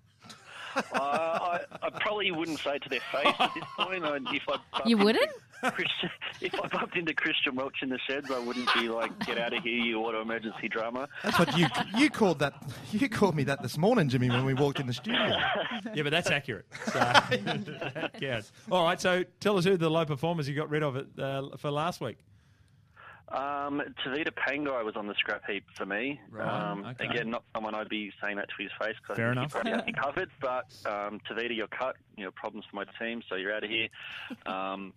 Uh, 0.76 0.82
I, 0.94 1.60
I 1.82 1.90
probably 2.00 2.32
wouldn't 2.32 2.60
say 2.60 2.76
it 2.76 2.84
to 2.84 2.90
their 2.90 3.00
face 3.12 3.34
at 3.40 3.54
this 3.54 3.64
point. 3.78 4.04
I, 4.06 4.18
if 4.34 4.44
I 4.48 4.58
bumped 4.72 4.86
You 4.88 4.96
into 4.96 5.06
wouldn't? 5.06 5.32
Christian, 5.62 6.10
if 6.42 6.54
I 6.62 6.68
bumped 6.68 6.96
into 6.96 7.14
Christian 7.14 7.56
Welch 7.56 7.78
in 7.82 7.90
the 7.90 8.00
sheds, 8.08 8.32
I 8.32 8.40
wouldn't 8.40 8.74
be 8.76 8.88
like, 8.88 9.18
"Get 9.26 9.38
out 9.38 9.52
of 9.54 9.62
here, 9.62 9.74
you 9.78 10.00
auto 10.00 10.22
emergency 10.22 10.70
drama." 10.70 11.10
That's 11.24 11.38
what 11.38 11.58
you 11.58 11.68
you 11.98 12.10
called 12.10 12.40
that. 12.40 12.54
You 12.92 13.10
called 13.10 13.36
me 13.36 13.44
that 13.44 13.62
this 13.62 13.78
morning, 13.78 14.08
Jimmy, 14.08 14.30
when 14.30 14.46
we 14.46 14.54
walked 14.54 14.80
in 14.80 14.88
the 14.88 14.94
studio. 14.94 15.38
Yeah, 15.94 16.04
but 16.04 16.12
that's 16.12 16.30
accurate. 16.30 16.66
So, 16.92 17.00
yes. 18.20 18.52
All 18.70 18.84
right, 18.84 19.00
so 19.00 19.24
tell 19.40 19.58
us 19.58 19.64
who 19.66 19.78
the 19.78 19.90
low 19.90 20.06
performers 20.06 20.48
you 20.48 20.54
got 20.56 20.70
rid 20.70 20.84
of 20.84 20.96
it, 20.98 21.08
uh, 21.18 21.56
for 21.58 21.72
last 21.72 22.02
week. 22.02 22.18
Um, 23.32 23.82
Tevita 24.06 24.32
Pangai 24.32 24.84
was 24.84 24.96
on 24.96 25.08
the 25.08 25.14
scrap 25.16 25.44
heap 25.48 25.64
for 25.76 25.86
me. 25.86 26.20
Right, 26.32 26.48
Um, 26.72 26.84
okay. 26.86 27.06
Again, 27.06 27.30
not 27.30 27.44
someone 27.54 27.76
I'd 27.76 27.90
be 27.90 28.12
saying 28.24 28.38
that 28.38 28.48
to 28.50 28.64
his 28.64 28.72
face 28.82 28.96
because 29.02 29.18
Fair 29.18 29.30
I 29.30 29.32
enough. 29.34 29.52
think 29.52 29.66
he'd 29.68 29.72
probably 29.72 29.72
have 29.72 29.86
me 29.88 29.94
covered. 29.94 30.30
But 30.42 30.66
um, 30.92 31.20
Tevita, 31.30 31.56
you're 31.56 31.68
cut. 31.68 31.96
You 32.18 32.26
know, 32.26 32.32
problems 32.32 32.66
for 32.70 32.76
my 32.76 32.86
team, 33.00 33.22
so 33.30 33.36
you're 33.36 33.54
out 33.56 33.64
of 33.64 33.70
here. 33.70 33.88
Um, 34.46 34.94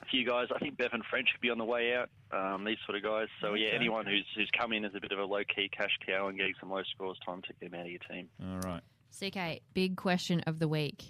a 0.00 0.04
few 0.06 0.26
guys, 0.26 0.48
I 0.52 0.58
think 0.58 0.76
Bevan 0.76 1.02
French 1.08 1.28
could 1.32 1.40
be 1.40 1.50
on 1.50 1.58
the 1.58 1.64
way 1.64 1.94
out. 1.94 2.08
Um, 2.32 2.64
these 2.64 2.78
sort 2.84 2.96
of 2.96 3.04
guys. 3.04 3.28
So 3.40 3.54
yeah, 3.54 3.68
anyone 3.72 4.04
who's 4.04 4.26
who's 4.36 4.50
come 4.58 4.72
in 4.72 4.84
as 4.84 4.90
a 4.96 5.00
bit 5.00 5.12
of 5.12 5.20
a 5.20 5.24
low 5.24 5.42
key 5.54 5.68
cash 5.68 5.96
cow 6.04 6.26
and 6.26 6.36
getting 6.36 6.54
some 6.58 6.70
low 6.72 6.82
scores, 6.92 7.16
time 7.24 7.40
to 7.42 7.48
get 7.60 7.70
them 7.70 7.78
out 7.78 7.86
of 7.86 7.92
your 7.92 8.00
team. 8.10 8.28
All 8.42 8.58
right. 8.68 8.82
CK, 9.16 9.62
big 9.74 9.96
question 9.96 10.40
of 10.48 10.58
the 10.58 10.66
week. 10.66 11.04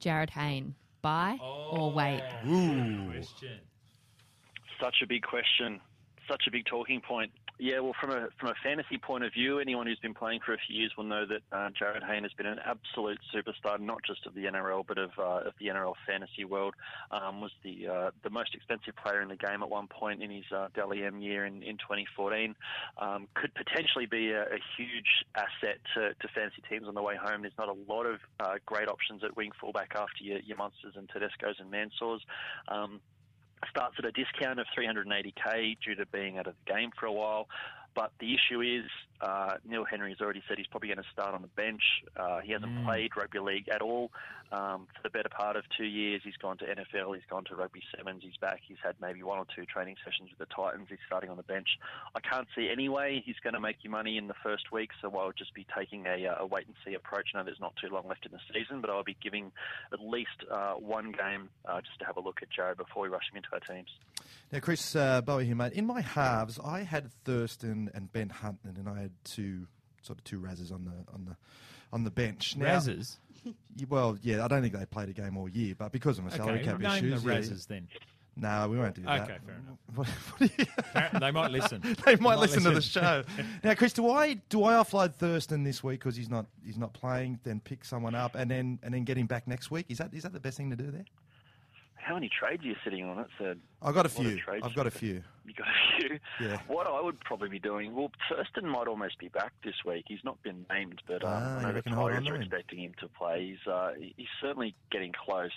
Jarryd 0.00 0.30
Hayne, 0.30 0.74
buy 1.02 1.36
or 1.40 1.92
wait? 1.92 2.20
Question. 2.40 3.60
Such 4.80 4.96
a 5.02 5.06
big 5.06 5.22
question. 5.22 5.80
Such 6.32 6.46
a 6.46 6.50
big 6.50 6.64
talking 6.64 7.02
point. 7.02 7.30
Yeah, 7.58 7.80
well, 7.80 7.94
from 8.00 8.10
a 8.10 8.28
from 8.40 8.48
a 8.48 8.54
fantasy 8.62 8.96
point 8.96 9.22
of 9.22 9.34
view, 9.34 9.58
anyone 9.58 9.86
who's 9.86 9.98
been 9.98 10.14
playing 10.14 10.40
for 10.40 10.54
a 10.54 10.58
few 10.66 10.80
years 10.80 10.90
will 10.96 11.04
know 11.04 11.26
that 11.26 11.42
uh, 11.52 11.68
Jarryd 11.78 12.02
Hayne 12.06 12.22
has 12.22 12.32
been 12.32 12.46
an 12.46 12.58
absolute 12.64 13.18
superstar, 13.34 13.78
not 13.78 14.02
just 14.02 14.26
of 14.26 14.32
the 14.32 14.46
NRL 14.46 14.82
but 14.88 14.96
of 14.96 15.10
uh, 15.18 15.46
of 15.46 15.52
the 15.60 15.66
NRL 15.66 15.92
fantasy 16.06 16.46
world. 16.46 16.74
Um, 17.10 17.42
was 17.42 17.50
the 17.62 17.86
uh, 17.86 18.10
the 18.22 18.30
most 18.30 18.54
expensive 18.54 18.96
player 18.96 19.20
in 19.20 19.28
the 19.28 19.36
game 19.36 19.62
at 19.62 19.68
one 19.68 19.88
point 19.88 20.22
in 20.22 20.30
his 20.30 20.44
uh, 20.50 20.68
Dally 20.74 21.04
M 21.04 21.20
year 21.20 21.44
in, 21.44 21.62
in 21.62 21.76
2014. 21.76 22.56
Um, 22.96 23.28
could 23.34 23.52
potentially 23.54 24.06
be 24.06 24.30
a, 24.30 24.44
a 24.44 24.58
huge 24.78 25.26
asset 25.36 25.80
to, 25.94 26.14
to 26.14 26.28
fantasy 26.34 26.62
teams 26.70 26.88
on 26.88 26.94
the 26.94 27.02
way 27.02 27.16
home. 27.16 27.42
There's 27.42 27.58
not 27.58 27.68
a 27.68 27.76
lot 27.92 28.06
of 28.06 28.20
uh, 28.40 28.54
great 28.64 28.88
options 28.88 29.22
at 29.22 29.36
wing 29.36 29.50
fullback 29.60 29.92
after 29.94 30.24
your, 30.24 30.38
your 30.40 30.56
Monsters 30.56 30.94
and 30.96 31.10
Tedesco's 31.10 31.56
and 31.60 31.70
Mansours. 31.70 32.22
Um, 32.68 33.00
starts 33.70 33.96
at 33.98 34.04
a 34.04 34.12
discount 34.12 34.58
of 34.58 34.66
380k 34.76 35.78
due 35.84 35.94
to 35.94 36.06
being 36.06 36.38
out 36.38 36.46
of 36.46 36.54
the 36.64 36.72
game 36.72 36.90
for 36.98 37.06
a 37.06 37.12
while. 37.12 37.48
But 37.94 38.12
the 38.20 38.34
issue 38.34 38.62
is, 38.62 38.84
uh, 39.20 39.56
Neil 39.68 39.84
Henry 39.84 40.10
has 40.10 40.20
already 40.20 40.42
said 40.48 40.56
he's 40.56 40.66
probably 40.66 40.88
going 40.88 41.02
to 41.02 41.10
start 41.12 41.34
on 41.34 41.42
the 41.42 41.48
bench. 41.48 41.82
Uh, 42.16 42.40
he 42.40 42.52
hasn't 42.52 42.84
played 42.86 43.10
rugby 43.16 43.38
league 43.38 43.68
at 43.68 43.82
all 43.82 44.10
um, 44.52 44.86
for 44.94 45.02
the 45.02 45.10
better 45.10 45.30
part 45.30 45.56
of 45.56 45.64
two 45.76 45.86
years. 45.86 46.20
He's 46.22 46.36
gone 46.36 46.58
to 46.58 46.64
NFL, 46.64 47.14
he's 47.14 47.24
gone 47.28 47.44
to 47.44 47.56
rugby 47.56 47.82
sevens, 47.96 48.22
he's 48.22 48.36
back. 48.36 48.60
He's 48.66 48.76
had 48.84 48.94
maybe 49.00 49.22
one 49.22 49.38
or 49.38 49.46
two 49.56 49.64
training 49.64 49.96
sessions 50.04 50.30
with 50.30 50.38
the 50.38 50.54
Titans. 50.54 50.88
He's 50.90 50.98
starting 51.06 51.30
on 51.30 51.36
the 51.36 51.42
bench. 51.42 51.68
I 52.14 52.20
can't 52.20 52.46
see 52.54 52.68
any 52.70 52.88
way 52.88 53.22
he's 53.24 53.40
going 53.42 53.54
to 53.54 53.60
make 53.60 53.76
you 53.82 53.90
money 53.90 54.18
in 54.18 54.28
the 54.28 54.34
first 54.42 54.70
week, 54.70 54.90
so 55.00 55.10
I'll 55.16 55.32
just 55.32 55.54
be 55.54 55.66
taking 55.76 56.06
a, 56.06 56.26
uh, 56.26 56.44
a 56.44 56.46
wait 56.46 56.66
and 56.66 56.76
see 56.86 56.94
approach. 56.94 57.30
I 57.34 57.38
know 57.38 57.44
there's 57.44 57.60
not 57.60 57.74
too 57.82 57.88
long 57.92 58.06
left 58.06 58.26
in 58.26 58.32
the 58.32 58.40
season, 58.52 58.80
but 58.80 58.90
I'll 58.90 59.02
be 59.02 59.16
giving 59.22 59.52
at 59.92 60.00
least 60.00 60.44
uh, 60.50 60.74
one 60.74 61.12
game 61.12 61.48
uh, 61.64 61.80
just 61.80 61.98
to 62.00 62.04
have 62.04 62.18
a 62.18 62.20
look 62.20 62.40
at 62.42 62.48
Jarryd 62.50 62.76
before 62.76 63.04
we 63.04 63.08
rush 63.08 63.30
him 63.32 63.38
into 63.38 63.48
our 63.52 63.60
teams. 63.60 63.88
Now, 64.52 64.60
Chris 64.60 64.94
uh, 64.94 65.22
Bowie 65.22 65.46
here, 65.46 65.56
mate. 65.56 65.72
In 65.72 65.86
my 65.86 66.02
halves, 66.02 66.60
I 66.62 66.80
had 66.80 67.10
Thurston 67.24 67.90
and 67.94 68.12
Ben 68.12 68.28
Hunt, 68.28 68.58
and 68.64 68.88
I 68.88 69.00
had 69.00 69.12
two 69.24 69.66
sort 70.02 70.18
of 70.18 70.24
two 70.24 70.40
razzes 70.40 70.72
on 70.72 70.84
the 70.84 71.12
on 71.14 71.24
the 71.24 71.36
on 71.92 72.04
the 72.04 72.10
bench. 72.10 72.56
Now, 72.56 72.76
Razzers. 72.76 73.16
Well, 73.88 74.18
yeah, 74.22 74.44
I 74.44 74.48
don't 74.48 74.60
think 74.62 74.74
they 74.74 74.84
played 74.86 75.08
a 75.08 75.12
game 75.12 75.36
all 75.36 75.48
year, 75.48 75.74
but 75.76 75.92
because 75.92 76.18
of 76.18 76.24
my 76.24 76.30
salary 76.30 76.56
Okay, 76.60 76.64
cap 76.64 76.78
name 76.80 77.10
the 77.10 77.16
issues, 77.16 77.24
yeah, 77.24 77.32
Razzers 77.32 77.66
then. 77.66 77.88
No, 78.36 78.66
we 78.68 78.78
won't 78.78 78.94
do 78.94 79.02
that. 79.02 79.22
Okay, 79.22 79.36
fair 79.46 79.54
enough. 79.56 79.78
What- 79.94 80.06
what 80.08 80.38
do 80.38 80.48
you- 80.58 80.66
Apparently 80.78 81.20
They 81.20 81.30
might 81.30 81.50
listen. 81.50 81.96
they 82.06 82.16
might 82.16 82.38
listen 82.38 82.62
to 82.64 82.70
the 82.70 82.80
show. 82.80 83.24
now, 83.62 83.74
Chris, 83.74 83.92
do 83.92 84.08
I 84.10 84.34
do 84.48 84.64
I 84.64 84.74
offload 84.74 85.14
Thurston 85.14 85.64
this 85.64 85.82
week 85.84 86.00
because 86.00 86.16
he's 86.16 86.30
not 86.30 86.46
he's 86.64 86.78
not 86.78 86.92
playing? 86.94 87.40
Then 87.44 87.60
pick 87.60 87.84
someone 87.84 88.14
up 88.14 88.34
and 88.34 88.50
then 88.50 88.78
and 88.82 88.94
then 88.94 89.04
get 89.04 89.16
him 89.18 89.26
back 89.26 89.46
next 89.46 89.70
week. 89.70 89.86
Is 89.90 89.98
that 89.98 90.14
is 90.14 90.22
that 90.22 90.32
the 90.32 90.40
best 90.40 90.56
thing 90.56 90.70
to 90.70 90.76
do 90.76 90.90
there? 90.90 91.04
How 92.02 92.14
many 92.14 92.28
trades 92.28 92.64
are 92.64 92.66
you 92.66 92.74
sitting 92.82 93.04
on? 93.04 93.16
That's 93.16 93.40
a 93.40 93.56
I've 93.80 93.94
got 93.94 94.06
a 94.06 94.08
few. 94.08 94.38
I've 94.62 94.74
got 94.74 94.86
a 94.86 94.90
few. 94.90 95.22
You 95.44 95.54
got 95.54 95.68
a 95.68 96.00
few. 96.00 96.18
Yeah. 96.40 96.58
What 96.66 96.86
I 96.88 97.00
would 97.00 97.18
probably 97.20 97.48
be 97.48 97.58
doing, 97.58 97.94
well, 97.94 98.10
Thurston 98.28 98.68
might 98.68 98.86
almost 98.88 99.18
be 99.18 99.28
back 99.28 99.52
this 99.64 99.74
week. 99.84 100.04
He's 100.08 100.22
not 100.24 100.40
been 100.42 100.66
named, 100.70 101.00
but 101.06 101.24
um, 101.24 101.30
Ah, 101.32 101.58
I 101.58 101.62
know 101.62 101.68
the 101.68 101.74
reckon 101.74 101.92
hold 101.92 102.12
Tigers 102.12 102.28
are 102.28 102.36
expecting 102.36 102.80
him 102.80 102.92
to 103.00 103.08
play. 103.08 103.50
He's 103.50 103.72
uh, 103.72 103.92
he's 104.16 104.26
certainly 104.40 104.74
getting 104.90 105.12
close. 105.12 105.50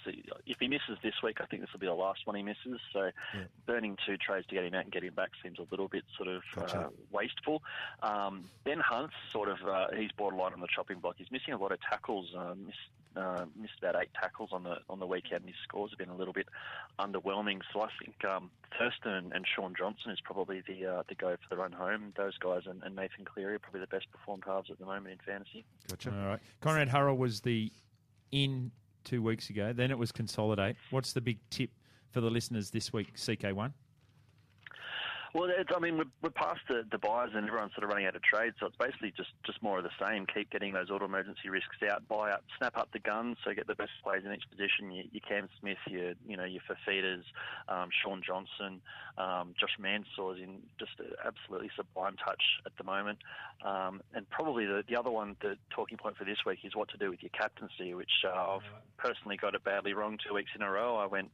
If 0.45 0.57
he 0.59 0.67
misses 0.67 0.97
this 1.03 1.15
week, 1.23 1.37
I 1.41 1.45
think 1.45 1.61
this 1.63 1.71
will 1.73 1.79
be 1.79 1.87
the 1.87 1.93
last 1.93 2.21
one 2.25 2.35
he 2.35 2.43
misses. 2.43 2.79
So 2.93 3.09
burning 3.65 3.97
two 4.05 4.17
trades 4.17 4.45
to 4.47 4.55
get 4.55 4.63
him 4.65 4.73
out 4.75 4.83
and 4.83 4.91
get 4.93 5.03
him 5.03 5.13
back 5.15 5.31
seems 5.43 5.57
a 5.59 5.65
little 5.71 5.87
bit 5.87 6.03
sort 6.15 6.29
of 6.29 6.41
Gotcha. 6.55 6.79
uh, 6.79 6.89
wasteful. 7.11 7.63
Um, 8.03 8.45
ben 8.63 8.79
Hunt's 8.79 9.15
sort 9.31 9.49
of 9.49 9.57
uh, 9.67 9.87
he's 9.97 10.11
borderline 10.11 10.53
on 10.53 10.59
the 10.61 10.67
chopping 10.73 10.99
block. 10.99 11.15
He's 11.17 11.31
missing 11.31 11.53
a 11.53 11.57
lot 11.57 11.71
of 11.71 11.79
tackles. 11.81 12.33
Uh, 12.37 12.53
missed, 12.55 12.77
uh, 13.17 13.45
missed 13.59 13.79
about 13.79 13.95
eight 14.01 14.09
tackles 14.19 14.49
on 14.51 14.63
the 14.63 14.77
on 14.89 14.99
the 14.99 15.07
weekend. 15.07 15.45
His 15.45 15.55
scores 15.63 15.91
have 15.91 15.99
been 15.99 16.09
a 16.09 16.15
little 16.15 16.33
bit 16.33 16.47
underwhelming. 16.99 17.61
So 17.73 17.81
I 17.81 17.89
think 18.03 18.23
um, 18.25 18.51
Thurston 18.77 19.31
and 19.33 19.45
Shaun 19.47 19.73
Johnson 19.77 20.11
is 20.11 20.19
probably 20.23 20.61
the 20.67 20.85
uh, 20.85 21.03
the 21.07 21.15
go 21.15 21.35
for 21.35 21.55
the 21.55 21.57
run 21.57 21.71
home. 21.71 22.13
Those 22.17 22.37
guys 22.37 22.63
and, 22.65 22.81
and 22.83 22.95
Nathan 22.95 23.25
Cleary 23.25 23.55
are 23.55 23.59
probably 23.59 23.81
the 23.81 23.87
best 23.87 24.11
performed 24.11 24.43
halves 24.45 24.69
at 24.71 24.79
the 24.79 24.85
moment 24.85 25.13
in 25.13 25.19
fantasy. 25.25 25.65
Gotcha. 25.89 26.11
All 26.11 26.27
right. 26.27 26.39
Konrad 26.61 26.89
Hurrell 26.89 27.17
was 27.17 27.41
the 27.41 27.71
in 28.31 28.71
two 29.03 29.21
weeks 29.21 29.49
ago. 29.49 29.73
Then 29.73 29.91
it 29.91 29.97
was 29.97 30.11
consolidate. 30.11 30.75
What's 30.91 31.13
the 31.13 31.21
big 31.21 31.39
tip 31.49 31.69
for 32.11 32.21
the 32.21 32.29
listeners 32.29 32.71
this 32.71 32.91
week, 32.91 33.15
CK1? 33.15 33.71
Well, 35.35 35.49
I 35.51 35.79
mean, 35.81 35.97
we're, 35.97 36.11
we're 36.21 36.29
past 36.29 36.61
the, 36.69 36.85
the 36.89 36.97
buyers 36.97 37.31
and 37.35 37.45
everyone's 37.45 37.73
sort 37.73 37.83
of 37.83 37.89
running 37.89 38.07
out 38.07 38.15
of 38.15 38.23
trade, 38.23 38.53
so 38.57 38.67
it's 38.67 38.77
basically 38.77 39.11
just, 39.17 39.31
just 39.45 39.61
more 39.61 39.77
of 39.77 39.83
the 39.83 39.91
same. 39.99 40.25
Keep 40.33 40.49
getting 40.49 40.71
those 40.71 40.89
auto 40.89 41.03
emergency 41.03 41.49
risks 41.49 41.75
out, 41.91 42.07
buy 42.07 42.31
up, 42.31 42.45
snap 42.57 42.77
up 42.77 42.87
the 42.93 42.99
guns, 42.99 43.35
so 43.43 43.53
get 43.53 43.67
the 43.67 43.75
best 43.75 43.91
players 44.01 44.23
in 44.25 44.31
each 44.33 44.49
position. 44.49 44.93
Your, 44.93 45.21
Cam 45.27 45.49
Smith, 45.59 45.77
your 45.89 46.13
you 46.25 46.37
know 46.37 46.45
your 46.45 46.61
Fifitas, 46.63 47.23
um, 47.67 47.89
Shaun 48.01 48.21
Johnson, 48.25 48.79
um, 49.17 49.53
Josh 49.59 49.75
Mansour's 49.77 50.39
in 50.41 50.59
just 50.79 50.93
absolutely 51.25 51.69
sublime 51.75 52.15
touch 52.15 52.41
at 52.65 52.71
the 52.77 52.85
moment. 52.85 53.19
Um, 53.65 54.01
and 54.13 54.29
probably 54.29 54.65
the, 54.65 54.85
the 54.87 54.95
other 54.95 55.11
one, 55.11 55.35
the 55.41 55.57
talking 55.69 55.97
point 55.97 56.15
for 56.15 56.23
this 56.23 56.45
week 56.45 56.59
is 56.63 56.77
what 56.77 56.87
to 56.89 56.97
do 56.97 57.09
with 57.09 57.21
your 57.21 57.31
captaincy, 57.31 57.93
which 57.93 58.23
uh, 58.23 58.55
I've 58.55 58.61
personally 58.97 59.35
got 59.35 59.53
it 59.53 59.65
badly 59.65 59.91
wrong 59.91 60.17
two 60.25 60.33
weeks 60.33 60.51
in 60.55 60.61
a 60.61 60.71
row. 60.71 60.95
I 60.95 61.07
went 61.07 61.31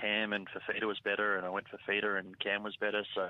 Cam 0.00 0.32
and 0.32 0.46
Fifita 0.48 0.84
was 0.84 0.98
better, 1.00 1.36
and 1.36 1.46
I 1.46 1.50
went 1.50 1.66
Fifita 1.68 2.18
and 2.18 2.38
Cam 2.38 2.62
was 2.62 2.76
better. 2.76 3.04
So 3.14 3.28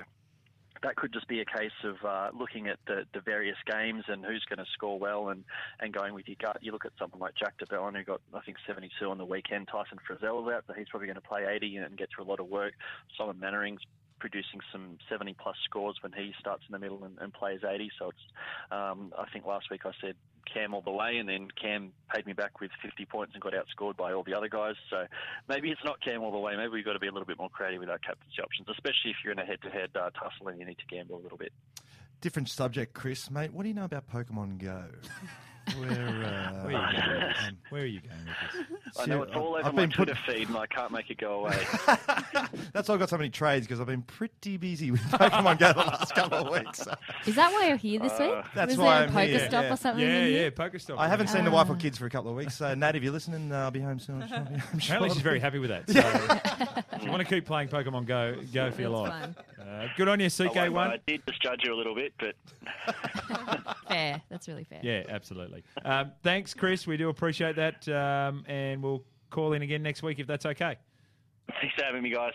that 0.82 0.96
could 0.96 1.12
just 1.12 1.28
be 1.28 1.40
a 1.40 1.44
case 1.44 1.72
of 1.84 1.96
uh, 2.04 2.30
looking 2.38 2.68
at 2.68 2.78
the, 2.86 3.04
the 3.14 3.20
various 3.20 3.56
games 3.70 4.04
and 4.08 4.24
who's 4.24 4.44
going 4.48 4.58
to 4.58 4.70
score 4.72 4.98
well 4.98 5.28
and, 5.28 5.44
and 5.80 5.92
going 5.92 6.14
with 6.14 6.26
your 6.28 6.36
gut. 6.40 6.58
You 6.60 6.72
look 6.72 6.84
at 6.84 6.92
someone 6.98 7.20
like 7.20 7.34
Jack 7.34 7.58
de 7.58 7.66
Belin, 7.66 7.94
who 7.94 8.04
got, 8.04 8.20
I 8.34 8.40
think, 8.40 8.56
72 8.66 9.08
on 9.08 9.18
the 9.18 9.24
weekend. 9.24 9.68
Tyson 9.68 9.98
Frizell 10.08 10.42
was 10.42 10.54
out, 10.54 10.64
so 10.66 10.74
he's 10.74 10.88
probably 10.88 11.06
going 11.06 11.16
to 11.16 11.20
play 11.20 11.46
80 11.48 11.76
and 11.76 11.96
get 11.96 12.08
through 12.14 12.24
a 12.24 12.30
lot 12.30 12.40
of 12.40 12.48
work. 12.48 12.74
Simon 13.16 13.38
Mannering's 13.38 13.80
producing 14.18 14.60
some 14.72 14.98
70 15.08 15.34
plus 15.40 15.56
scores 15.64 15.96
when 16.00 16.12
he 16.12 16.32
starts 16.40 16.62
in 16.68 16.72
the 16.72 16.78
middle 16.78 17.04
and, 17.04 17.18
and 17.20 17.32
plays 17.32 17.60
80. 17.68 17.90
So 17.98 18.08
it's, 18.08 18.18
um, 18.70 19.12
I 19.18 19.26
think 19.32 19.46
last 19.46 19.70
week 19.70 19.82
I 19.84 19.92
said 20.00 20.14
Cam 20.52 20.74
all 20.74 20.82
the 20.82 20.90
way, 20.90 21.18
and 21.18 21.28
then 21.28 21.48
Cam 21.60 21.92
paid 22.14 22.26
me 22.26 22.32
back 22.32 22.60
with 22.60 22.70
50 22.82 23.04
points 23.06 23.34
and 23.34 23.42
got 23.42 23.52
outscored 23.52 23.96
by 23.96 24.12
all 24.12 24.22
the 24.22 24.34
other 24.34 24.48
guys. 24.48 24.74
So 24.90 25.04
maybe 25.48 25.70
it's 25.70 25.84
not 25.84 26.00
Cam 26.00 26.22
all 26.22 26.32
the 26.32 26.38
way. 26.38 26.56
Maybe 26.56 26.70
we've 26.70 26.84
got 26.84 26.94
to 26.94 26.98
be 26.98 27.08
a 27.08 27.12
little 27.12 27.26
bit 27.26 27.38
more 27.38 27.50
creative 27.50 27.80
with 27.80 27.90
our 27.90 27.98
captaincy 27.98 28.40
options, 28.42 28.68
especially 28.68 29.10
if 29.10 29.16
you're 29.24 29.32
in 29.32 29.38
a 29.38 29.44
head-to-head 29.44 29.90
uh, 29.94 30.10
tussle 30.10 30.48
and 30.48 30.58
you 30.58 30.66
need 30.66 30.78
to 30.78 30.86
gamble 30.86 31.16
a 31.16 31.22
little 31.22 31.38
bit. 31.38 31.52
Different 32.20 32.48
subject, 32.48 32.94
Chris, 32.94 33.30
mate. 33.30 33.52
What 33.52 33.64
do 33.64 33.68
you 33.68 33.74
know 33.74 33.84
about 33.84 34.10
Pokemon 34.10 34.58
Go? 34.58 34.84
Where, 35.78 35.90
uh, 35.90 36.62
Where 36.64 36.76
are 36.76 36.92
you 36.92 37.02
going? 37.02 37.22
um, 37.46 37.58
Where 37.70 37.82
are 37.82 37.86
you 37.86 38.00
going 38.00 38.20
with 38.68 38.84
this? 38.84 38.98
I 39.00 39.06
know 39.06 39.22
it's 39.22 39.34
all 39.34 39.56
over 39.56 39.66
I've 39.66 39.74
my 39.74 39.82
been 39.82 39.90
put- 39.90 40.06
Twitter 40.06 40.18
feed, 40.26 40.48
and 40.48 40.56
I 40.56 40.66
can't 40.66 40.92
make 40.92 41.10
it 41.10 41.18
go 41.18 41.40
away. 41.44 41.58
That's 42.72 42.88
why 42.88 42.94
I've 42.94 43.00
got 43.00 43.08
so 43.10 43.16
many 43.18 43.30
trades 43.30 43.66
because 43.66 43.80
I've 43.80 43.86
been 43.86 44.02
pretty 44.02 44.56
busy 44.56 44.90
with 44.90 45.00
Pokemon 45.02 45.58
Go 45.58 45.72
the 45.72 45.78
last 45.80 46.14
couple 46.14 46.38
of 46.38 46.52
weeks. 46.52 46.78
So 46.82 46.94
Is 47.26 47.34
that 47.34 47.52
why 47.52 47.66
you're 47.68 47.76
here 47.76 48.00
this 48.00 48.12
week? 48.18 48.30
Uh, 48.30 48.42
That's 48.54 48.70
Was 48.70 48.78
why 48.78 48.84
there 48.98 49.02
a 49.04 49.06
I'm 49.08 49.12
poker 49.12 49.26
here, 49.26 49.48
stop 49.48 49.64
yeah. 49.64 49.72
or 49.72 49.76
something? 49.76 50.04
Yeah, 50.06 50.14
in 50.18 50.26
here? 50.32 50.42
yeah, 50.44 50.50
Pokestop. 50.50 50.98
I 50.98 51.08
haven't 51.08 51.28
seen 51.28 51.44
the 51.44 51.50
wife 51.50 51.68
or 51.68 51.72
Ah. 51.74 51.76
kids 51.76 51.98
for 51.98 52.06
a 52.06 52.10
couple 52.10 52.30
of 52.30 52.36
weeks. 52.36 52.54
So 52.56 52.74
Nat, 52.74 52.94
if 52.96 53.02
you're 53.02 53.12
listening, 53.12 53.50
uh, 53.52 53.56
I'll 53.56 53.70
be 53.70 53.80
home 53.80 53.98
soon. 53.98 54.22
I'm 54.22 54.28
sure. 54.28 54.36
I'm 54.38 54.78
sure. 54.78 54.96
Apparently, 54.96 55.10
she's 55.10 55.22
very 55.22 55.40
happy 55.40 55.58
with 55.58 55.70
that. 55.70 55.86
So 56.86 56.96
if 56.96 57.04
you 57.04 57.10
want 57.10 57.20
to 57.22 57.28
keep 57.28 57.44
playing 57.44 57.68
Pokemon 57.68 58.06
Go, 58.06 58.36
go 58.52 58.70
for 58.70 58.80
your 58.80 58.90
life. 58.90 59.34
Uh, 59.60 59.86
good 59.96 60.08
on 60.08 60.18
you, 60.20 60.26
I, 60.26 60.28
CK1. 60.28 60.76
I 60.78 60.98
did 61.06 61.22
misjudge 61.26 61.62
you 61.64 61.74
a 61.74 61.76
little 61.76 61.94
bit, 61.94 62.12
but 62.18 62.34
Fair. 63.88 64.22
That's 64.30 64.48
really 64.48 64.64
fair. 64.64 64.80
Yeah, 64.82 65.02
absolutely. 65.08 65.55
Um, 65.84 66.12
thanks, 66.22 66.54
Chris. 66.54 66.86
We 66.86 66.96
do 66.96 67.08
appreciate 67.08 67.56
that. 67.56 67.88
Um, 67.88 68.44
and 68.46 68.82
we'll 68.82 69.04
call 69.30 69.52
in 69.52 69.62
again 69.62 69.82
next 69.82 70.02
week 70.02 70.18
if 70.18 70.26
that's 70.26 70.46
okay. 70.46 70.76
thanks 71.60 71.74
for 71.76 71.84
having 71.84 72.02
me, 72.02 72.10
guys. 72.10 72.32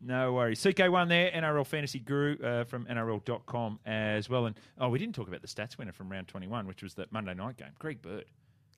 No 0.00 0.34
worries. 0.34 0.60
CK1 0.60 1.08
there, 1.08 1.30
NRL 1.30 1.66
Fantasy 1.66 1.98
Guru 1.98 2.36
uh, 2.42 2.64
from 2.64 2.84
NRL.com 2.84 3.80
as 3.86 4.28
well. 4.28 4.46
And 4.46 4.54
oh, 4.78 4.90
we 4.90 4.98
didn't 4.98 5.14
talk 5.14 5.28
about 5.28 5.40
the 5.40 5.48
stats 5.48 5.78
winner 5.78 5.92
from 5.92 6.10
round 6.10 6.28
21, 6.28 6.66
which 6.66 6.82
was 6.82 6.94
that 6.94 7.10
Monday 7.10 7.32
night 7.32 7.56
game. 7.56 7.70
Greg 7.78 8.02
Bird. 8.02 8.26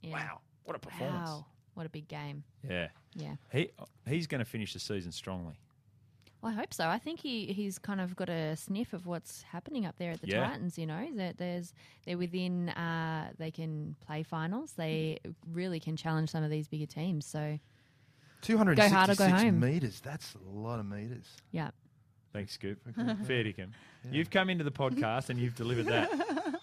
Yeah. 0.02 0.12
Wow. 0.12 0.40
What 0.64 0.76
a 0.76 0.78
performance. 0.78 1.30
Wow. 1.30 1.46
What 1.74 1.84
a 1.84 1.88
big 1.88 2.06
game. 2.06 2.44
Yeah. 2.68 2.88
Yeah. 3.14 3.34
He 3.52 3.70
He's 4.06 4.26
going 4.26 4.38
to 4.38 4.44
finish 4.44 4.72
the 4.72 4.78
season 4.78 5.10
strongly. 5.10 5.58
Well, 6.42 6.52
I 6.52 6.54
hope 6.54 6.72
so. 6.74 6.86
I 6.88 6.98
think 6.98 7.20
he, 7.20 7.46
he's 7.46 7.78
kind 7.78 8.00
of 8.00 8.14
got 8.14 8.28
a 8.28 8.56
sniff 8.56 8.92
of 8.92 9.06
what's 9.06 9.42
happening 9.42 9.84
up 9.86 9.96
there 9.98 10.12
at 10.12 10.20
the 10.20 10.28
Yeah. 10.28 10.46
Titans. 10.48 10.78
You 10.78 10.86
know 10.86 11.08
that 11.16 11.38
there's 11.38 11.72
they're 12.04 12.18
within. 12.18 12.68
Uh, 12.70 13.30
they 13.38 13.50
can 13.50 13.96
play 14.06 14.22
finals. 14.22 14.72
They 14.76 15.18
really 15.52 15.80
can 15.80 15.96
challenge 15.96 16.30
some 16.30 16.44
of 16.44 16.50
these 16.50 16.68
bigger 16.68 16.86
teams. 16.86 17.26
So 17.26 17.58
266 18.42 18.90
Go 18.90 18.96
hard 18.96 19.10
or 19.10 19.14
go 19.16 19.28
home. 19.44 19.60
meters. 19.60 20.00
That's 20.04 20.34
a 20.34 20.56
lot 20.58 20.78
of 20.78 20.86
meters. 20.86 21.26
yeah, 21.52 21.70
Thanks, 22.32 22.52
Scoop. 22.52 22.78
Fair 22.94 23.42
dinkum. 23.44 23.68
You've 24.10 24.30
come 24.30 24.50
into 24.50 24.62
the 24.62 24.70
podcast 24.70 25.30
and 25.30 25.40
you've 25.40 25.54
delivered 25.56 25.86
that. 25.86 26.10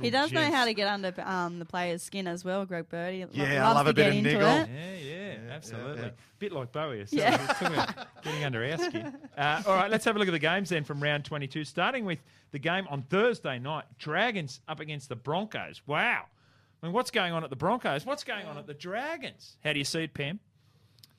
He 0.00 0.10
does 0.10 0.32
know 0.32 0.42
how 0.50 0.64
to 0.64 0.74
get 0.74 0.88
under 0.88 1.14
um, 1.24 1.60
the 1.60 1.64
player's 1.64 2.02
skin 2.02 2.26
as 2.26 2.44
well, 2.44 2.66
Greg 2.66 2.88
Bird. 2.88 3.14
He 3.14 3.24
lo- 3.24 3.30
Yeah, 3.32 3.68
I 3.68 3.72
love 3.74 3.84
to 3.86 3.90
a 3.90 3.94
bit 3.94 4.08
of 4.08 4.14
into 4.14 4.32
niggle. 4.32 4.48
it. 4.48 4.68
Yeah, 4.68 4.94
yeah, 4.96 5.21
absolutely. 5.52 6.02
yeah. 6.02 6.10
Bit 6.38 6.52
like 6.52 6.72
Bowie. 6.72 7.06
So 7.06 7.16
Yeah. 7.16 7.32
we're 7.40 7.46
talking 7.46 7.66
about 7.68 8.22
getting 8.22 8.44
under 8.44 8.64
our 8.64 8.78
skin. 8.78 9.16
Uh, 9.36 9.62
all 9.66 9.74
right, 9.74 9.90
let's 9.90 10.04
have 10.04 10.16
a 10.16 10.18
look 10.18 10.28
at 10.28 10.32
the 10.32 10.38
games 10.38 10.68
then 10.70 10.84
from 10.84 11.02
round 11.02 11.24
22, 11.24 11.64
starting 11.64 12.04
with 12.04 12.18
the 12.50 12.58
game 12.58 12.86
on 12.90 13.02
Thursday 13.02 13.58
night. 13.58 13.84
Dragons 13.98 14.60
up 14.68 14.80
against 14.80 15.08
the 15.08 15.16
Broncos. 15.16 15.82
Wow. 15.86 16.24
I 16.82 16.86
mean, 16.86 16.92
what's 16.92 17.10
going 17.10 17.32
on 17.32 17.44
at 17.44 17.50
the 17.50 17.56
Broncos? 17.56 18.04
What's 18.04 18.24
going 18.24 18.46
on 18.46 18.58
at 18.58 18.66
the 18.66 18.74
Dragons? 18.74 19.56
How 19.62 19.72
do 19.72 19.78
you 19.78 19.84
see 19.84 20.02
it, 20.04 20.14
Pam? 20.14 20.40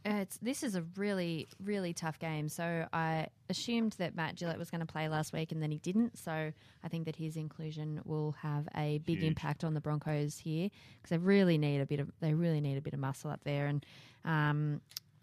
Uh, 0.06 0.16
it's 0.16 0.36
this 0.40 0.64
is 0.64 0.76
a 0.76 0.84
really 0.98 1.48
really 1.64 1.94
tough 1.94 2.20
game. 2.20 2.50
So 2.50 2.86
I 2.92 3.28
assumed 3.50 3.94
that 4.00 4.14
Matt 4.18 4.36
Gillett 4.36 4.58
was 4.58 4.70
going 4.70 4.82
to 4.82 4.86
play 4.86 5.08
last 5.08 5.32
week, 5.32 5.54
and 5.54 5.64
then 5.64 5.72
he 5.72 5.78
didn't. 5.78 6.18
So 6.20 6.52
I 6.84 6.88
think 6.90 7.06
that 7.06 7.16
his 7.16 7.38
inclusion 7.38 8.02
will 8.04 8.34
have 8.34 8.68
a 8.76 8.98
big 9.06 9.20
Huge. 9.20 9.28
impact 9.30 9.64
on 9.64 9.74
the 9.74 9.80
Broncos 9.80 10.38
here 10.40 10.70
because 10.98 11.10
they 11.12 11.18
really 11.18 11.58
need 11.58 11.80
a 11.80 11.86
bit 11.86 12.02
of 12.02 12.12
they 12.20 12.34
really 12.34 12.60
need 12.60 12.78
a 12.78 12.82
bit 12.82 12.94
of 12.94 13.00
muscle 13.00 13.32
up 13.32 13.46
there, 13.46 13.68
and 13.68 13.86
um, 14.26 14.82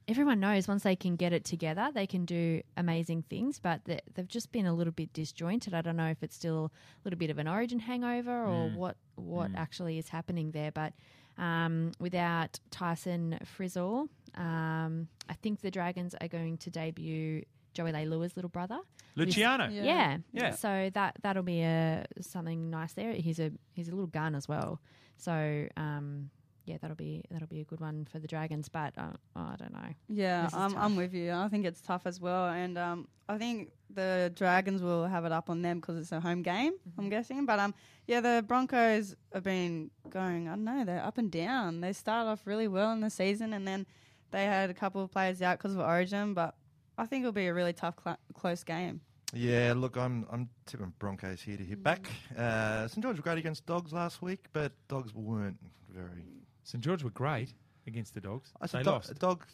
everyone 0.09 0.41
knows 0.41 0.67
once 0.69 0.83
they 0.83 0.97
can 0.97 1.17
get 1.17 1.33
it 1.33 1.45
together, 1.45 1.91
they 1.95 2.07
can 2.07 2.25
do 2.25 2.63
amazing 2.77 3.23
things. 3.31 3.59
But 3.59 3.85
they, 3.85 4.01
they've 4.15 4.29
just 4.29 4.53
been 4.53 4.67
a 4.67 4.75
little 4.75 4.93
bit 4.93 5.13
disjointed. 5.13 5.75
I 5.75 5.83
don't 5.83 5.97
know 5.97 6.09
if 6.09 6.23
it's 6.23 6.37
still 6.37 6.67
a 6.67 7.01
little 7.05 7.19
bit 7.19 7.31
of 7.31 7.39
an 7.39 7.49
Origin 7.49 7.79
hangover 7.79 8.45
or 8.45 8.69
what 8.71 8.97
what 9.17 9.51
actually 9.57 9.99
is 9.99 10.09
happening 10.09 10.53
there, 10.53 10.71
but. 10.73 10.93
Um, 11.39 11.93
without 11.99 12.61
Tyson 12.71 13.39
Frizell, 13.57 14.09
um, 14.35 15.09
I 15.27 15.33
think 15.41 15.63
the 15.63 15.71
Dragons 15.71 16.15
are 16.21 16.29
going 16.29 16.59
to 16.59 16.71
debut 16.71 17.45
Joey 17.73 17.93
Leilua's 17.93 18.37
little 18.37 18.51
brother. 18.51 18.79
Luciano. 19.17 19.69
Yeah. 19.71 19.85
Yeah. 19.85 20.19
Yeah. 20.33 20.51
So 20.53 20.91
that 20.95 21.17
that'll 21.23 21.43
be 21.43 21.63
a 21.63 22.05
something 22.21 22.71
nice 22.71 22.93
there. 22.93 23.13
He's 23.13 23.41
a 23.41 23.53
he's 23.73 23.89
a 23.89 23.93
little 23.93 24.07
gun 24.07 24.35
as 24.35 24.49
well. 24.49 24.81
So 25.17 25.67
um, 25.77 26.31
yeah, 26.71 26.79
that'll 26.81 26.97
be 26.97 27.23
that'll 27.31 27.49
be 27.49 27.61
a 27.61 27.65
good 27.65 27.81
one 27.81 28.07
for 28.11 28.19
the 28.19 28.29
Dragons. 28.29 28.69
But 28.69 28.95
uh, 28.97 29.13
I 29.35 29.57
don't 29.59 29.73
know. 29.73 29.95
Yeah, 30.09 30.49
I'm, 30.53 30.71
tough. 30.71 30.83
I'm 30.83 30.97
with 30.97 31.15
you. 31.15 31.33
I 31.33 31.49
think 31.49 31.67
it's 31.67 31.81
tough 31.81 32.03
as 32.07 32.21
well, 32.21 32.47
and 32.49 32.79
um, 32.79 33.09
I 33.29 33.39
think 33.39 33.73
the 33.93 34.33
Dragons 34.37 34.83
will 34.83 35.07
have 35.07 35.25
it 35.25 35.33
up 35.33 35.51
on 35.51 35.63
them 35.63 35.81
because 35.81 35.99
it's 35.99 36.13
a 36.13 36.21
home 36.21 36.43
game. 36.43 36.73
Mm-hmm. 36.73 37.01
I'm 37.01 37.11
guessing, 37.11 37.47
but 37.47 37.59
um, 37.59 37.75
yeah, 38.07 38.21
the 38.21 38.45
Broncos 38.47 39.17
have 39.35 39.43
been 39.43 39.91
going. 40.09 40.49
I 40.49 40.53
don't 40.53 40.65
know, 40.65 40.85
they're 40.85 41.05
up 41.05 41.19
and 41.19 41.31
down. 41.31 41.81
They 41.81 41.93
start 41.93 42.27
off 42.27 42.47
really 42.47 42.69
well 42.69 42.93
in 42.93 43.01
the 43.01 43.11
season, 43.11 43.53
and 43.53 43.67
then 43.67 43.87
they 44.31 44.45
had 44.45 44.71
a 44.71 44.75
couple 44.75 45.03
of 45.03 45.11
players 45.11 45.43
out 45.43 45.59
because 45.59 45.75
of 45.75 45.81
Origin. 45.81 46.35
But 46.35 46.55
I 46.97 47.07
think 47.07 47.23
it'll 47.23 47.33
be 47.33 47.49
a 47.49 47.55
really 47.55 47.73
tough, 47.73 47.97
cl- 48.03 48.19
close 48.35 48.63
game. 48.63 49.01
Yeah, 49.33 49.75
look, 49.77 49.97
I'm 49.97 50.27
I'm 50.31 50.49
tipping 50.67 50.93
Broncos 50.99 51.41
here 51.43 51.57
to 51.57 51.65
hit 51.65 51.83
back. 51.83 52.09
Uh, 52.37 52.89
St 52.89 53.03
George 53.03 53.17
were 53.17 53.23
great 53.23 53.39
against 53.39 53.67
Dogs 53.67 53.93
last 53.93 54.23
week, 54.23 54.47
but 54.53 54.73
Dogs 54.89 55.15
weren't 55.15 55.59
very. 55.89 56.40
St 56.71 56.83
George 56.85 57.03
were 57.03 57.11
great 57.11 57.53
against 57.87 58.15
the 58.15 58.21
Dogs. 58.21 58.53
I 58.61 58.67
they 58.67 58.71
said 58.71 58.85
dog, 58.85 58.95
lost 58.95 59.19
dog. 59.19 59.45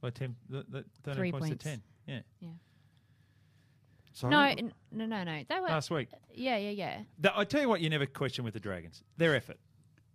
by 0.00 0.10
10, 0.10 0.36
the, 0.48 0.64
the 0.68 0.84
13 1.02 1.14
Three 1.18 1.32
points, 1.32 1.48
points. 1.48 1.64
to 1.64 1.70
10. 1.70 1.82
Yeah. 2.06 2.20
Yeah. 2.40 2.48
Sorry, 4.12 4.30
No, 4.30 4.42
n- 4.44 4.72
no, 4.92 5.06
no, 5.06 5.24
no. 5.24 5.42
They 5.48 5.60
were. 5.60 5.66
Last 5.66 5.90
week. 5.90 6.08
yeah, 6.32 6.56
yeah, 6.56 6.70
yeah. 6.70 6.98
The, 7.18 7.36
I 7.36 7.44
tell 7.44 7.60
you 7.60 7.68
what, 7.68 7.80
you 7.80 7.90
never 7.90 8.06
question 8.06 8.44
with 8.44 8.54
the 8.54 8.60
Dragons 8.60 9.02
their 9.16 9.34
effort. 9.34 9.58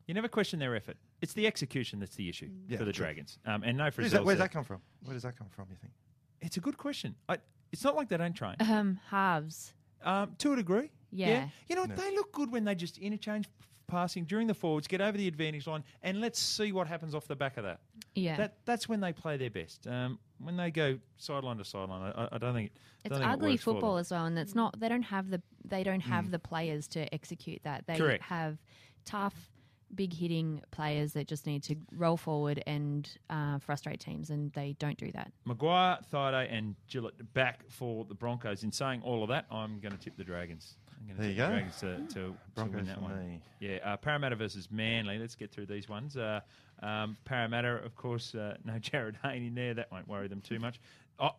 You 0.08 0.14
never 0.14 0.28
question 0.28 0.58
their 0.60 0.76
effort. 0.76 0.98
It's 1.22 1.34
the 1.34 1.46
execution 1.46 2.00
that's 2.00 2.16
the 2.16 2.28
issue 2.28 2.50
Yeah, 2.68 2.78
for 2.78 2.86
the 2.86 2.92
true. 2.92 3.06
Dragons. 3.06 3.38
Um, 3.46 3.64
and 3.64 3.78
no, 3.78 3.84
Where's 3.84 3.96
Frizell's 3.96 4.12
that, 4.14 4.26
where's 4.26 4.40
that 4.40 4.52
come 4.52 4.64
from? 4.64 4.82
Where 5.04 5.14
does 5.14 5.24
that 5.24 5.38
come 5.38 5.48
from? 5.52 5.68
You 5.70 5.76
think? 5.80 5.94
It's 6.42 6.58
a 6.58 6.60
good 6.62 6.78
question. 6.78 7.16
I, 7.30 7.38
it's 7.72 7.84
not 7.84 7.96
like 7.96 8.10
they 8.10 8.18
don't 8.18 8.34
train. 8.34 8.56
Um, 8.60 9.00
halves. 9.10 9.74
Um, 10.04 10.34
to 10.40 10.54
a 10.54 10.56
degree. 10.56 10.90
Yeah. 11.12 11.48
You 11.68 11.76
know, 11.76 11.82
what? 11.84 11.96
They 11.96 12.16
look 12.16 12.32
good 12.32 12.52
when 12.52 12.64
they 12.64 12.74
just 12.74 12.98
interchange 12.98 13.46
p- 13.60 13.68
passing 13.92 14.24
during 14.24 14.48
the 14.48 14.54
forwards, 14.54 14.88
get 14.88 15.02
over 15.02 15.18
the 15.18 15.28
advantage 15.28 15.68
line, 15.68 15.84
and 16.02 16.22
let's 16.22 16.40
see 16.40 16.72
what 16.72 16.88
happens 16.88 17.14
off 17.14 17.28
the 17.28 17.36
back 17.36 17.58
of 17.58 17.64
that. 17.66 17.82
Yeah. 18.16 18.38
That 18.38 18.56
that's 18.66 18.90
when 18.90 19.02
they 19.02 19.14
play 19.14 19.38
their 19.38 19.50
best. 19.50 19.86
Um, 19.86 20.18
when 20.40 20.58
they 20.58 20.72
go 20.72 20.98
sideline 21.18 21.58
to 21.58 21.66
sideline, 21.66 22.14
I, 22.16 22.30
I 22.32 22.38
don't 22.38 22.54
think 22.54 22.72
It's 23.04 23.12
don't 23.12 23.20
think 23.20 23.32
it 23.32 23.34
ugly 23.34 23.58
for 23.58 23.74
football 23.74 23.98
as 23.98 24.10
well, 24.10 24.26
and 24.26 24.40
it's 24.40 24.56
not. 24.56 24.80
They 24.80 24.90
don't 24.90 25.04
have 25.04 25.30
the. 25.30 25.42
They 25.64 25.84
don't 25.84 26.02
have 26.02 26.32
the 26.32 26.40
players 26.40 26.88
to 26.90 27.14
execute 27.14 27.62
that. 27.64 27.86
They 27.86 27.98
Correct. 27.98 28.24
have 28.24 28.58
tough, 29.06 29.52
big 29.94 30.14
hitting 30.14 30.62
players 30.72 31.14
that 31.14 31.28
just 31.28 31.46
need 31.46 31.64
to 31.64 31.76
roll 31.92 32.18
forward 32.18 32.64
and 32.66 33.10
uh, 33.30 33.60
frustrate 33.60 34.00
teams, 34.00 34.30
and 34.30 34.52
they 34.54 34.76
don't 34.80 34.98
do 34.98 35.12
that. 35.12 35.32
McGuire, 35.48 36.00
Thaiday, 36.12 36.48
and 36.52 36.76
Gillett 36.90 37.12
back 37.34 37.70
for 37.70 38.06
the 38.06 38.16
Broncos. 38.16 38.64
In 38.64 38.72
saying 38.72 39.02
all 39.04 39.22
of 39.22 39.30
that, 39.30 39.46
I'm 39.52 39.80
going 39.80 39.92
to 39.92 40.00
tip 40.00 40.18
the 40.18 40.24
Dragons. 40.24 40.78
I'm 41.02 41.08
going 41.08 41.18
to 41.18 41.22
There 41.22 41.30
tip 41.30 41.38
you 41.38 41.42
the 41.42 41.48
go. 41.48 41.92
Dragons 41.96 42.08
to, 42.10 42.16
to, 42.16 42.36
to 42.56 42.78
win 42.78 42.86
that 42.86 43.02
one. 43.02 43.20
me. 43.28 43.42
Yeah, 43.60 43.78
uh, 43.84 43.98
Parramatta 43.98 44.36
versus 44.36 44.70
Manly. 44.72 45.18
Let's 45.18 45.36
get 45.36 45.52
through 45.52 45.66
these 45.66 45.90
ones. 45.90 46.16
Uh, 46.16 46.42
um, 46.82 47.18
Parramatta, 47.26 47.84
of 47.84 47.96
course, 47.96 48.36
uh, 48.36 48.58
no 48.64 48.74
Jarryd 48.80 49.16
Hayne 49.24 49.44
in 49.48 49.56
there. 49.56 49.74
That 49.74 49.92
won't 49.92 50.08
worry 50.08 50.28
them 50.28 50.42
too 50.42 50.60
much. 50.60 50.80
Oh, 51.20 51.32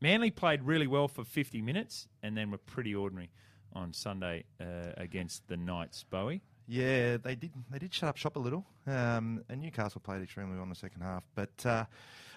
Manly 0.00 0.30
played 0.30 0.62
really 0.62 0.86
well 0.86 1.08
for 1.08 1.24
50 1.24 1.62
minutes 1.62 2.08
and 2.22 2.36
then 2.36 2.50
were 2.50 2.58
pretty 2.58 2.94
ordinary 2.94 3.30
on 3.72 3.92
Sunday 3.92 4.44
uh, 4.60 4.92
against 4.96 5.46
the 5.48 5.56
Knights. 5.56 6.04
Bowie. 6.04 6.42
Yeah, 6.68 7.16
they 7.16 7.34
did. 7.34 7.50
They 7.70 7.78
did 7.78 7.94
shut 7.94 8.10
up 8.10 8.18
shop 8.18 8.36
a 8.36 8.38
little, 8.38 8.66
um, 8.86 9.42
and 9.48 9.62
Newcastle 9.62 10.02
played 10.02 10.22
extremely 10.22 10.54
well 10.54 10.64
in 10.64 10.68
the 10.68 10.74
second 10.74 11.00
half. 11.00 11.24
But 11.34 11.64
uh, 11.64 11.86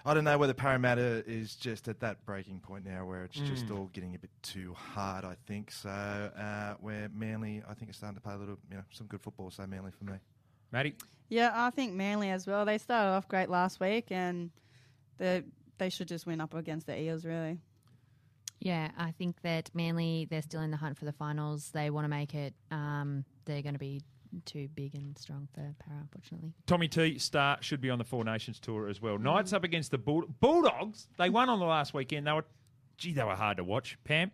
I 0.06 0.14
don't 0.14 0.24
know 0.24 0.38
whether 0.38 0.54
Parramatta 0.54 1.22
is 1.26 1.54
just 1.54 1.86
at 1.86 2.00
that 2.00 2.24
breaking 2.24 2.60
point 2.60 2.86
now 2.86 3.04
where 3.04 3.24
it's 3.24 3.38
just 3.38 3.70
all 3.70 3.90
getting 3.92 4.14
a 4.14 4.18
bit 4.18 4.30
too 4.42 4.74
hard. 4.74 5.26
I 5.26 5.36
think 5.46 5.70
so. 5.70 5.90
Uh, 5.90 6.74
where 6.80 7.10
Manly, 7.14 7.62
I 7.68 7.74
think, 7.74 7.90
is 7.90 7.96
starting 7.98 8.16
to 8.16 8.22
play 8.22 8.32
a 8.32 8.38
little, 8.38 8.58
you 8.70 8.78
know, 8.78 8.82
some 8.90 9.06
good 9.06 9.20
football. 9.20 9.50
So 9.50 9.66
Manly 9.66 9.90
for 9.90 10.04
me. 10.04 10.16
Maddie? 10.72 10.94
Yeah, 11.28 11.52
I 11.54 11.68
think 11.68 11.92
Manly 11.92 12.30
as 12.30 12.46
well. 12.46 12.64
They 12.64 12.78
started 12.78 13.10
off 13.10 13.28
great 13.28 13.50
last 13.50 13.80
week, 13.80 14.06
and 14.10 14.50
they 15.18 15.42
they 15.76 15.90
should 15.90 16.08
just 16.08 16.26
win 16.26 16.40
up 16.40 16.54
against 16.54 16.86
the 16.86 16.98
Eels. 16.98 17.26
Really. 17.26 17.58
Yeah, 18.60 18.90
I 18.96 19.10
think 19.10 19.42
that 19.42 19.70
Manly, 19.74 20.26
they're 20.30 20.40
still 20.40 20.62
in 20.62 20.70
the 20.70 20.76
hunt 20.78 20.96
for 20.96 21.04
the 21.04 21.12
finals. 21.12 21.70
They 21.72 21.90
want 21.90 22.06
to 22.06 22.08
make 22.08 22.34
it. 22.34 22.54
Um, 22.70 23.24
they're 23.44 23.60
going 23.60 23.74
to 23.74 23.78
be 23.78 24.00
too 24.44 24.68
big 24.74 24.94
and 24.94 25.16
strong 25.18 25.48
for 25.54 25.74
Para, 25.78 25.98
unfortunately. 26.00 26.52
Tommy 26.66 26.88
T 26.88 27.18
Star 27.18 27.58
should 27.60 27.80
be 27.80 27.90
on 27.90 27.98
the 27.98 28.04
Four 28.04 28.24
Nations 28.24 28.58
tour 28.58 28.88
as 28.88 29.00
well. 29.00 29.18
Knights 29.18 29.52
up 29.52 29.64
against 29.64 29.90
the 29.90 29.98
Bull- 29.98 30.26
Bulldogs. 30.40 31.08
They 31.18 31.30
won 31.30 31.48
on 31.48 31.58
the 31.58 31.66
last 31.66 31.94
weekend. 31.94 32.26
They 32.26 32.32
were, 32.32 32.44
gee, 32.98 33.12
they 33.12 33.24
were 33.24 33.34
hard 33.36 33.56
to 33.58 33.64
watch. 33.64 33.98
Pam, 34.04 34.30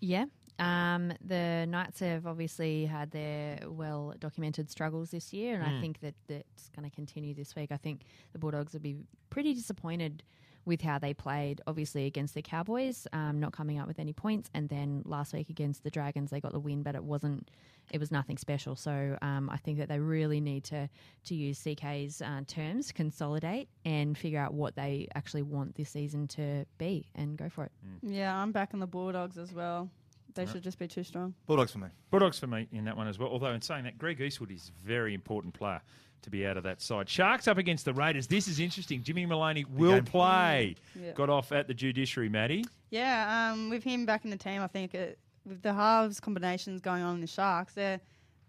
Yeah. 0.00 0.26
Um, 0.58 1.12
the 1.24 1.64
Knights 1.66 2.00
have 2.00 2.26
obviously 2.26 2.84
had 2.84 3.10
their 3.12 3.60
well 3.66 4.12
documented 4.18 4.70
struggles 4.70 5.10
this 5.10 5.32
year, 5.32 5.54
and 5.54 5.62
I 5.64 5.80
think 5.80 6.00
that 6.00 6.14
that's 6.28 6.68
going 6.76 6.88
to 6.88 6.94
continue 6.94 7.32
this 7.32 7.56
week. 7.56 7.72
I 7.72 7.78
think 7.78 8.02
the 8.34 8.38
Bulldogs 8.38 8.74
will 8.74 8.80
be 8.80 8.96
pretty 9.30 9.54
disappointed 9.54 10.22
with 10.66 10.82
how 10.82 10.98
they 10.98 11.14
played, 11.14 11.62
obviously, 11.66 12.04
against 12.04 12.34
the 12.34 12.42
Cowboys, 12.42 13.06
um, 13.14 13.40
not 13.40 13.52
coming 13.54 13.78
up 13.78 13.88
with 13.88 13.98
any 13.98 14.12
points. 14.12 14.50
And 14.52 14.68
then 14.68 15.00
last 15.06 15.32
week 15.32 15.48
against 15.48 15.82
the 15.82 15.90
Dragons, 15.90 16.28
they 16.30 16.40
got 16.40 16.52
the 16.52 16.60
win, 16.60 16.82
but 16.82 16.94
it 16.94 17.02
wasn't, 17.02 17.50
it 17.90 17.98
was 17.98 18.10
nothing 18.10 18.38
special. 18.38 18.76
So 18.76 19.18
um, 19.22 19.50
I 19.50 19.56
think 19.56 19.78
that 19.78 19.88
they 19.88 19.98
really 19.98 20.40
need 20.40 20.64
to, 20.64 20.88
to 21.24 21.34
use 21.34 21.60
CK's 21.60 22.22
uh, 22.22 22.42
terms, 22.46 22.92
consolidate, 22.92 23.68
and 23.84 24.16
figure 24.16 24.40
out 24.40 24.54
what 24.54 24.76
they 24.76 25.08
actually 25.14 25.42
want 25.42 25.74
this 25.74 25.90
season 25.90 26.28
to 26.28 26.64
be 26.78 27.06
and 27.14 27.36
go 27.36 27.48
for 27.48 27.64
it. 27.64 27.72
Yeah, 28.02 28.36
I'm 28.36 28.52
back 28.52 28.70
on 28.74 28.80
the 28.80 28.86
Bulldogs 28.86 29.38
as 29.38 29.52
well. 29.52 29.90
They 30.34 30.46
should 30.46 30.62
just 30.62 30.78
be 30.78 30.86
too 30.86 31.02
strong. 31.02 31.34
Bulldogs 31.46 31.72
for 31.72 31.78
me. 31.78 31.88
Bulldogs 32.10 32.38
for 32.38 32.46
me 32.46 32.68
in 32.72 32.84
that 32.84 32.96
one 32.96 33.08
as 33.08 33.18
well. 33.18 33.28
Although, 33.28 33.52
in 33.52 33.60
saying 33.60 33.84
that, 33.84 33.98
Greg 33.98 34.20
Eastwood 34.20 34.52
is 34.52 34.70
a 34.70 34.86
very 34.86 35.12
important 35.12 35.54
player 35.54 35.80
to 36.22 36.30
be 36.30 36.46
out 36.46 36.56
of 36.56 36.62
that 36.64 36.80
side. 36.80 37.08
Sharks 37.08 37.48
up 37.48 37.58
against 37.58 37.84
the 37.84 37.92
Raiders. 37.92 38.26
This 38.26 38.46
is 38.46 38.60
interesting. 38.60 39.02
Jimmy 39.02 39.26
Maloney 39.26 39.64
will 39.64 40.02
play. 40.02 40.76
Yeah. 40.94 41.12
Got 41.12 41.30
off 41.30 41.52
at 41.52 41.66
the 41.66 41.74
judiciary, 41.74 42.28
Maddie. 42.28 42.64
Yeah, 42.90 43.50
um, 43.52 43.70
with 43.70 43.82
him 43.82 44.06
back 44.06 44.24
in 44.24 44.30
the 44.30 44.36
team, 44.36 44.62
I 44.62 44.66
think 44.66 44.94
it, 44.94 45.18
with 45.46 45.62
the 45.62 45.72
halves 45.72 46.20
combinations 46.20 46.80
going 46.80 47.02
on 47.02 47.16
in 47.16 47.20
the 47.20 47.26
Sharks, 47.26 47.74
they're 47.74 48.00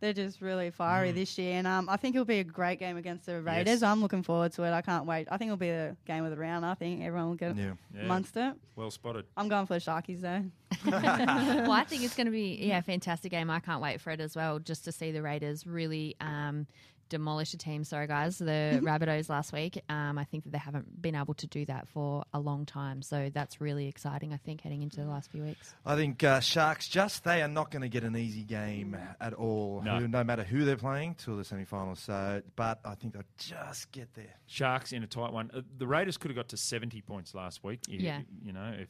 they're 0.02 0.14
just 0.14 0.42
really 0.42 0.72
fiery 0.72 1.12
this 1.12 1.38
year, 1.38 1.54
and 1.54 1.68
um, 1.68 1.88
I 1.88 1.96
think 1.96 2.16
it'll 2.16 2.26
be 2.26 2.39
a 2.39 2.44
great 2.44 2.80
game 2.80 2.98
against 2.98 3.28
the 3.28 3.39
Raiders. 3.39 3.68
Yes. 3.68 3.84
I'm 3.84 4.02
looking 4.02 4.24
forward 4.24 4.52
to 4.54 4.64
it. 4.64 4.72
I 4.72 4.82
can't 4.82 5.06
wait. 5.06 5.28
I 5.30 5.38
think 5.38 5.50
it'll 5.50 5.58
be 5.58 5.70
the 5.70 5.96
game 6.08 6.26
of 6.26 6.32
the 6.32 6.38
round. 6.38 6.66
I 6.66 6.74
think 6.74 7.04
everyone 7.04 7.30
will 7.30 7.36
get 7.36 7.56
Yeah. 7.56 7.74
Yeah. 7.96 8.02
amongst 8.02 8.36
it. 8.36 8.56
Well 8.76 8.89
spotted. 8.89 9.26
I'm 9.38 9.48
going 9.48 9.68
for 9.68 9.76
the 9.76 9.80
Sharkies 9.80 10.22
though. 10.22 10.44
well, 10.92 11.72
I 11.72 11.84
think 11.88 12.04
it's 12.04 12.16
going 12.16 12.26
to 12.26 12.32
be 12.32 12.58
yeah, 12.62 12.80
a 12.80 12.82
fantastic 12.82 13.30
game. 13.32 13.52
I 13.52 13.60
can't 13.60 13.82
wait 13.82 14.02
for 14.02 14.10
it 14.10 14.20
as 14.20 14.36
well, 14.36 14.58
just 14.58 14.86
to 14.86 14.92
see 14.92 15.12
the 15.12 15.22
Raiders 15.22 15.68
really 15.68 16.16
um, 16.20 16.66
demolish 17.12 17.53
a 17.53 17.57
team. 17.57 17.84
Sorry, 17.84 18.07
guys, 18.07 18.39
the 18.39 18.80
Rabbitohs 18.84 19.30
last 19.30 19.53
week. 19.53 19.80
Um, 19.89 20.18
I 20.18 20.24
think 20.24 20.45
that 20.45 20.51
they 20.51 20.57
haven't 20.57 20.99
been 21.01 21.14
able 21.16 21.36
to 21.36 21.45
do 21.47 21.66
that 21.66 21.88
for 21.89 22.24
a 22.34 22.39
long 22.39 22.66
time, 22.66 23.03
so 23.03 23.30
that's 23.32 23.62
really 23.62 23.88
exciting. 23.88 24.34
I 24.34 24.38
think 24.38 24.62
heading 24.62 24.82
into 24.82 24.97
the 25.01 25.05
last 25.05 25.30
few 25.32 25.43
weeks. 25.43 25.76
I 25.86 25.95
think 25.95 26.24
uh, 26.24 26.39
Sharks 26.39 26.88
just 26.88 27.24
they 27.24 27.41
are 27.43 27.47
not 27.47 27.70
going 27.70 27.84
to 27.84 27.89
get 27.89 28.03
an 28.03 28.16
easy 28.18 28.43
game 28.43 28.97
at 29.20 29.34
all, 29.34 29.82
No. 29.84 29.99
who- 29.99 30.07
no 30.07 30.24
matter 30.24 30.43
who 30.43 30.66
they're 30.66 30.78
playing 30.78 31.16
till 31.16 31.38
the 31.38 31.43
semi-finals. 31.43 31.99
So, 31.99 32.41
but 32.55 32.80
I 32.86 32.95
think 32.95 33.14
they'll 33.14 33.24
just 33.38 33.91
get 33.91 34.14
there. 34.16 34.34
Sharks 34.47 34.91
in 34.93 35.03
a 35.03 35.07
tight 35.07 35.34
one. 35.34 35.51
Uh, 35.53 35.62
the 35.78 35.86
Raiders 35.86 36.18
could 36.18 36.32
have 36.32 36.36
got 36.38 36.49
to 36.49 36.57
70 36.57 37.01
points 37.01 37.36
last 37.36 37.64
week. 37.64 37.82
You, 37.88 37.99
Yeah. 37.99 38.22
You 38.41 38.53
know, 38.53 38.74
if 38.80 38.89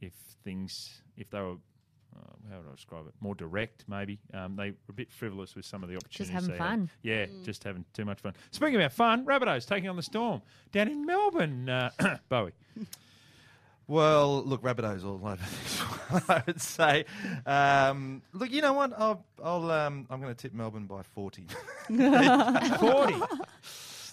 if 0.00 0.12
things, 0.44 1.00
if 1.16 1.30
they 1.30 1.40
were, 1.40 1.56
how 2.50 2.58
would 2.58 2.66
I 2.70 2.74
describe 2.74 3.06
it? 3.06 3.14
More 3.20 3.34
direct, 3.34 3.84
maybe. 3.88 4.18
Um, 4.34 4.56
they 4.56 4.70
were 4.70 4.76
a 4.90 4.92
bit 4.92 5.10
frivolous 5.10 5.54
with 5.54 5.64
some 5.64 5.82
of 5.82 5.88
the 5.88 5.96
opportunities. 5.96 6.28
Just 6.28 6.30
having 6.32 6.50
they 6.50 6.58
had. 6.58 6.68
fun. 6.70 6.90
Yeah, 7.02 7.26
just 7.44 7.64
having 7.64 7.84
too 7.94 8.04
much 8.04 8.20
fun. 8.20 8.34
Speaking 8.50 8.76
about 8.76 8.92
fun, 8.92 9.24
Rabbitohs 9.24 9.66
taking 9.66 9.88
on 9.88 9.96
the 9.96 10.02
Storm 10.02 10.42
down 10.72 10.88
in 10.88 11.06
Melbourne. 11.06 11.68
Uh, 11.68 11.90
Bowie. 12.28 12.52
Well, 13.88 14.42
look, 14.44 14.62
Rabbitohs 14.62 15.04
all 15.04 15.16
over 15.16 15.36
this 15.36 15.78
one, 16.10 16.22
I 16.28 16.42
would 16.46 16.60
say. 16.60 17.04
Um, 17.44 18.22
look, 18.32 18.50
you 18.50 18.62
know 18.62 18.72
what? 18.74 18.92
I'll, 18.96 19.24
I'll, 19.42 19.70
um, 19.70 20.06
I'm 20.08 20.20
going 20.20 20.34
to 20.34 20.40
tip 20.40 20.54
Melbourne 20.54 20.86
by 20.86 21.02
40. 21.02 21.46
40. 21.88 23.14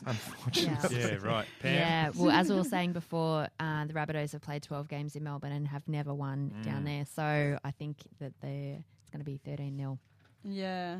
Unfortunately. 0.05 0.97
yeah, 0.99 1.15
right. 1.21 1.45
Pam. 1.61 1.73
Yeah, 1.73 2.09
well, 2.15 2.31
as 2.31 2.49
we 2.49 2.55
were 2.55 2.63
saying 2.75 2.93
before, 2.93 3.47
uh, 3.59 3.85
the 3.85 3.93
Rabbitohs 3.93 4.31
have 4.33 4.41
played 4.41 4.63
12 4.63 4.87
games 4.87 5.15
in 5.15 5.23
Melbourne 5.23 5.51
and 5.51 5.67
have 5.67 5.87
never 5.87 6.13
won 6.13 6.53
down 6.63 6.83
there. 6.85 7.05
So 7.05 7.57
I 7.63 7.71
think 7.71 7.97
that 8.19 8.33
they're, 8.41 8.77
it's 9.01 9.09
going 9.11 9.19
to 9.19 9.25
be 9.25 9.37
13 9.45 9.77
0. 9.77 9.97
Yeah. 10.43 10.99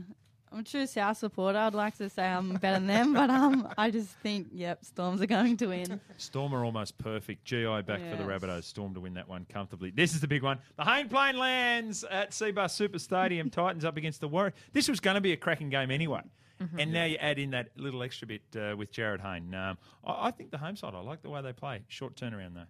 I'm 0.52 0.62
a 0.62 0.64
true 0.64 0.88
South 0.88 1.16
supporter. 1.16 1.60
I'd 1.60 1.76
like 1.76 1.96
to 1.98 2.10
say 2.10 2.26
I'm 2.26 2.56
better 2.56 2.78
than 2.80 2.88
them, 2.88 3.14
but 3.14 3.30
um, 3.30 3.72
I 3.78 3.92
just 3.92 4.10
think, 4.24 4.48
yep, 4.52 4.84
Storms 4.84 5.22
are 5.22 5.28
going 5.28 5.58
to 5.58 5.68
win. 5.68 6.02
Storm 6.18 6.56
are 6.56 6.66
almost 6.66 6.98
perfect. 6.98 7.46
GI 7.46 7.84
back 7.84 8.00
for 8.10 8.16
the 8.16 8.24
Yes. 8.28 8.42
Rabbitohs. 8.42 8.64
Storm 8.64 8.96
to 8.96 9.00
win 9.00 9.14
that 9.14 9.30
one 9.30 9.46
comfortably. 9.48 9.92
This 9.92 10.16
is 10.16 10.22
the 10.22 10.28
big 10.28 10.42
one. 10.42 10.58
The 10.76 10.86
Hayne 10.86 11.08
Plane 11.08 11.38
lands 11.38 12.04
at 12.10 12.32
Cbus 12.32 12.72
Super 12.72 12.98
Stadium. 12.98 13.50
Titans 13.52 13.86
up 13.86 13.96
against 13.96 14.22
the 14.22 14.28
Warriors. 14.28 14.56
This 14.74 14.90
was 14.90 15.00
going 15.00 15.14
to 15.16 15.22
be 15.22 15.34
a 15.34 15.38
cracking 15.38 15.70
game 15.70 15.92
anyway. 15.92 16.22
And 16.78 16.92
now 16.92 17.06
you 17.06 17.16
add 17.18 17.40
in 17.40 17.52
that 17.52 17.70
little 17.78 18.04
extra 18.04 18.28
bit 18.28 18.42
uh, 18.56 18.76
with 18.78 18.92
Jarryd 18.92 19.22
Hayne. 19.22 19.54
Um, 19.54 19.78
I, 20.06 20.28
I 20.28 20.32
think 20.32 20.52
the 20.52 20.58
home 20.58 20.76
side, 20.76 20.94
I 20.94 21.00
like 21.00 21.22
the 21.22 21.30
way 21.30 21.42
they 21.42 21.54
play. 21.54 21.82
Short 21.88 22.16
turnaround, 22.16 22.56
though. 22.56 22.66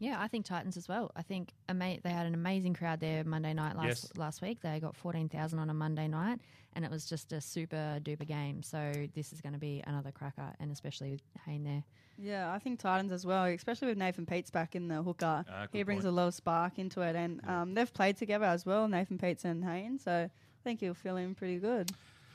Yeah, 0.00 0.20
I 0.20 0.28
think 0.28 0.46
Titans 0.46 0.76
as 0.76 0.86
well. 0.88 1.10
I 1.16 1.22
think 1.22 1.52
ama- 1.68 1.98
they 2.02 2.10
had 2.10 2.26
an 2.26 2.34
amazing 2.34 2.74
crowd 2.74 3.00
there 3.00 3.24
Monday 3.24 3.52
night 3.52 3.74
last 3.76 3.86
Yes. 3.86 4.12
last 4.16 4.42
week. 4.42 4.60
They 4.62 4.78
got 4.78 4.96
fourteen 4.96 5.28
thousand 5.28 5.58
on 5.58 5.70
a 5.70 5.74
Monday 5.74 6.06
night, 6.06 6.38
and 6.74 6.84
it 6.84 6.90
was 6.90 7.04
just 7.04 7.32
a 7.32 7.40
super 7.40 7.98
duper 8.00 8.24
game. 8.26 8.62
So 8.62 8.92
this 9.14 9.32
is 9.32 9.40
going 9.40 9.54
to 9.54 9.58
be 9.58 9.82
another 9.88 10.12
cracker, 10.12 10.54
and 10.60 10.70
especially 10.70 11.10
with 11.10 11.22
Hayne 11.46 11.64
there. 11.64 11.82
Yeah, 12.16 12.52
I 12.52 12.60
think 12.60 12.78
Titans 12.78 13.10
as 13.10 13.26
well, 13.26 13.44
especially 13.46 13.88
with 13.88 13.98
Nathan 13.98 14.24
Peats 14.24 14.50
back 14.52 14.76
in 14.76 14.86
the 14.86 15.02
hooker. 15.02 15.44
Ah, 15.50 15.66
he 15.72 15.82
brings 15.82 16.04
point. 16.04 16.12
a 16.12 16.16
lot 16.16 16.28
of 16.28 16.34
spark 16.34 16.78
into 16.78 17.00
it, 17.00 17.16
and 17.16 17.44
um, 17.48 17.74
they've 17.74 17.92
played 17.92 18.16
together 18.16 18.44
as 18.46 18.64
well, 18.64 18.86
Nathan 18.86 19.18
Peats 19.18 19.44
and 19.44 19.64
Hayne. 19.64 19.98
So 19.98 20.12
I 20.12 20.30
think 20.62 20.78
he'll 20.78 20.94
fill 20.94 21.16
in 21.16 21.34
pretty 21.34 21.58
good. 21.58 21.90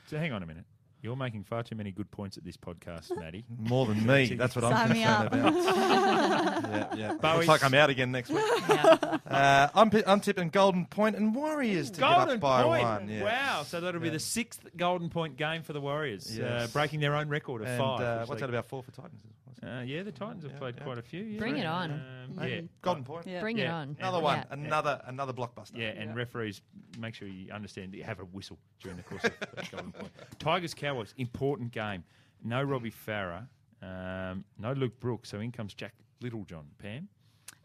So 0.06 0.18
hang 0.18 0.32
on 0.32 0.42
a 0.42 0.46
minute. 0.46 0.64
You're 1.04 1.16
making 1.16 1.44
far 1.44 1.62
too 1.62 1.74
many 1.76 1.90
good 1.90 2.10
points 2.10 2.38
at 2.38 2.44
this 2.44 2.56
podcast, 2.56 3.14
Maddie. 3.20 3.44
More 3.58 3.84
than 3.84 4.06
me. 4.06 4.34
That's 4.36 4.56
what 4.56 4.64
I'm 4.64 4.72
Sign 4.72 4.88
concerned 4.88 5.44
up. 5.46 5.54
about. 5.54 6.64
yeah, 6.70 6.94
yeah. 6.96 7.14
Bowie's- 7.20 7.46
Looks 7.46 7.48
like 7.48 7.62
I'm 7.62 7.74
out 7.74 7.90
again 7.90 8.10
next 8.10 8.30
week. 8.30 8.42
Uh, 8.70 9.68
I'm, 9.74 9.90
pi- 9.90 10.02
I'm 10.06 10.20
tipping 10.20 10.48
Golden 10.48 10.86
Point 10.86 11.16
and 11.16 11.34
Warriors 11.34 11.90
to 11.90 12.00
get 12.00 12.08
up 12.08 12.40
by 12.40 12.62
point. 12.62 12.82
one. 12.82 13.08
Yeah. 13.10 13.24
Wow. 13.24 13.62
So 13.64 13.80
that'll 13.82 14.00
be 14.00 14.08
the 14.08 14.18
sixth 14.18 14.64
golden 14.78 15.10
point 15.10 15.36
game 15.36 15.62
for 15.62 15.74
the 15.74 15.80
Warriors, 15.82 16.38
uh, 16.38 16.68
breaking 16.72 17.00
their 17.00 17.14
own 17.16 17.28
record 17.28 17.60
of 17.60 17.68
And 17.68 17.78
five. 17.78 18.00
uh, 18.00 18.18
what's 18.24 18.40
they- 18.40 18.46
that 18.46 18.48
about 18.48 18.64
four 18.64 18.82
for 18.82 18.90
Titans? 18.92 19.20
Uh, 19.62 19.80
yeah, 19.80 20.02
the 20.02 20.12
Titans 20.12 20.42
have 20.42 20.52
Yeah, 20.52 20.58
played 20.58 20.74
yeah. 20.76 20.84
quite 20.84 20.98
a 20.98 21.02
few. 21.02 21.22
Yeah. 21.22 21.38
Bring 21.38 21.56
it 21.56 21.66
on. 21.66 21.92
Um, 21.92 22.48
yeah. 22.48 22.60
Golden 22.82 23.04
Point. 23.04 23.26
Yeah. 23.26 23.40
Bring 23.40 23.58
it 23.58 23.66
on. 23.66 23.96
Another 23.98 24.20
one. 24.20 24.38
Yeah. 24.38 24.44
Another 24.50 25.00
another 25.06 25.32
blockbuster. 25.32 25.76
Yeah, 25.76 25.88
and 25.88 26.10
Yeah. 26.10 26.16
referees 26.16 26.60
make 26.98 27.14
sure 27.14 27.28
you 27.28 27.50
understand 27.52 27.92
that 27.92 27.96
you 27.96 28.04
have 28.04 28.20
a 28.20 28.24
whistle 28.24 28.58
during 28.80 28.96
the 28.96 29.02
course 29.04 29.24
of 29.24 29.32
that 29.40 29.70
golden 29.70 29.92
point. 29.92 30.12
Tigers 30.38 30.74
Cowboys 30.74 31.14
important 31.16 31.70
game. 31.72 32.04
No 32.42 32.62
Robbie 32.62 32.90
Farah, 32.90 33.46
um, 33.82 34.44
no 34.58 34.72
Luke 34.72 34.98
Brooks, 35.00 35.30
so 35.30 35.40
in 35.40 35.50
comes 35.52 35.72
Jack 35.72 35.94
Littlejohn. 36.20 36.66
Pam, 36.78 37.08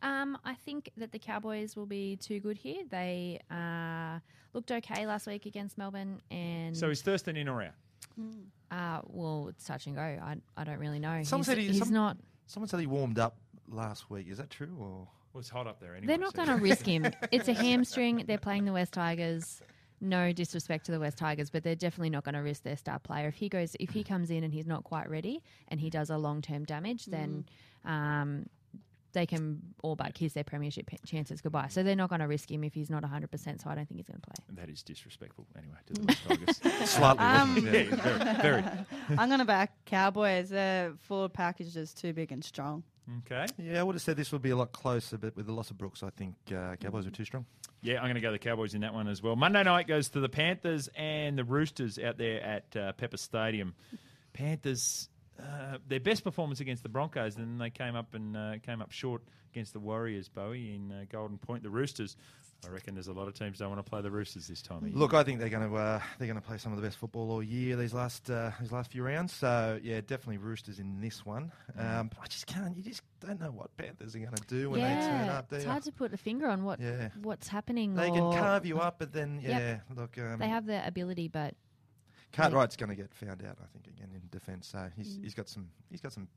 Um, 0.02 0.38
I 0.46 0.54
think 0.54 0.90
that 0.96 1.12
the 1.12 1.20
Cowboys 1.20 1.76
will 1.76 1.86
be 1.86 2.16
too 2.16 2.40
good 2.40 2.58
here. 2.58 2.84
They 2.90 3.42
uh, 3.52 4.20
looked 4.54 4.72
okay 4.72 5.06
last 5.06 5.28
week 5.28 5.46
against 5.46 5.78
Melbourne, 5.78 6.22
and 6.32 6.78
so 6.78 6.90
is 6.90 7.02
Thurston 7.02 7.36
in 7.36 7.50
or 7.50 7.62
out? 7.62 7.74
Uh, 8.72 9.02
well, 9.08 9.48
it's 9.50 9.64
touch 9.66 9.88
and 9.88 9.96
go. 9.96 10.02
I, 10.02 10.36
I 10.58 10.64
don't 10.64 10.80
really 10.80 11.00
know. 11.00 11.24
Someone 11.24 11.42
he's 11.42 11.46
said 11.46 11.58
he- 11.58 11.68
he's 11.68 11.80
some- 11.80 11.94
not. 11.94 12.18
Someone 12.48 12.68
said 12.68 12.80
he 12.80 12.88
warmed 12.88 13.20
up 13.20 13.38
last 13.68 14.10
week. 14.10 14.28
Is 14.30 14.38
that 14.40 14.50
true? 14.50 14.76
Or 14.80 15.08
Well, 15.34 15.40
it's 15.42 15.50
hot 15.50 15.68
up 15.68 15.80
there 15.80 15.92
anyway. 15.96 16.08
They're 16.08 16.18
not 16.18 16.36
so- 16.36 16.46
going 16.46 16.58
to 16.58 16.64
risk 16.64 16.86
him. 16.86 17.06
It's 17.32 17.48
a 17.48 17.54
hamstring. 17.54 18.24
They're 18.28 18.38
playing 18.40 18.66
the 18.66 18.74
West 18.74 18.94
Tigers. 18.94 19.62
No 20.02 20.32
disrespect 20.32 20.86
to 20.86 20.92
the 20.94 21.00
West 21.00 21.18
Tigers, 21.18 21.50
but 21.50 21.62
they're 21.62 21.76
definitely 21.76 22.10
not 22.10 22.24
going 22.24 22.34
to 22.36 22.40
risk 22.42 22.64
their 22.64 22.78
star 22.78 23.00
player. 23.00 23.28
If 23.28 23.36
he 23.36 23.50
goes, 23.50 23.76
if 23.82 23.90
he 23.90 24.02
comes 24.04 24.32
in 24.32 24.44
and 24.46 24.54
he's 24.54 24.66
not 24.66 24.86
quite 24.86 25.10
ready, 25.10 25.44
and 25.68 25.80
he 25.80 25.90
does 25.90 26.10
a 26.10 26.18
long 26.18 26.42
term 26.42 26.64
damage, 26.64 27.06
then 27.06 27.46
um, 27.86 28.46
they 29.14 29.26
can 29.26 29.62
all 29.84 29.96
but 29.96 30.14
kiss 30.14 30.34
their 30.34 30.44
premiership 30.44 30.88
p- 30.88 30.98
chances 31.06 31.42
goodbye. 31.42 31.68
So 31.70 31.84
they're 31.84 31.96
not 31.96 32.10
going 32.10 32.22
to 32.22 32.28
risk 32.28 32.50
him 32.52 32.64
if 32.64 32.74
he's 32.74 32.90
not 32.90 33.02
100. 33.02 33.30
percent 33.32 33.62
So 33.62 33.70
I 33.70 33.76
don't 33.76 33.88
think 33.88 34.00
he's 34.00 34.08
going 34.08 34.20
to 34.20 34.28
play. 34.28 34.46
And 34.48 34.58
that 34.58 34.70
is 34.70 34.84
disrespectful 34.84 35.48
anyway 35.58 35.78
to 35.88 35.94
the 35.94 36.06
West 36.06 36.60
Tigers. 36.62 36.90
slightly? 36.90 37.24
Um, 37.26 37.58
yeah. 37.58 37.62
very, 37.72 38.42
very. 38.42 38.64
I'm 39.18 39.30
going 39.30 39.40
to 39.40 39.46
back 39.46 39.74
Cowboys. 39.86 40.50
Their 40.50 40.94
forward 41.02 41.34
pack 41.34 41.60
is 41.62 41.94
too 41.94 42.14
big 42.14 42.32
and 42.32 42.44
strong. 42.44 42.84
Okay. 43.26 43.48
Yeah, 43.58 43.80
I 43.80 43.84
would 43.84 43.96
have 43.96 44.04
said 44.04 44.18
this 44.18 44.32
would 44.32 44.44
be 44.44 44.52
a 44.52 44.56
lot 44.56 44.72
closer, 44.72 45.18
but 45.18 45.36
with 45.36 45.48
the 45.48 45.52
loss 45.52 45.72
of 45.72 45.78
Brooks, 45.80 46.04
I 46.04 46.12
think 46.12 46.36
uh, 46.56 46.76
Cowboys 46.76 47.08
are 47.08 47.12
too 47.12 47.26
strong. 47.26 47.46
Yeah, 47.82 47.96
I'm 47.98 48.04
going 48.04 48.16
to 48.16 48.22
go 48.22 48.32
the 48.32 48.38
Cowboys 48.38 48.76
in 48.76 48.82
that 48.82 48.94
one 48.94 49.08
as 49.08 49.24
well. 49.24 49.36
Monday 49.36 49.64
night 49.64 49.88
goes 49.88 50.10
to 50.10 50.20
the 50.20 50.30
Panthers 50.30 50.90
and 50.96 51.36
the 51.38 51.44
Roosters 51.44 51.98
out 51.98 52.18
there 52.20 52.40
at 52.44 52.76
uh, 52.76 52.92
Pepper 52.94 53.18
Stadium. 53.18 53.74
Panthers, 54.34 55.10
uh, 55.40 55.78
their 55.88 56.00
best 56.00 56.24
performance 56.24 56.60
against 56.60 56.84
the 56.84 56.90
Broncos, 56.90 57.36
and 57.36 57.46
then 57.46 57.58
they 57.58 57.70
came 57.70 57.96
up 57.96 58.14
and 58.14 58.36
uh, 58.36 58.54
came 58.66 58.82
up 58.82 58.92
short 58.92 59.22
against 59.52 59.74
the 59.74 59.80
Warriors, 59.80 60.30
Bowie 60.30 60.76
in 60.76 60.92
uh, 60.92 61.06
Golden 61.10 61.38
Point. 61.38 61.64
The 61.64 61.70
Roosters, 61.70 62.18
I 62.66 62.70
reckon, 62.70 62.94
there's 62.94 63.08
a 63.08 63.14
lot 63.14 63.28
of 63.28 63.34
teams 63.34 63.58
don't 63.60 63.70
want 63.70 63.84
to 63.84 63.90
play 63.90 64.02
the 64.02 64.12
Roosters 64.12 64.48
this 64.48 64.62
time. 64.62 64.80
Of 64.80 64.90
year. 64.90 64.98
Look, 64.98 65.14
I 65.14 65.24
think 65.24 65.40
they're 65.40 65.50
going 65.50 65.68
to 65.70 65.76
uh, 65.76 66.02
they're 66.18 66.28
going 66.28 66.40
to 66.40 66.46
play 66.46 66.58
some 66.58 66.72
of 66.74 66.80
the 66.82 66.86
best 66.86 66.98
football 66.98 67.32
all 67.32 67.42
year 67.44 67.76
these 67.78 67.94
last 67.94 68.30
uh, 68.30 68.52
these 68.60 68.72
last 68.72 68.92
few 68.92 69.02
rounds. 69.04 69.34
So 69.34 69.80
yeah, 69.82 70.02
definitely 70.02 70.38
Roosters 70.38 70.80
in 70.80 71.00
this 71.02 71.26
one. 71.26 71.52
Um, 71.78 72.12
I 72.22 72.28
just 72.28 72.46
can't. 72.48 72.76
You 72.76 72.84
just 72.84 73.02
don't 73.22 73.40
know 73.40 73.52
what 73.52 73.76
Panthers 73.78 74.16
are 74.16 74.20
going 74.20 74.34
to 74.34 74.44
do 74.48 74.70
when 74.70 74.82
they 74.82 74.88
turn 75.08 75.26
yeah, 75.26 75.38
up. 75.38 75.50
do 75.50 75.56
it's 75.56 75.66
hard 75.66 75.84
to 75.84 75.92
put 75.92 76.14
a 76.14 76.18
finger 76.18 76.48
on 76.48 76.64
what 76.64 76.80
Yeah. 76.80 77.10
what's 77.22 77.48
happening. 77.48 77.96
They 77.96 78.12
can 78.12 78.32
carve 78.34 78.66
you 78.66 78.80
up, 78.80 79.00
but 79.00 79.14
then 79.14 79.40
yeah, 79.42 79.58
Yep. 79.60 79.82
look, 79.96 80.18
um, 80.18 80.40
They 80.40 80.50
have 80.50 80.66
the 80.66 80.86
ability, 80.86 81.28
but 81.30 81.56
Cartwright's 82.34 82.76
going 82.76 82.90
to 82.90 82.96
get 82.96 83.14
found 83.14 83.44
out. 83.44 83.58
I 83.62 83.66
think 83.74 83.88
again 83.88 84.10
in 84.14 84.22
defence. 84.32 84.68
So 84.68 84.90
he's 84.96 85.18
Mm. 85.18 85.24
he's 85.24 85.34
got 85.34 85.50
some 85.50 85.70
he's 85.90 86.02
got 86.02 86.14
some 86.14 86.28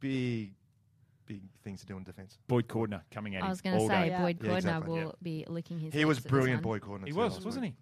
big 0.00 0.52
big 1.26 1.42
things 1.62 1.80
to 1.80 1.86
do 1.86 1.96
in 1.96 2.04
defence. 2.04 2.38
Boyd 2.48 2.68
Cordner 2.68 3.00
coming 3.10 3.34
at 3.34 3.40
him. 3.40 3.46
I 3.46 3.50
was 3.50 3.60
going 3.62 3.78
to 3.78 3.86
say 3.86 4.10
day. 4.10 4.16
Boyd 4.18 4.38
Yeah, 4.42 4.50
Cordner 4.50 4.56
exactly, 4.56 4.90
will 4.90 5.06
yeah. 5.06 5.12
be 5.22 5.44
licking 5.48 5.78
his. 5.78 5.92
He 5.94 6.04
was 6.04 6.18
lips 6.18 6.18
at 6.18 6.22
this 6.24 6.30
brilliant. 6.30 6.62
Boyd 6.62 6.82
Cordner. 6.82 7.06
He 7.06 7.12
was, 7.12 7.44
wasn't 7.44 7.64
he? 7.66 7.74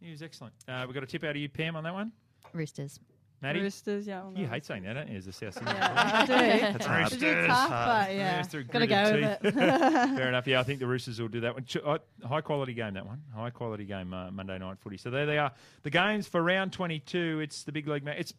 He 0.00 0.10
was 0.10 0.22
excellent. 0.22 0.54
Uh, 0.66 0.84
we 0.88 0.94
got 0.94 1.02
a 1.02 1.06
tip 1.06 1.22
out 1.24 1.30
of 1.30 1.36
you, 1.36 1.48
Pam, 1.48 1.76
on 1.76 1.84
that 1.84 1.92
one. 1.94 2.12
Roosters. 2.52 2.98
Maddie, 3.42 3.60
Roosters, 3.60 4.06
yeah. 4.06 4.22
you 4.34 4.46
hate 4.46 4.64
saying 4.64 4.84
that, 4.84 4.94
don't 4.94 5.08
you? 5.10 5.18
As 5.18 5.26
a 5.26 5.32
South 5.32 5.54
Sydney. 5.54 5.70
Yeah, 5.72 5.92
I 5.94 6.26
do. 6.26 6.32
That's 6.32 6.86
hard. 6.86 7.02
It's 7.06 7.16
a 7.16 7.18
bit 7.18 7.46
tough, 7.46 7.68
but 7.70 8.14
yeah, 8.14 8.36
Yes, 8.36 8.54
gotta 8.72 8.86
go 8.86 9.12
with 9.12 9.44
it. 9.44 9.54
Fair 9.54 10.28
enough. 10.28 10.46
Yeah, 10.46 10.60
I 10.60 10.62
think 10.62 10.80
the 10.80 10.86
Roosters 10.86 11.20
will 11.20 11.28
do 11.28 11.40
that 11.40 11.54
one. 11.54 11.64
Ch- 11.64 11.76
uh, 11.84 11.98
High 12.26 12.40
quality 12.40 12.72
game, 12.72 12.94
that 12.94 13.06
one. 13.06 13.22
High 13.34 13.50
quality 13.50 13.84
game, 13.84 14.14
uh, 14.14 14.30
Monday 14.30 14.58
night 14.58 14.78
footy. 14.80 14.96
So 14.96 15.10
there 15.10 15.26
they 15.26 15.36
are. 15.38 15.52
The 15.82 15.90
games 15.90 16.26
for 16.26 16.42
round 16.42 16.72
22. 16.72 17.40
It's 17.42 17.62
the 17.64 17.72
Big 17.72 17.86
League. 17.86 18.04
Ma- 18.04 18.12
it's 18.12 18.32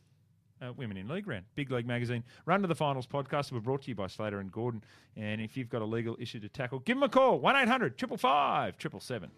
uh, 0.62 0.74
Women 0.76 0.98
in 0.98 1.08
League 1.08 1.28
round. 1.28 1.45
Big 1.56 1.70
League 1.72 1.86
Magazine. 1.86 2.24
Run 2.45 2.62
to 2.64 2.68
the 2.68 2.76
Finals 2.76 3.06
podcast. 3.06 3.52
We're 3.52 3.60
brought 3.60 3.84
to 3.84 3.89
you 3.89 3.95
by 3.95 4.08
Slater 4.08 4.39
and 4.39 4.52
Gordon. 4.52 4.84
And 5.16 5.39
if 5.41 5.56
you've 5.56 5.70
got 5.70 5.84
a 5.84 5.86
legal 5.86 6.18
issue 6.20 6.39
to 6.39 6.50
tackle, 6.50 6.80
give 6.80 6.95
them 6.98 7.04
a 7.04 7.10
call. 7.10 7.39
1 7.39 7.56
800 7.56 8.00
555 8.00 8.76
777. 8.80 9.30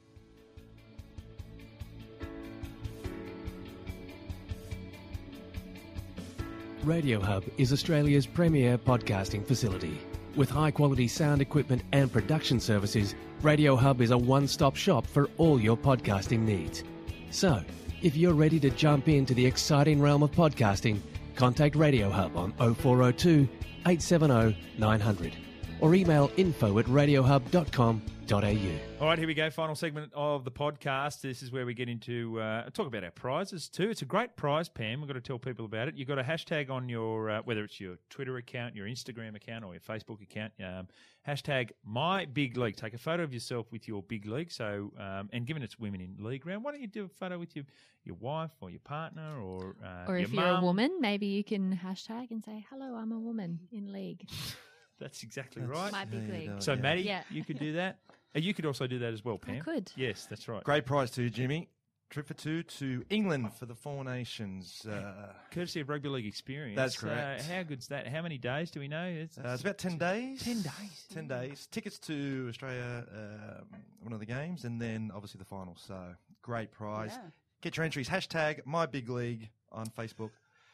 Radio 6.84 7.20
Hub 7.20 7.44
is 7.58 7.74
Australia's 7.74 8.26
premier 8.26 8.78
podcasting 8.78 9.46
facility. 9.46 10.00
With 10.36 10.50
high 10.50 10.72
quality 10.72 11.10
sound 11.10 11.42
equipment 11.42 11.84
and 11.92 12.12
production 12.12 12.60
services, 12.60 13.16
Radio 13.42 13.76
Hub 13.76 14.00
is 14.00 14.12
a 14.12 14.18
one 14.18 14.48
stop 14.48 14.78
shop 14.78 15.06
for 15.06 15.30
all 15.38 15.60
your 15.60 15.76
podcasting 15.76 16.40
needs. 16.40 16.84
So, 17.32 17.62
if 18.02 18.16
you're 18.16 18.34
ready 18.34 18.62
to 18.62 18.70
jump 18.70 19.10
into 19.10 19.34
the 19.34 19.46
exciting 19.46 20.02
realm 20.02 20.24
of 20.24 20.32
podcasting, 20.32 21.00
contact 21.36 21.76
Radio 21.76 22.10
Hub 22.10 22.38
on 22.38 22.54
0402 22.54 23.48
870 23.86 24.58
900 24.78 25.36
or 25.82 25.96
email 25.96 26.32
info 26.38 26.80
at 26.80 26.86
radiohub.com.au. 26.86 28.00
All 28.32 29.08
right, 29.08 29.18
here 29.18 29.28
we 29.28 29.34
go. 29.34 29.50
Final 29.50 29.74
segment 29.74 30.12
of 30.14 30.44
the 30.44 30.52
podcast. 30.52 31.22
This 31.22 31.42
is 31.42 31.52
where 31.52 31.66
we 31.66 31.74
get 31.74 31.90
into 31.90 32.40
uh, 32.40 32.70
talk 32.70 32.86
about 32.86 33.04
our 33.04 33.12
prizes 33.12 33.68
too. 33.68 33.90
It's 33.90 34.04
a 34.04 34.06
great 34.06 34.36
prize, 34.36 34.70
Pam. 34.70 35.02
We've 35.02 35.08
got 35.08 35.14
to 35.14 35.22
tell 35.22 35.40
people 35.40 35.66
about 35.66 35.88
it. 35.88 35.96
You've 35.96 36.08
got 36.08 36.20
a 36.20 36.24
hashtag 36.24 36.70
on 36.70 36.90
your 36.90 37.30
uh, 37.32 37.42
whether 37.44 37.64
it's 37.64 37.80
your 37.80 37.96
Twitter 38.10 38.38
account, 38.38 38.76
your 38.76 38.86
Instagram 38.86 39.36
account, 39.36 39.66
or 39.66 39.74
your 39.74 39.82
Facebook 39.82 40.22
account. 40.22 40.54
Um, 40.64 40.88
hashtag 41.28 41.72
my 41.84 42.26
big 42.26 42.56
league. 42.56 42.76
Take 42.76 42.94
a 42.94 43.00
photo 43.00 43.24
of 43.24 43.34
yourself 43.34 43.72
with 43.72 43.88
your 43.88 44.04
big 44.04 44.28
league. 44.28 44.52
So, 44.52 44.92
um, 45.00 45.30
and 45.34 45.48
given 45.48 45.64
it's 45.64 45.80
women 45.80 46.02
in 46.02 46.24
league 46.24 46.46
round, 46.46 46.64
why 46.64 46.72
don't 46.72 46.82
you 46.82 46.88
do 46.88 47.06
a 47.06 47.10
photo 47.10 47.40
with 47.40 47.56
your 47.56 47.66
your 48.04 48.16
wife 48.16 48.52
or 48.62 48.70
your 48.70 48.80
partner 48.82 49.42
or 49.42 49.76
uh, 49.84 50.06
Or 50.08 50.18
your 50.18 50.26
if 50.26 50.34
you're 50.34 50.46
a 50.46 50.62
woman, 50.62 50.98
maybe 51.00 51.26
you 51.26 51.44
can 51.44 51.76
hashtag 51.84 52.30
and 52.30 52.44
say, 52.44 52.64
"Hello, 52.70 52.96
I'm 52.96 53.12
a 53.12 53.20
woman 53.20 53.60
in 53.72 53.92
league." 53.92 54.28
That's 55.00 55.24
exactly 55.24 55.62
That's- 55.62 55.78
right. 55.84 55.92
My 55.92 56.06
big 56.06 56.30
league. 56.30 56.48
go. 56.50 56.60
So, 56.60 56.74
Yeah. 56.74 56.82
Maddie, 56.82 57.02
Yeah. 57.02 57.24
you 57.30 57.44
could 57.44 57.58
do 57.60 57.74
that. 57.74 58.00
And 58.36 58.44
you 58.44 58.54
could 58.54 58.66
also 58.66 58.86
do 58.86 59.00
that 59.00 59.14
as 59.14 59.24
well, 59.26 59.38
Pam. 59.40 59.62
could. 59.62 59.92
Yes, 59.96 60.26
that's 60.28 60.48
right. 60.48 60.64
Great 60.64 60.86
prize 60.86 61.10
too, 61.12 61.30
Jimmy. 61.30 61.70
Trip 62.12 62.26
for 62.28 62.34
two 62.34 62.64
to 62.64 63.06
England 63.12 63.54
for 63.54 63.66
the 63.68 63.76
Four 63.76 64.04
Nations. 64.04 64.84
Uh, 64.86 65.32
Courtesy 65.52 65.80
of 65.80 65.90
Rugby 65.90 66.10
League 66.10 66.26
Experience. 66.26 66.76
That's 66.76 66.98
Uh, 66.98 67.08
correct. 67.08 67.46
how 67.46 67.62
good's 67.64 67.88
that? 67.90 68.08
How 68.08 68.22
many 68.24 68.38
days 68.40 68.72
do 68.72 68.80
we 68.80 68.88
know? 68.88 69.06
It's, 69.06 69.38
Uh, 69.38 69.50
it's 69.54 69.62
about 69.62 69.78
10 69.78 69.98
days. 70.00 70.44
10 70.44 70.62
days. 70.64 71.06
10 71.14 71.28
days. 71.28 71.68
Tickets 71.68 72.00
to 72.00 72.48
Australia, 72.50 73.06
um, 73.12 73.84
one 74.02 74.14
of 74.14 74.20
the 74.20 74.26
games, 74.26 74.66
and 74.66 74.82
then 74.82 75.12
obviously 75.14 75.38
the 75.38 75.46
final. 75.46 75.76
So 75.76 76.16
great 76.42 76.72
prize. 76.72 77.12
Yeah. 77.14 77.30
Get 77.62 77.78
your 77.78 77.84
entries. 77.84 78.10
Hashtag 78.10 78.66
my 78.66 78.86
big 78.88 79.08
league 79.10 79.50
on 79.72 79.86
Facebook, 79.88 80.32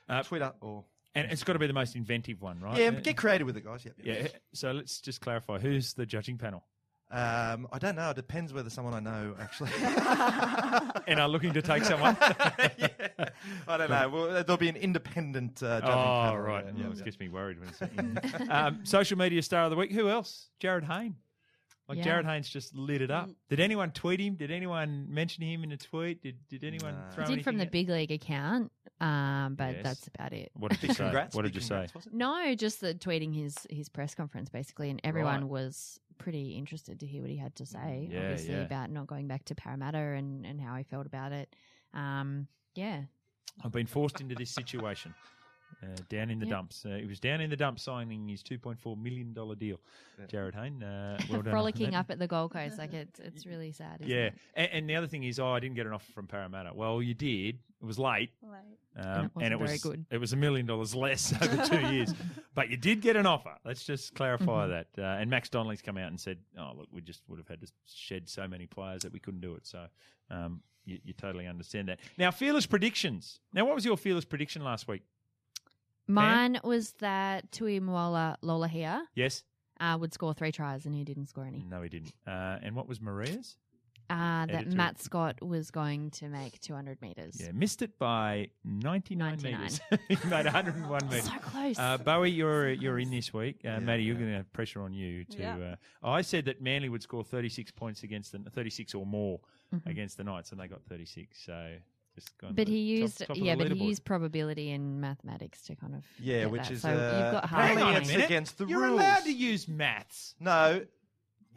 Uh, 0.08 0.24
Twitter, 0.24 0.54
or. 0.62 0.86
And 1.16 1.32
it's 1.32 1.44
got 1.44 1.54
to 1.54 1.60
be 1.60 1.68
the 1.68 1.74
most 1.74 1.96
inventive 1.96 2.42
one, 2.42 2.60
right? 2.60 2.78
Yeah, 2.78 2.92
get 2.92 3.16
creative 3.18 3.48
with 3.48 3.56
it, 3.58 3.64
guys. 3.66 3.86
Yep, 3.86 3.94
yeah. 4.04 4.28
So 4.54 4.72
let's 4.72 5.00
just 5.00 5.22
clarify 5.22 5.60
who's 5.60 5.94
the 5.94 6.06
judging 6.06 6.38
panel 6.38 6.64
Um, 7.10 7.68
I 7.72 7.80
don't 7.80 7.96
know. 7.96 8.10
It 8.10 8.16
depends 8.16 8.52
whether 8.52 8.70
someone 8.70 8.94
I 8.94 9.00
know 9.00 9.36
actually. 9.40 9.70
and 11.08 11.20
are 11.20 11.30
looking 11.30 11.54
to 11.54 11.62
take 11.62 11.86
someone. 11.86 12.18
yeah. 12.78 12.90
I 13.68 13.78
don't 13.78 13.90
know. 13.90 14.10
Well, 14.10 14.28
there'll 14.44 14.58
be 14.58 14.70
an 14.70 14.76
independent 14.76 15.62
uh, 15.64 15.80
judging 15.82 15.94
oh, 15.94 16.22
panel. 16.24 16.38
right. 16.40 16.66
Yeah, 16.66 16.72
Yeah, 16.76 16.84
yeah, 16.86 16.92
it 16.92 16.98
yeah. 16.98 17.04
gets 17.06 17.20
me 17.20 17.30
worried 17.30 17.58
when 17.60 17.70
it's 17.70 18.50
um, 18.50 18.80
social 18.84 19.18
media 19.18 19.42
star 19.42 19.64
of 19.66 19.70
the 19.70 19.78
week. 19.78 19.92
Who 19.92 20.10
else? 20.10 20.50
Jarryd 20.62 20.84
Hayne. 20.84 21.16
Like 21.88 22.00
Yeah. 22.00 22.22
Jarryd 22.22 22.26
Hayne's 22.26 22.50
just 22.50 22.74
lit 22.76 23.02
it 23.02 23.12
up. 23.12 23.30
Did 23.50 23.60
anyone 23.60 23.92
tweet 23.92 24.20
him? 24.20 24.36
Did 24.36 24.50
anyone 24.50 25.06
mention 25.08 25.44
him 25.44 25.64
in 25.64 25.72
a 25.72 25.78
tweet? 25.78 26.22
Did 26.24 26.38
Did 26.50 26.64
anyone 26.64 26.96
No. 26.96 27.10
throw 27.12 27.24
I 27.26 27.28
did 27.28 27.44
from 27.44 27.58
the 27.58 27.66
at- 27.66 27.72
big 27.72 27.90
league 27.90 28.12
account, 28.12 28.72
um, 29.00 29.54
but 29.56 29.76
Yes. 29.76 29.84
that's 29.84 30.08
about 30.08 30.34
it. 30.34 30.52
What 30.56 30.72
did 30.72 30.82
you 30.82 30.90
say? 30.96 31.04
congrats. 31.04 31.36
What 31.36 31.44
did 31.44 31.54
you 31.54 31.62
say? 31.62 31.68
congrats, 31.88 31.94
was? 31.94 32.10
No, 32.12 32.56
just 32.56 32.82
the 32.82 32.96
tweeting 32.96 33.36
his 33.36 33.56
his 33.70 33.88
press 33.90 34.16
conference 34.16 34.50
basically, 34.50 34.90
and 34.90 35.00
everyone 35.04 35.42
Right. 35.42 35.50
was 35.50 36.00
pretty 36.18 36.54
interested 36.58 37.00
to 37.02 37.06
hear 37.06 37.22
what 37.22 37.30
he 37.30 37.38
had 37.38 37.56
to 37.58 37.66
say. 37.66 38.08
Yeah, 38.10 38.22
obviously 38.32 38.54
yeah. 38.56 38.62
about 38.62 38.90
not 38.90 39.06
going 39.06 39.28
back 39.28 39.46
to 39.46 39.56
Parramatta 39.56 39.98
and 39.98 40.46
and 40.46 40.60
how 40.60 40.76
he 40.78 40.84
felt 40.84 41.06
about 41.06 41.34
it. 41.34 41.56
Um, 41.94 42.48
yeah, 42.74 43.04
I've 43.64 43.72
been 43.72 43.86
forced 43.88 44.22
into 44.22 44.34
this 44.34 44.50
situation. 44.50 45.14
Uh, 45.84 45.88
down 46.10 46.32
in 46.32 46.40
the 46.40 46.46
Yep. 46.46 46.52
dumps. 46.56 46.86
Uh, 46.86 46.98
he 47.02 47.06
was 47.06 47.20
down 47.20 47.42
in 47.42 47.50
the 47.50 47.56
dumps 47.56 47.84
signing 47.84 48.28
his 48.28 48.42
$2.4 48.42 48.98
million 48.98 49.34
deal. 49.34 49.80
Jarryd 50.28 50.56
Hayne. 50.56 50.82
Uh, 50.82 51.20
well 51.30 51.44
frolicking 51.44 51.94
up 51.94 52.10
at 52.10 52.18
the 52.18 52.28
Gold 52.28 52.54
Coast, 52.54 52.78
like 52.80 52.94
it's 52.94 53.20
it's 53.20 53.46
really 53.46 53.72
sad. 53.72 53.98
Isn't 54.02 54.10
Yeah. 54.12 54.26
it? 54.28 54.34
And, 54.56 54.70
and 54.72 54.90
the 54.90 54.96
other 54.96 55.06
thing 55.08 55.24
is, 55.26 55.38
oh, 55.38 55.50
I 55.52 55.60
didn't 55.60 55.76
get 55.76 55.86
an 55.86 55.92
offer 55.94 56.12
from 56.14 56.28
Parramatta. 56.28 56.72
Well, 56.74 57.02
you 57.04 57.14
did. 57.14 57.60
It 57.82 57.86
was 57.86 58.00
late. 58.00 58.32
Um, 58.98 59.30
And 59.36 59.54
it 59.54 59.60
wasn't 59.60 59.60
was 59.60 59.70
very 59.70 59.80
good. 59.80 60.06
It 60.10 60.18
was 60.20 60.32
a 60.34 60.38
million 60.38 60.66
dollars 60.66 60.96
less 60.96 61.34
over 61.42 61.68
two 61.68 61.82
years, 61.94 62.14
but 62.56 62.70
you 62.70 62.78
did 62.78 63.02
get 63.02 63.18
an 63.18 63.26
offer. 63.26 63.56
Let's 63.66 63.84
just 63.84 64.16
clarify 64.16 64.68
Mm-hmm. 64.68 64.72
that. 64.72 64.88
Uh, 64.98 65.20
and 65.20 65.30
Max 65.30 65.50
Donnelly's 65.50 65.82
come 65.82 65.98
out 65.98 66.08
and 66.08 66.20
said, 66.20 66.38
"Oh, 66.58 66.72
look, 66.78 66.88
we 66.92 67.02
just 67.02 67.22
would 67.28 67.38
have 67.38 67.48
had 67.50 67.60
to 67.62 67.68
shed 67.94 68.30
so 68.30 68.48
many 68.48 68.66
players 68.66 69.02
that 69.04 69.12
we 69.12 69.20
couldn't 69.20 69.42
do 69.42 69.56
it." 69.56 69.68
So 69.68 69.86
um, 70.32 70.62
you, 70.86 71.00
you 71.04 71.14
totally 71.14 71.46
understand 71.48 71.90
that. 71.90 72.00
Now, 72.18 72.32
fearless 72.32 72.66
predictions. 72.66 73.40
Now, 73.54 73.66
what 73.66 73.76
was 73.76 73.84
your 73.84 73.98
fearless 73.98 74.24
prediction 74.26 74.64
last 74.64 74.88
week? 74.88 75.04
Mine 76.08 76.60
was 76.64 76.94
that 77.00 77.52
Tuimoala 77.52 78.36
Lolohea 78.44 79.02
Yes. 79.16 79.44
uh, 79.80 79.98
would 80.00 80.14
score 80.14 80.34
three 80.34 80.52
tries, 80.52 80.86
and 80.86 80.94
he 80.96 81.04
didn't 81.04 81.28
score 81.28 81.46
any. 81.46 81.64
No, 81.68 81.82
he 81.82 81.90
didn't. 81.90 82.14
Uh, 82.28 82.60
and 82.62 82.76
what 82.76 82.88
was 82.88 83.02
Maria's? 83.02 83.58
Uh, 84.08 84.46
that 84.46 84.52
Editor. 84.54 84.76
Matt 84.78 85.02
Scott 85.02 85.42
was 85.42 85.72
going 85.72 86.12
to 86.12 86.30
make 86.30 86.60
200 86.60 87.02
meters. 87.02 87.42
Yeah, 87.42 87.50
missed 87.54 87.82
it 87.82 87.98
by 87.98 88.50
99, 88.64 89.18
99. 89.42 89.60
metres. 89.62 89.80
he 90.08 90.16
made 90.30 90.46
101 90.46 91.06
metres. 91.10 91.26
So 91.26 91.32
close. 91.40 91.80
Uh, 91.80 91.98
Bowie, 91.98 92.30
you're 92.30 92.70
you're 92.70 93.00
in 93.00 93.10
this 93.10 93.34
week. 93.34 93.62
Uh, 93.66 93.70
Yeah, 93.70 93.80
Maddie, 93.80 94.04
you're 94.04 94.14
going 94.16 94.30
to 94.30 94.38
have 94.38 94.54
pressure 94.54 94.82
on 94.84 94.94
you 94.94 95.24
to. 95.26 95.40
Yeah. 95.40 95.76
Uh, 96.04 96.08
I 96.12 96.22
said 96.22 96.46
that 96.46 96.62
Manly 96.62 96.88
would 96.88 97.02
score 97.02 97.24
36 97.24 97.72
points 97.72 98.04
against 98.04 98.32
the 98.32 98.38
36 98.52 98.94
or 98.94 99.08
more 99.08 99.40
Mhm. 99.74 99.88
against 99.88 100.18
the 100.18 100.24
Knights, 100.24 100.52
and 100.52 100.62
they 100.62 100.68
got 100.68 100.84
36. 100.84 101.44
So 101.44 101.78
just 102.16 102.38
gone 102.40 102.50
to 102.52 102.56
But 102.56 102.66
the 102.68 102.74
he 102.74 102.80
used, 102.80 103.20
top 103.20 103.30
of 103.32 103.38
yeah, 103.38 103.56
but 103.56 103.72
he 103.72 103.84
used 103.84 104.04
probability 104.06 104.72
and 104.72 105.00
mathematics 105.02 105.62
to 105.64 105.76
kind 105.76 105.94
of 105.96 106.04
Yeah, 106.20 106.42
get 106.44 106.52
which 106.52 106.62
that. 106.64 106.72
is 106.72 106.82
so 106.82 106.90
uh, 106.90 106.92
you've 106.92 107.32
got 107.34 107.46
apparently 107.46 107.52
half. 107.52 107.68
Hang 107.78 107.84
on 107.84 107.96
a 107.96 108.00
it's 108.00 108.08
minute. 108.08 108.26
against 108.26 108.58
the 108.58 108.66
rules. 108.66 108.72
You're 108.72 108.82
rules. 108.88 109.00
allowed 109.02 109.24
to 109.26 109.32
use 109.34 109.68
maths. 109.68 110.36
No. 110.40 110.82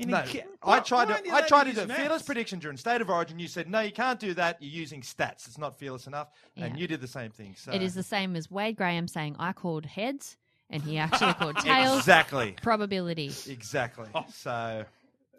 In 0.00 0.08
a 0.10 0.12
No, 0.12 0.22
ca- 0.30 0.44
I 0.62 0.78
tried 0.80 1.08
to. 1.08 1.34
I 1.34 1.40
tried 1.42 1.64
to 1.64 1.72
do 1.72 1.80
a 1.80 1.86
maths? 1.86 2.00
fearless 2.00 2.22
prediction 2.22 2.58
during 2.60 2.76
State 2.76 3.00
of 3.00 3.10
Origin. 3.10 3.38
You 3.40 3.48
said 3.48 3.68
no, 3.68 3.80
you 3.80 3.90
can't 3.90 4.20
do 4.20 4.32
that. 4.34 4.58
You're 4.60 4.70
using 4.70 5.00
stats. 5.02 5.46
It's 5.48 5.58
not 5.58 5.76
fearless 5.78 6.06
enough, 6.06 6.28
and 6.56 6.74
Yeah. 6.74 6.80
you 6.80 6.86
did 6.86 7.00
the 7.00 7.08
same 7.08 7.30
thing. 7.32 7.54
So 7.56 7.72
It 7.72 7.82
is 7.82 7.94
the 7.94 8.04
same 8.04 8.36
as 8.36 8.48
Wade 8.50 8.76
Graham 8.76 9.08
saying 9.08 9.34
I 9.40 9.52
called 9.52 9.86
heads 9.86 10.36
and 10.70 10.82
he 10.82 10.98
actually 10.98 11.32
called 11.34 11.56
tails. 11.64 11.98
exactly, 11.98 12.54
Probability. 12.62 13.32
exactly. 13.48 14.06
Oh. 14.14 14.24
So 14.32 14.84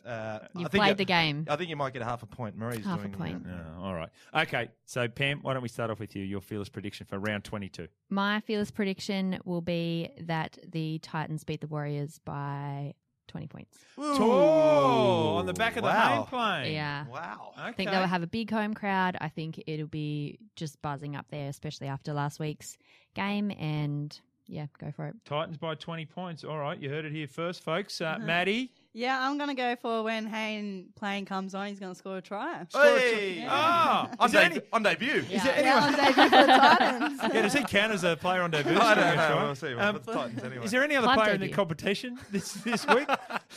Uh, 0.06 0.40
You've 0.56 0.66
I 0.68 0.70
think 0.70 0.82
played 0.82 0.90
you- 0.90 0.96
the 0.96 1.06
game. 1.06 1.46
I 1.50 1.56
think 1.56 1.70
you 1.70 1.76
might 1.76 1.94
get 1.94 2.02
a 2.02 2.06
half 2.06 2.24
a 2.24 2.26
point. 2.26 2.56
Marie's 2.58 2.86
Half 2.86 3.00
a 3.00 3.02
doing 3.04 3.12
the, 3.12 3.18
point. 3.18 3.46
Yeah, 3.48 3.84
all 3.84 3.94
right. 3.94 4.10
Okay, 4.34 4.70
so 4.86 5.08
Pam, 5.08 5.40
why 5.42 5.54
don't 5.54 5.62
we 5.62 5.70
start 5.70 5.90
off 5.92 6.00
with 6.00 6.16
you? 6.16 6.24
Your 6.24 6.42
fearless 6.42 6.70
prediction 6.70 7.06
for 7.06 7.20
round 7.20 7.44
22. 7.44 7.88
My 8.10 8.40
fearless 8.42 8.72
prediction 8.72 9.40
will 9.46 9.62
be 9.62 10.10
that 10.22 10.58
the 10.68 11.00
Titans 11.00 11.44
beat 11.44 11.62
the 11.62 11.68
Warriors 11.68 12.20
by 12.26 12.94
20 13.28 13.48
points. 13.48 13.78
Oh, 13.98 15.36
on 15.38 15.46
the 15.46 15.54
back 15.54 15.76
of 15.78 15.84
the 15.84 15.90
wow. 15.90 16.16
home 16.16 16.26
plane. 16.26 16.74
Yeah. 16.74 17.06
Wow. 17.08 17.54
I 17.56 17.72
think 17.72 17.92
they'll 17.92 18.08
have 18.08 18.24
a 18.24 18.28
big 18.28 18.50
home 18.52 18.74
crowd. 18.74 19.18
I 19.22 19.30
think 19.30 19.62
it'll 19.68 19.88
be 19.88 20.40
just 20.56 20.82
buzzing 20.82 21.16
up 21.16 21.28
there, 21.30 21.48
especially 21.50 21.88
after 21.88 22.14
last 22.14 22.40
week's 22.40 22.78
game. 23.14 23.52
And 23.52 24.20
yeah, 24.50 24.66
go 24.80 24.92
for 24.92 25.06
it. 25.08 25.16
Titans 25.26 25.58
by 25.58 25.76
20 25.76 26.06
points. 26.08 26.44
All 26.44 26.58
right, 26.58 26.78
you 26.80 26.90
heard 26.90 27.06
it 27.06 27.12
here 27.12 27.28
first, 27.28 27.64
folks. 27.64 28.02
Uh, 28.02 28.18
Maddie. 28.20 28.72
Yeah, 28.92 29.20
I'm 29.22 29.38
gonna 29.38 29.54
go 29.54 29.76
for 29.76 30.02
when 30.04 30.26
Hayne 30.26 30.88
playing 30.96 31.26
comes 31.26 31.54
on, 31.54 31.68
he's 31.68 31.80
gonna 31.80 31.94
score 31.94 32.18
a 32.18 32.22
try. 32.22 32.66
Hey! 32.74 33.46
Ah, 33.48 34.10
on, 34.20 34.28
is 34.30 34.36
any- 34.36 34.62
on 34.74 34.82
debut. 34.82 35.24
Is 35.30 35.44
there 35.44 35.62
Yeah, 35.62 35.76
anyone? 35.78 35.84
on 35.84 35.94
debut 35.94 36.24
for 36.24 36.46
the 36.48 36.48
Titans. 36.48 37.20
Yeah, 37.34 37.42
does 37.44 37.54
he 37.54 37.64
count 37.66 37.94
as 37.94 38.04
a 38.04 38.18
player 38.18 38.42
on 38.42 38.50
debut? 38.50 38.76
I 38.80 38.96
don't 38.96 39.06
know. 39.16 39.28
try? 39.28 39.44
We'll 39.44 39.56
see. 39.56 39.74
Um, 39.76 39.94
But 39.94 40.06
the 40.06 40.14
Titans 40.14 40.44
anyway. 40.44 40.66
Is 40.66 40.72
there 40.72 40.84
any 40.84 40.96
other 40.96 41.06
Club 41.06 41.20
player 41.20 41.34
in 41.36 41.42
the 41.42 41.50
competition 41.50 42.18
this 42.32 42.54
this 42.54 42.86
week? 42.88 43.08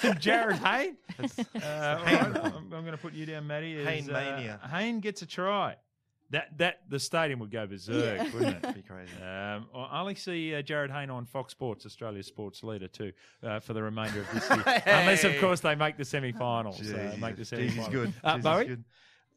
Jarryd 0.02 0.58
Hayne. 0.58 0.96
Uh, 1.18 1.96
all 1.98 2.04
right, 2.04 2.22
I'm, 2.26 2.54
I'm 2.54 2.68
going 2.70 2.90
to 2.92 2.98
put 2.98 3.14
you 3.14 3.24
down, 3.24 3.46
Maddie. 3.46 3.76
as, 3.76 3.86
Hayne 3.86 4.10
uh, 4.10 4.12
mania. 4.12 4.60
Hayne 4.70 5.00
gets 5.00 5.22
a 5.22 5.26
try. 5.26 5.76
That 6.32 6.58
that 6.58 6.80
the 6.88 6.98
stadium 6.98 7.38
would 7.40 7.50
go 7.50 7.66
berserk, 7.66 8.18
Yeah. 8.18 8.24
wouldn't 8.32 8.56
it? 8.56 8.62
That'd 8.62 8.82
be 8.82 8.88
crazy. 8.88 9.12
Um, 9.22 9.66
I 9.74 10.00
only 10.00 10.14
see 10.16 10.54
uh, 10.54 10.62
Jarryd 10.62 10.90
Hayne 10.90 11.10
on 11.10 11.24
Fox 11.26 11.52
Sports, 11.52 11.86
Australia's 11.86 12.26
sports 12.26 12.62
leader, 12.64 12.88
too, 12.88 13.12
uh, 13.42 13.60
for 13.60 13.72
the 13.74 13.82
remainder 13.82 14.20
of 14.22 14.30
this 14.32 14.48
year. 14.50 14.82
Unless, 14.86 15.24
of 15.24 15.38
course, 15.38 15.60
they 15.60 15.74
make 15.74 15.96
the 15.96 16.04
semi-finals. 16.04 16.80
Uh, 16.90 17.14
make 17.20 17.36
the 17.36 17.44
semi-finals. 17.44 17.86
he's 17.86 17.94
good. 17.94 18.12
Uh, 18.24 18.36
Jesus, 18.36 18.44
Bowie? 18.44 18.64
good. 18.66 18.84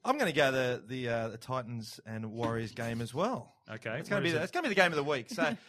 I'm 0.05 0.17
going 0.17 0.31
to 0.31 0.35
go 0.35 0.51
the 0.51 0.83
the, 0.87 1.09
uh, 1.09 1.27
the 1.29 1.37
Titans 1.37 1.99
and 2.05 2.31
Warriors 2.31 2.71
game 2.71 3.01
as 3.01 3.13
well. 3.13 3.53
Okay. 3.69 3.97
It's 3.99 4.07
going 4.09 4.23
to 4.23 4.27
be 4.29 4.31
the, 4.31 4.41
it's 4.41 4.51
going 4.51 4.63
to 4.63 4.69
be 4.69 4.73
the 4.75 4.81
game 4.81 4.91
of 4.91 4.97
the 4.97 5.03
week. 5.03 5.29
So. 5.29 5.55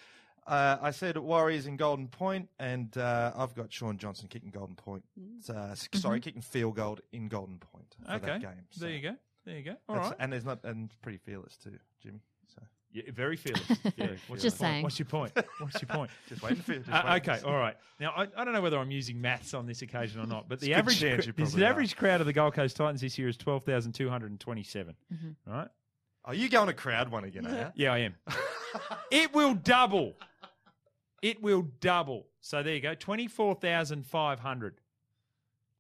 Uh, 0.49 0.79
I 0.81 0.93
said 0.93 1.19
Warriors 1.19 1.67
in 1.67 1.77
Golden 1.77 2.07
Point, 2.07 2.49
and 2.61 2.97
uh, 2.97 3.33
I've 3.37 3.53
got 3.57 3.73
Shaun 3.73 3.99
Johnson 3.99 4.29
kicking 4.29 4.51
Golden 4.51 4.77
Point. 4.77 5.03
Uh, 5.51 5.71
s- 5.73 5.89
Sorry, 5.95 6.21
kicking 6.21 6.41
field 6.41 6.77
goal 6.77 7.01
in 7.11 7.27
Golden 7.27 7.59
Point 7.59 7.97
for 8.07 8.13
Okay. 8.13 8.27
that 8.27 8.41
game. 8.43 8.65
There 8.79 8.91
you 8.91 9.01
go. 9.03 9.17
There 9.47 9.57
you 9.57 9.63
go. 9.63 9.77
All 9.89 9.95
That's- 9.95 10.11
right. 10.11 10.17
And 10.21 10.33
there's 10.33 10.45
not 10.45 10.61
and 10.65 10.91
pretty 11.03 11.19
fearless 11.19 11.57
too, 11.57 11.79
Jimmy. 12.03 12.21
So 12.55 12.63
Yeah, 12.93 13.05
very 13.15 13.37
fearless. 13.37 13.63
Yeah. 13.97 14.09
What's 14.29 14.43
Just 14.43 14.45
your 14.45 14.51
point? 14.51 14.59
saying. 14.59 14.83
What's 14.83 14.99
your 14.99 15.07
point? 15.07 15.33
What's 15.61 15.81
your 15.83 15.89
point? 15.89 16.11
just 16.29 16.43
waiting 16.43 16.59
for 16.63 16.73
you. 16.75 16.79
Just 16.81 16.91
Uh, 16.91 17.03
waiting. 17.13 17.31
okay, 17.31 17.43
all 17.47 17.57
right. 17.57 17.77
Now 18.01 18.11
I, 18.17 18.27
I 18.37 18.45
don't 18.45 18.53
know 18.53 18.61
whether 18.61 18.79
I'm 18.79 18.91
using 18.91 19.21
maths 19.21 19.55
on 19.55 19.67
this 19.67 19.83
occasion 19.83 20.21
or 20.21 20.27
not, 20.27 20.49
but 20.49 20.61
the 20.61 20.67
It's 20.73 20.73
a 20.73 20.75
good 20.75 20.79
average 20.79 21.01
chance 21.01 21.27
you 21.27 21.33
cr- 21.33 21.43
probably 21.43 21.61
the 21.61 21.67
are. 21.67 21.71
average 21.71 21.97
crowd 21.97 22.21
of 22.21 22.27
the 22.27 22.33
Gold 22.33 22.55
Coast 22.55 22.77
Titans 22.77 23.01
this 23.01 23.17
year 23.19 23.29
is 23.29 23.37
twelve 23.37 23.65
thousand 23.65 23.93
two 23.93 24.09
hundred 24.11 24.31
and 24.33 24.41
twenty-seven. 24.41 24.95
Right? 25.47 25.69
Are 26.25 26.35
you 26.35 26.49
going 26.49 26.67
to 26.67 26.73
crowd 26.75 27.09
one 27.11 27.23
again? 27.25 27.47
Are 27.47 27.51
you? 27.77 27.85
Yeah, 27.85 27.93
I 27.93 27.99
am. 27.99 28.15
it 29.13 29.33
will 29.33 29.55
double. 29.55 30.17
It 31.23 31.41
will 31.41 31.63
double. 31.81 32.27
So 32.41 32.63
there 32.65 32.75
you 32.75 32.81
go, 32.81 32.95
twenty-four 32.95 33.55
thousand 33.57 34.07
five 34.07 34.41
hundred. 34.41 34.81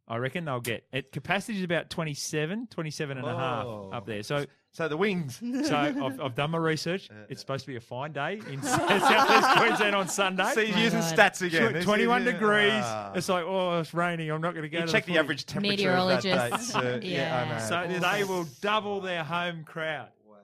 I 0.08 0.16
reckon 0.18 0.44
they'll 0.44 0.60
get. 0.60 0.86
It 0.92 1.10
capacity 1.12 1.58
is 1.58 1.64
about 1.64 1.90
27, 1.90 2.68
27 2.68 3.18
and 3.18 3.26
a 3.26 3.36
half 3.36 3.64
Oh. 3.66 3.90
up 3.92 4.06
there. 4.06 4.22
So 4.22 4.46
So 4.70 4.86
the 4.88 4.96
wings. 4.96 5.40
so 5.64 5.76
I've, 5.76 6.20
I've 6.20 6.34
done 6.36 6.52
my 6.52 6.58
research. 6.58 7.08
It's 7.28 7.40
supposed 7.40 7.64
to 7.64 7.70
be 7.72 7.76
a 7.76 7.80
fine 7.80 8.12
day 8.12 8.40
in 8.48 8.62
Southwest 9.00 9.58
Queensland 9.58 9.94
on 9.96 10.06
Sunday. 10.08 10.50
See, 10.54 10.66
he's 10.66 10.76
using 10.92 11.00
God. 11.00 11.16
stats 11.16 11.42
again. 11.42 11.72
Tw- 11.72 11.76
Is 11.76 11.82
he? 11.82 11.84
21 11.84 12.24
Yeah. 12.24 12.32
degrees. 12.32 12.72
Ah. 12.74 13.12
It's 13.16 13.28
like, 13.28 13.44
oh, 13.44 13.80
it's 13.80 13.92
raining. 13.94 14.30
I'm 14.30 14.40
not 14.40 14.52
going 14.54 14.62
to 14.62 14.68
go 14.68 14.78
You 14.80 14.86
to 14.86 14.92
check 14.92 15.06
the, 15.06 15.12
the 15.12 15.12
footy. 15.14 15.24
average 15.24 15.46
temperature 15.46 15.90
of 15.90 16.08
that 16.08 16.22
day. 16.22 16.28
Meteorologists. 16.34 16.72
So, 16.72 17.00
yeah, 17.02 17.10
Yeah. 17.16 17.42
I 17.42 17.58
know. 17.58 17.64
So 17.66 17.80
It 17.80 17.90
is- 17.96 18.02
they 18.02 18.24
will 18.24 18.44
double 18.60 19.00
their 19.00 19.24
home 19.24 19.64
crowd. 19.64 20.10
Wow. 20.24 20.36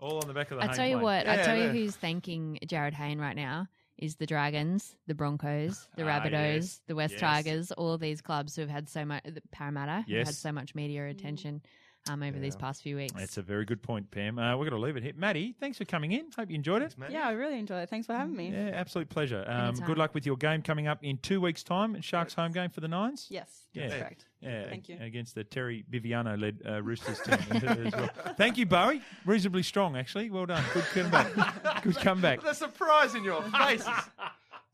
All 0.00 0.18
on 0.20 0.26
the 0.26 0.34
back 0.34 0.50
of 0.50 0.56
the 0.58 0.64
I 0.64 0.66
home 0.66 0.74
tell 0.76 0.86
you 0.86 0.94
plane. 0.96 1.02
what, 1.04 1.28
I 1.28 1.34
Yeah, 1.36 1.42
tell 1.46 1.56
you 1.56 1.62
yeah. 1.64 1.70
who's 1.72 1.94
thanking 1.94 2.58
Jarryd 2.66 2.94
Hayne 2.94 3.20
right 3.20 3.36
now 3.36 3.68
is 3.98 4.16
the 4.16 4.26
Dragons, 4.26 4.96
the 5.06 5.14
Broncos, 5.14 5.88
the 5.96 6.02
Ah, 6.02 6.20
Rabbitohs, 6.20 6.54
yes. 6.54 6.80
the 6.86 6.94
West 6.94 7.12
Yes. 7.12 7.20
Tigers, 7.20 7.72
all 7.72 7.92
of 7.92 8.00
these 8.00 8.20
clubs 8.20 8.54
who 8.56 8.62
have 8.62 8.70
had 8.70 8.88
so 8.88 9.04
much, 9.04 9.22
the 9.24 9.42
Parramatta, 9.52 10.04
who 10.08 10.14
had 10.16 10.28
so 10.34 10.52
much 10.52 10.74
media 10.74 11.08
attention 11.08 11.62
um, 12.08 12.22
over 12.22 12.38
these 12.38 12.56
past 12.56 12.82
few 12.82 12.96
weeks. 12.96 13.14
That's 13.14 13.38
a 13.38 13.42
very 13.42 13.64
good 13.64 13.82
point, 13.82 14.10
Pam. 14.10 14.38
Uh, 14.38 14.56
we're 14.56 14.68
going 14.68 14.80
to 14.80 14.84
leave 14.86 14.96
it 14.96 15.02
here. 15.02 15.12
Maddie, 15.16 15.54
thanks 15.58 15.78
for 15.78 15.84
coming 15.84 16.12
in. 16.12 16.26
Hope 16.36 16.50
you 16.50 16.54
enjoyed 16.54 16.82
it. 16.82 16.96
man. 16.98 17.10
Yeah, 17.10 17.26
I 17.28 17.32
really 17.32 17.58
enjoyed 17.58 17.82
it. 17.82 17.88
Thanks 17.88 18.06
for 18.06 18.14
having 18.14 18.36
me. 18.36 18.50
Yeah, 18.50 18.70
absolute 18.74 19.08
pleasure. 19.08 19.44
Um, 19.46 19.74
good 19.76 19.98
luck 19.98 20.14
with 20.14 20.26
your 20.26 20.36
game 20.36 20.62
coming 20.62 20.86
up 20.86 20.98
in 21.02 21.18
two 21.18 21.40
weeks' 21.40 21.62
time. 21.62 22.00
Sharks 22.00 22.34
home 22.34 22.52
game 22.52 22.70
for 22.70 22.80
the 22.80 22.88
Nines. 22.88 23.26
Yes, 23.30 23.48
Yeah. 23.72 23.88
that's 23.88 24.00
correct. 24.00 24.24
Yeah, 24.40 24.68
Thank 24.68 24.90
you. 24.90 24.98
against 25.00 25.34
the 25.34 25.42
Terry 25.44 25.84
Viviano 25.90 26.38
led 26.38 26.58
uh, 26.68 26.82
Roosters 26.82 27.18
team 27.20 27.38
as 27.50 27.92
well. 27.94 28.10
Thank 28.36 28.58
you, 28.58 28.66
Bowie. 28.66 29.00
Reasonably 29.24 29.62
strong, 29.62 29.96
actually. 29.96 30.28
Well 30.28 30.44
done. 30.44 30.62
Good 30.74 30.84
comeback. 30.92 31.82
Good 31.82 31.96
comeback. 31.96 32.42
The 32.42 32.52
surprise 32.52 33.14
in 33.14 33.24
your 33.24 33.42
faces. 33.44 33.88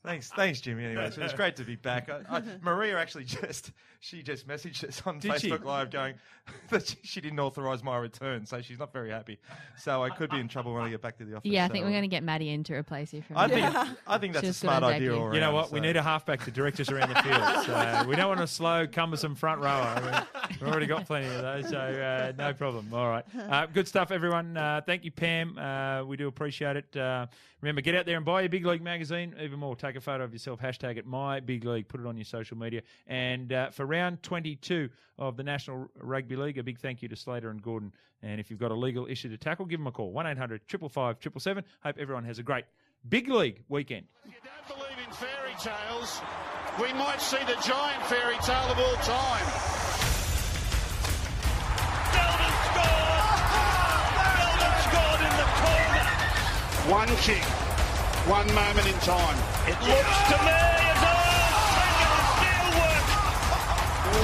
Thanks, 0.02 0.30
thanks, 0.30 0.62
Jimmy. 0.62 0.86
Anyway, 0.86 1.10
so 1.10 1.20
it's 1.20 1.34
great 1.34 1.56
to 1.56 1.64
be 1.64 1.76
back. 1.76 2.08
I, 2.08 2.38
I, 2.38 2.42
Maria 2.62 2.98
actually 2.98 3.24
just 3.24 3.72
she 4.00 4.22
just 4.22 4.48
messaged 4.48 4.82
us 4.88 5.02
on 5.04 5.18
Did 5.18 5.38
she? 5.38 5.50
Facebook 5.50 5.62
Live 5.64 5.90
going 5.90 6.14
that 6.70 6.86
she, 6.88 6.96
she 7.02 7.20
didn't 7.20 7.38
authorise 7.38 7.84
my 7.84 7.98
return, 7.98 8.46
so 8.46 8.62
she's 8.62 8.78
not 8.78 8.94
very 8.94 9.10
happy. 9.10 9.38
So 9.76 10.02
I 10.02 10.08
could 10.08 10.30
be 10.30 10.38
in 10.38 10.48
trouble 10.48 10.72
when 10.72 10.84
I 10.84 10.88
get 10.88 11.02
back 11.02 11.18
to 11.18 11.26
the 11.26 11.36
office. 11.36 11.50
yeah, 11.50 11.66
I 11.66 11.68
think 11.68 11.82
so, 11.82 11.86
we're 11.86 11.90
going 11.92 12.02
to 12.02 12.08
get 12.08 12.22
Maddie 12.22 12.48
in 12.48 12.64
to 12.64 12.74
replace 12.74 13.12
you 13.12 13.20
from 13.20 13.36
I 13.36 13.46
now. 13.46 13.70
think 13.84 13.98
I 14.06 14.16
think 14.16 14.32
that's 14.32 14.44
She 14.46 14.50
a 14.50 14.52
smart 14.54 14.82
idea. 14.84 15.10
debut. 15.10 15.22
All 15.22 15.34
You 15.34 15.40
know 15.40 15.46
around, 15.48 15.54
what? 15.54 15.72
We 15.72 15.80
need 15.80 15.96
a 15.96 16.02
halfback 16.02 16.44
to 16.46 16.50
direct 16.50 16.80
us 16.80 16.90
around 16.90 17.10
the 17.10 17.22
field. 17.22 17.66
So 17.66 18.08
we 18.08 18.16
don't 18.16 18.28
want 18.28 18.40
a 18.40 18.46
slow, 18.46 18.86
cumbersome 18.86 19.34
front 19.34 19.60
rower. 19.60 19.82
I 19.82 20.00
mean, 20.00 20.58
we've 20.60 20.68
already 20.70 20.86
got 20.86 21.04
plenty 21.04 21.26
of 21.26 21.42
those, 21.42 21.68
so 21.68 21.76
uh, 21.78 22.32
no 22.38 22.54
problem. 22.54 22.88
All 22.94 23.08
right. 23.10 23.24
Uh, 23.36 23.66
good 23.66 23.86
stuff, 23.86 24.10
everyone. 24.10 24.56
Uh, 24.56 24.80
thank 24.86 25.04
you, 25.04 25.10
Pam. 25.10 25.58
Uh, 25.58 26.04
we 26.04 26.16
do 26.16 26.26
appreciate 26.26 26.76
it. 26.76 26.96
Remember, 27.60 27.82
get 27.82 27.94
out 27.94 28.06
there 28.06 28.16
and 28.16 28.24
buy 28.24 28.40
your 28.40 28.48
Big 28.48 28.64
League 28.64 28.82
magazine. 28.82 29.34
Even 29.40 29.58
more, 29.58 29.76
take 29.76 29.96
a 29.96 30.00
photo 30.00 30.24
of 30.24 30.32
yourself, 30.32 30.60
hashtag 30.60 30.96
it 30.96 31.06
My 31.06 31.40
Big 31.40 31.64
League, 31.64 31.88
put 31.88 32.00
it 32.00 32.06
on 32.06 32.16
your 32.16 32.24
social 32.24 32.56
media. 32.56 32.82
And 33.06 33.52
uh, 33.52 33.70
for 33.70 33.84
round 33.84 34.22
22 34.22 34.88
of 35.18 35.36
the 35.36 35.42
National 35.42 35.90
Rugby 36.00 36.36
League, 36.36 36.56
a 36.56 36.62
big 36.62 36.78
thank 36.78 37.02
you 37.02 37.08
to 37.08 37.16
Slater 37.16 37.50
and 37.50 37.62
Gordon. 37.62 37.92
And 38.22 38.40
if 38.40 38.50
you've 38.50 38.60
got 38.60 38.70
a 38.70 38.74
legal 38.74 39.06
issue 39.06 39.28
to 39.28 39.36
tackle, 39.36 39.66
give 39.66 39.78
them 39.78 39.86
a 39.86 39.92
call 39.92 40.10
1 40.10 40.26
800 40.26 40.62
555 40.68 41.16
777. 41.20 41.64
Hope 41.82 41.96
everyone 41.98 42.24
has 42.24 42.38
a 42.38 42.42
great 42.42 42.64
Big 43.08 43.28
League 43.28 43.62
weekend. 43.68 44.06
If 44.24 44.30
you 44.32 44.36
don't 44.42 44.78
believe 44.78 45.06
in 45.06 45.12
fairy 45.12 45.54
tales, 45.58 46.20
we 46.80 46.92
might 46.98 47.20
see 47.20 47.38
the 47.44 47.60
giant 47.62 48.02
fairy 48.06 48.36
tale 48.42 48.72
of 48.72 48.78
all 48.78 48.96
time. 49.02 49.79
One 56.90 57.06
kick, 57.18 57.44
one 58.26 58.52
moment 58.52 58.84
in 58.84 58.98
time. 58.98 59.38
It 59.68 59.78
looks 59.80 60.18
to 60.26 60.36
me 60.42 60.50
as 60.50 60.98
though 60.98 61.22
Taylor 61.78 62.22
still 62.34 62.68
work. 62.80 63.06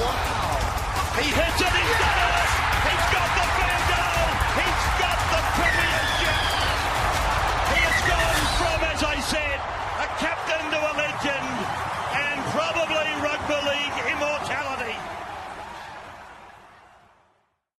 Wow. 0.03 0.59
He 1.15 1.29
hits 1.31 1.61
it, 1.61 1.71
he's 1.71 1.97
done 1.97 2.31
it! 2.31 2.36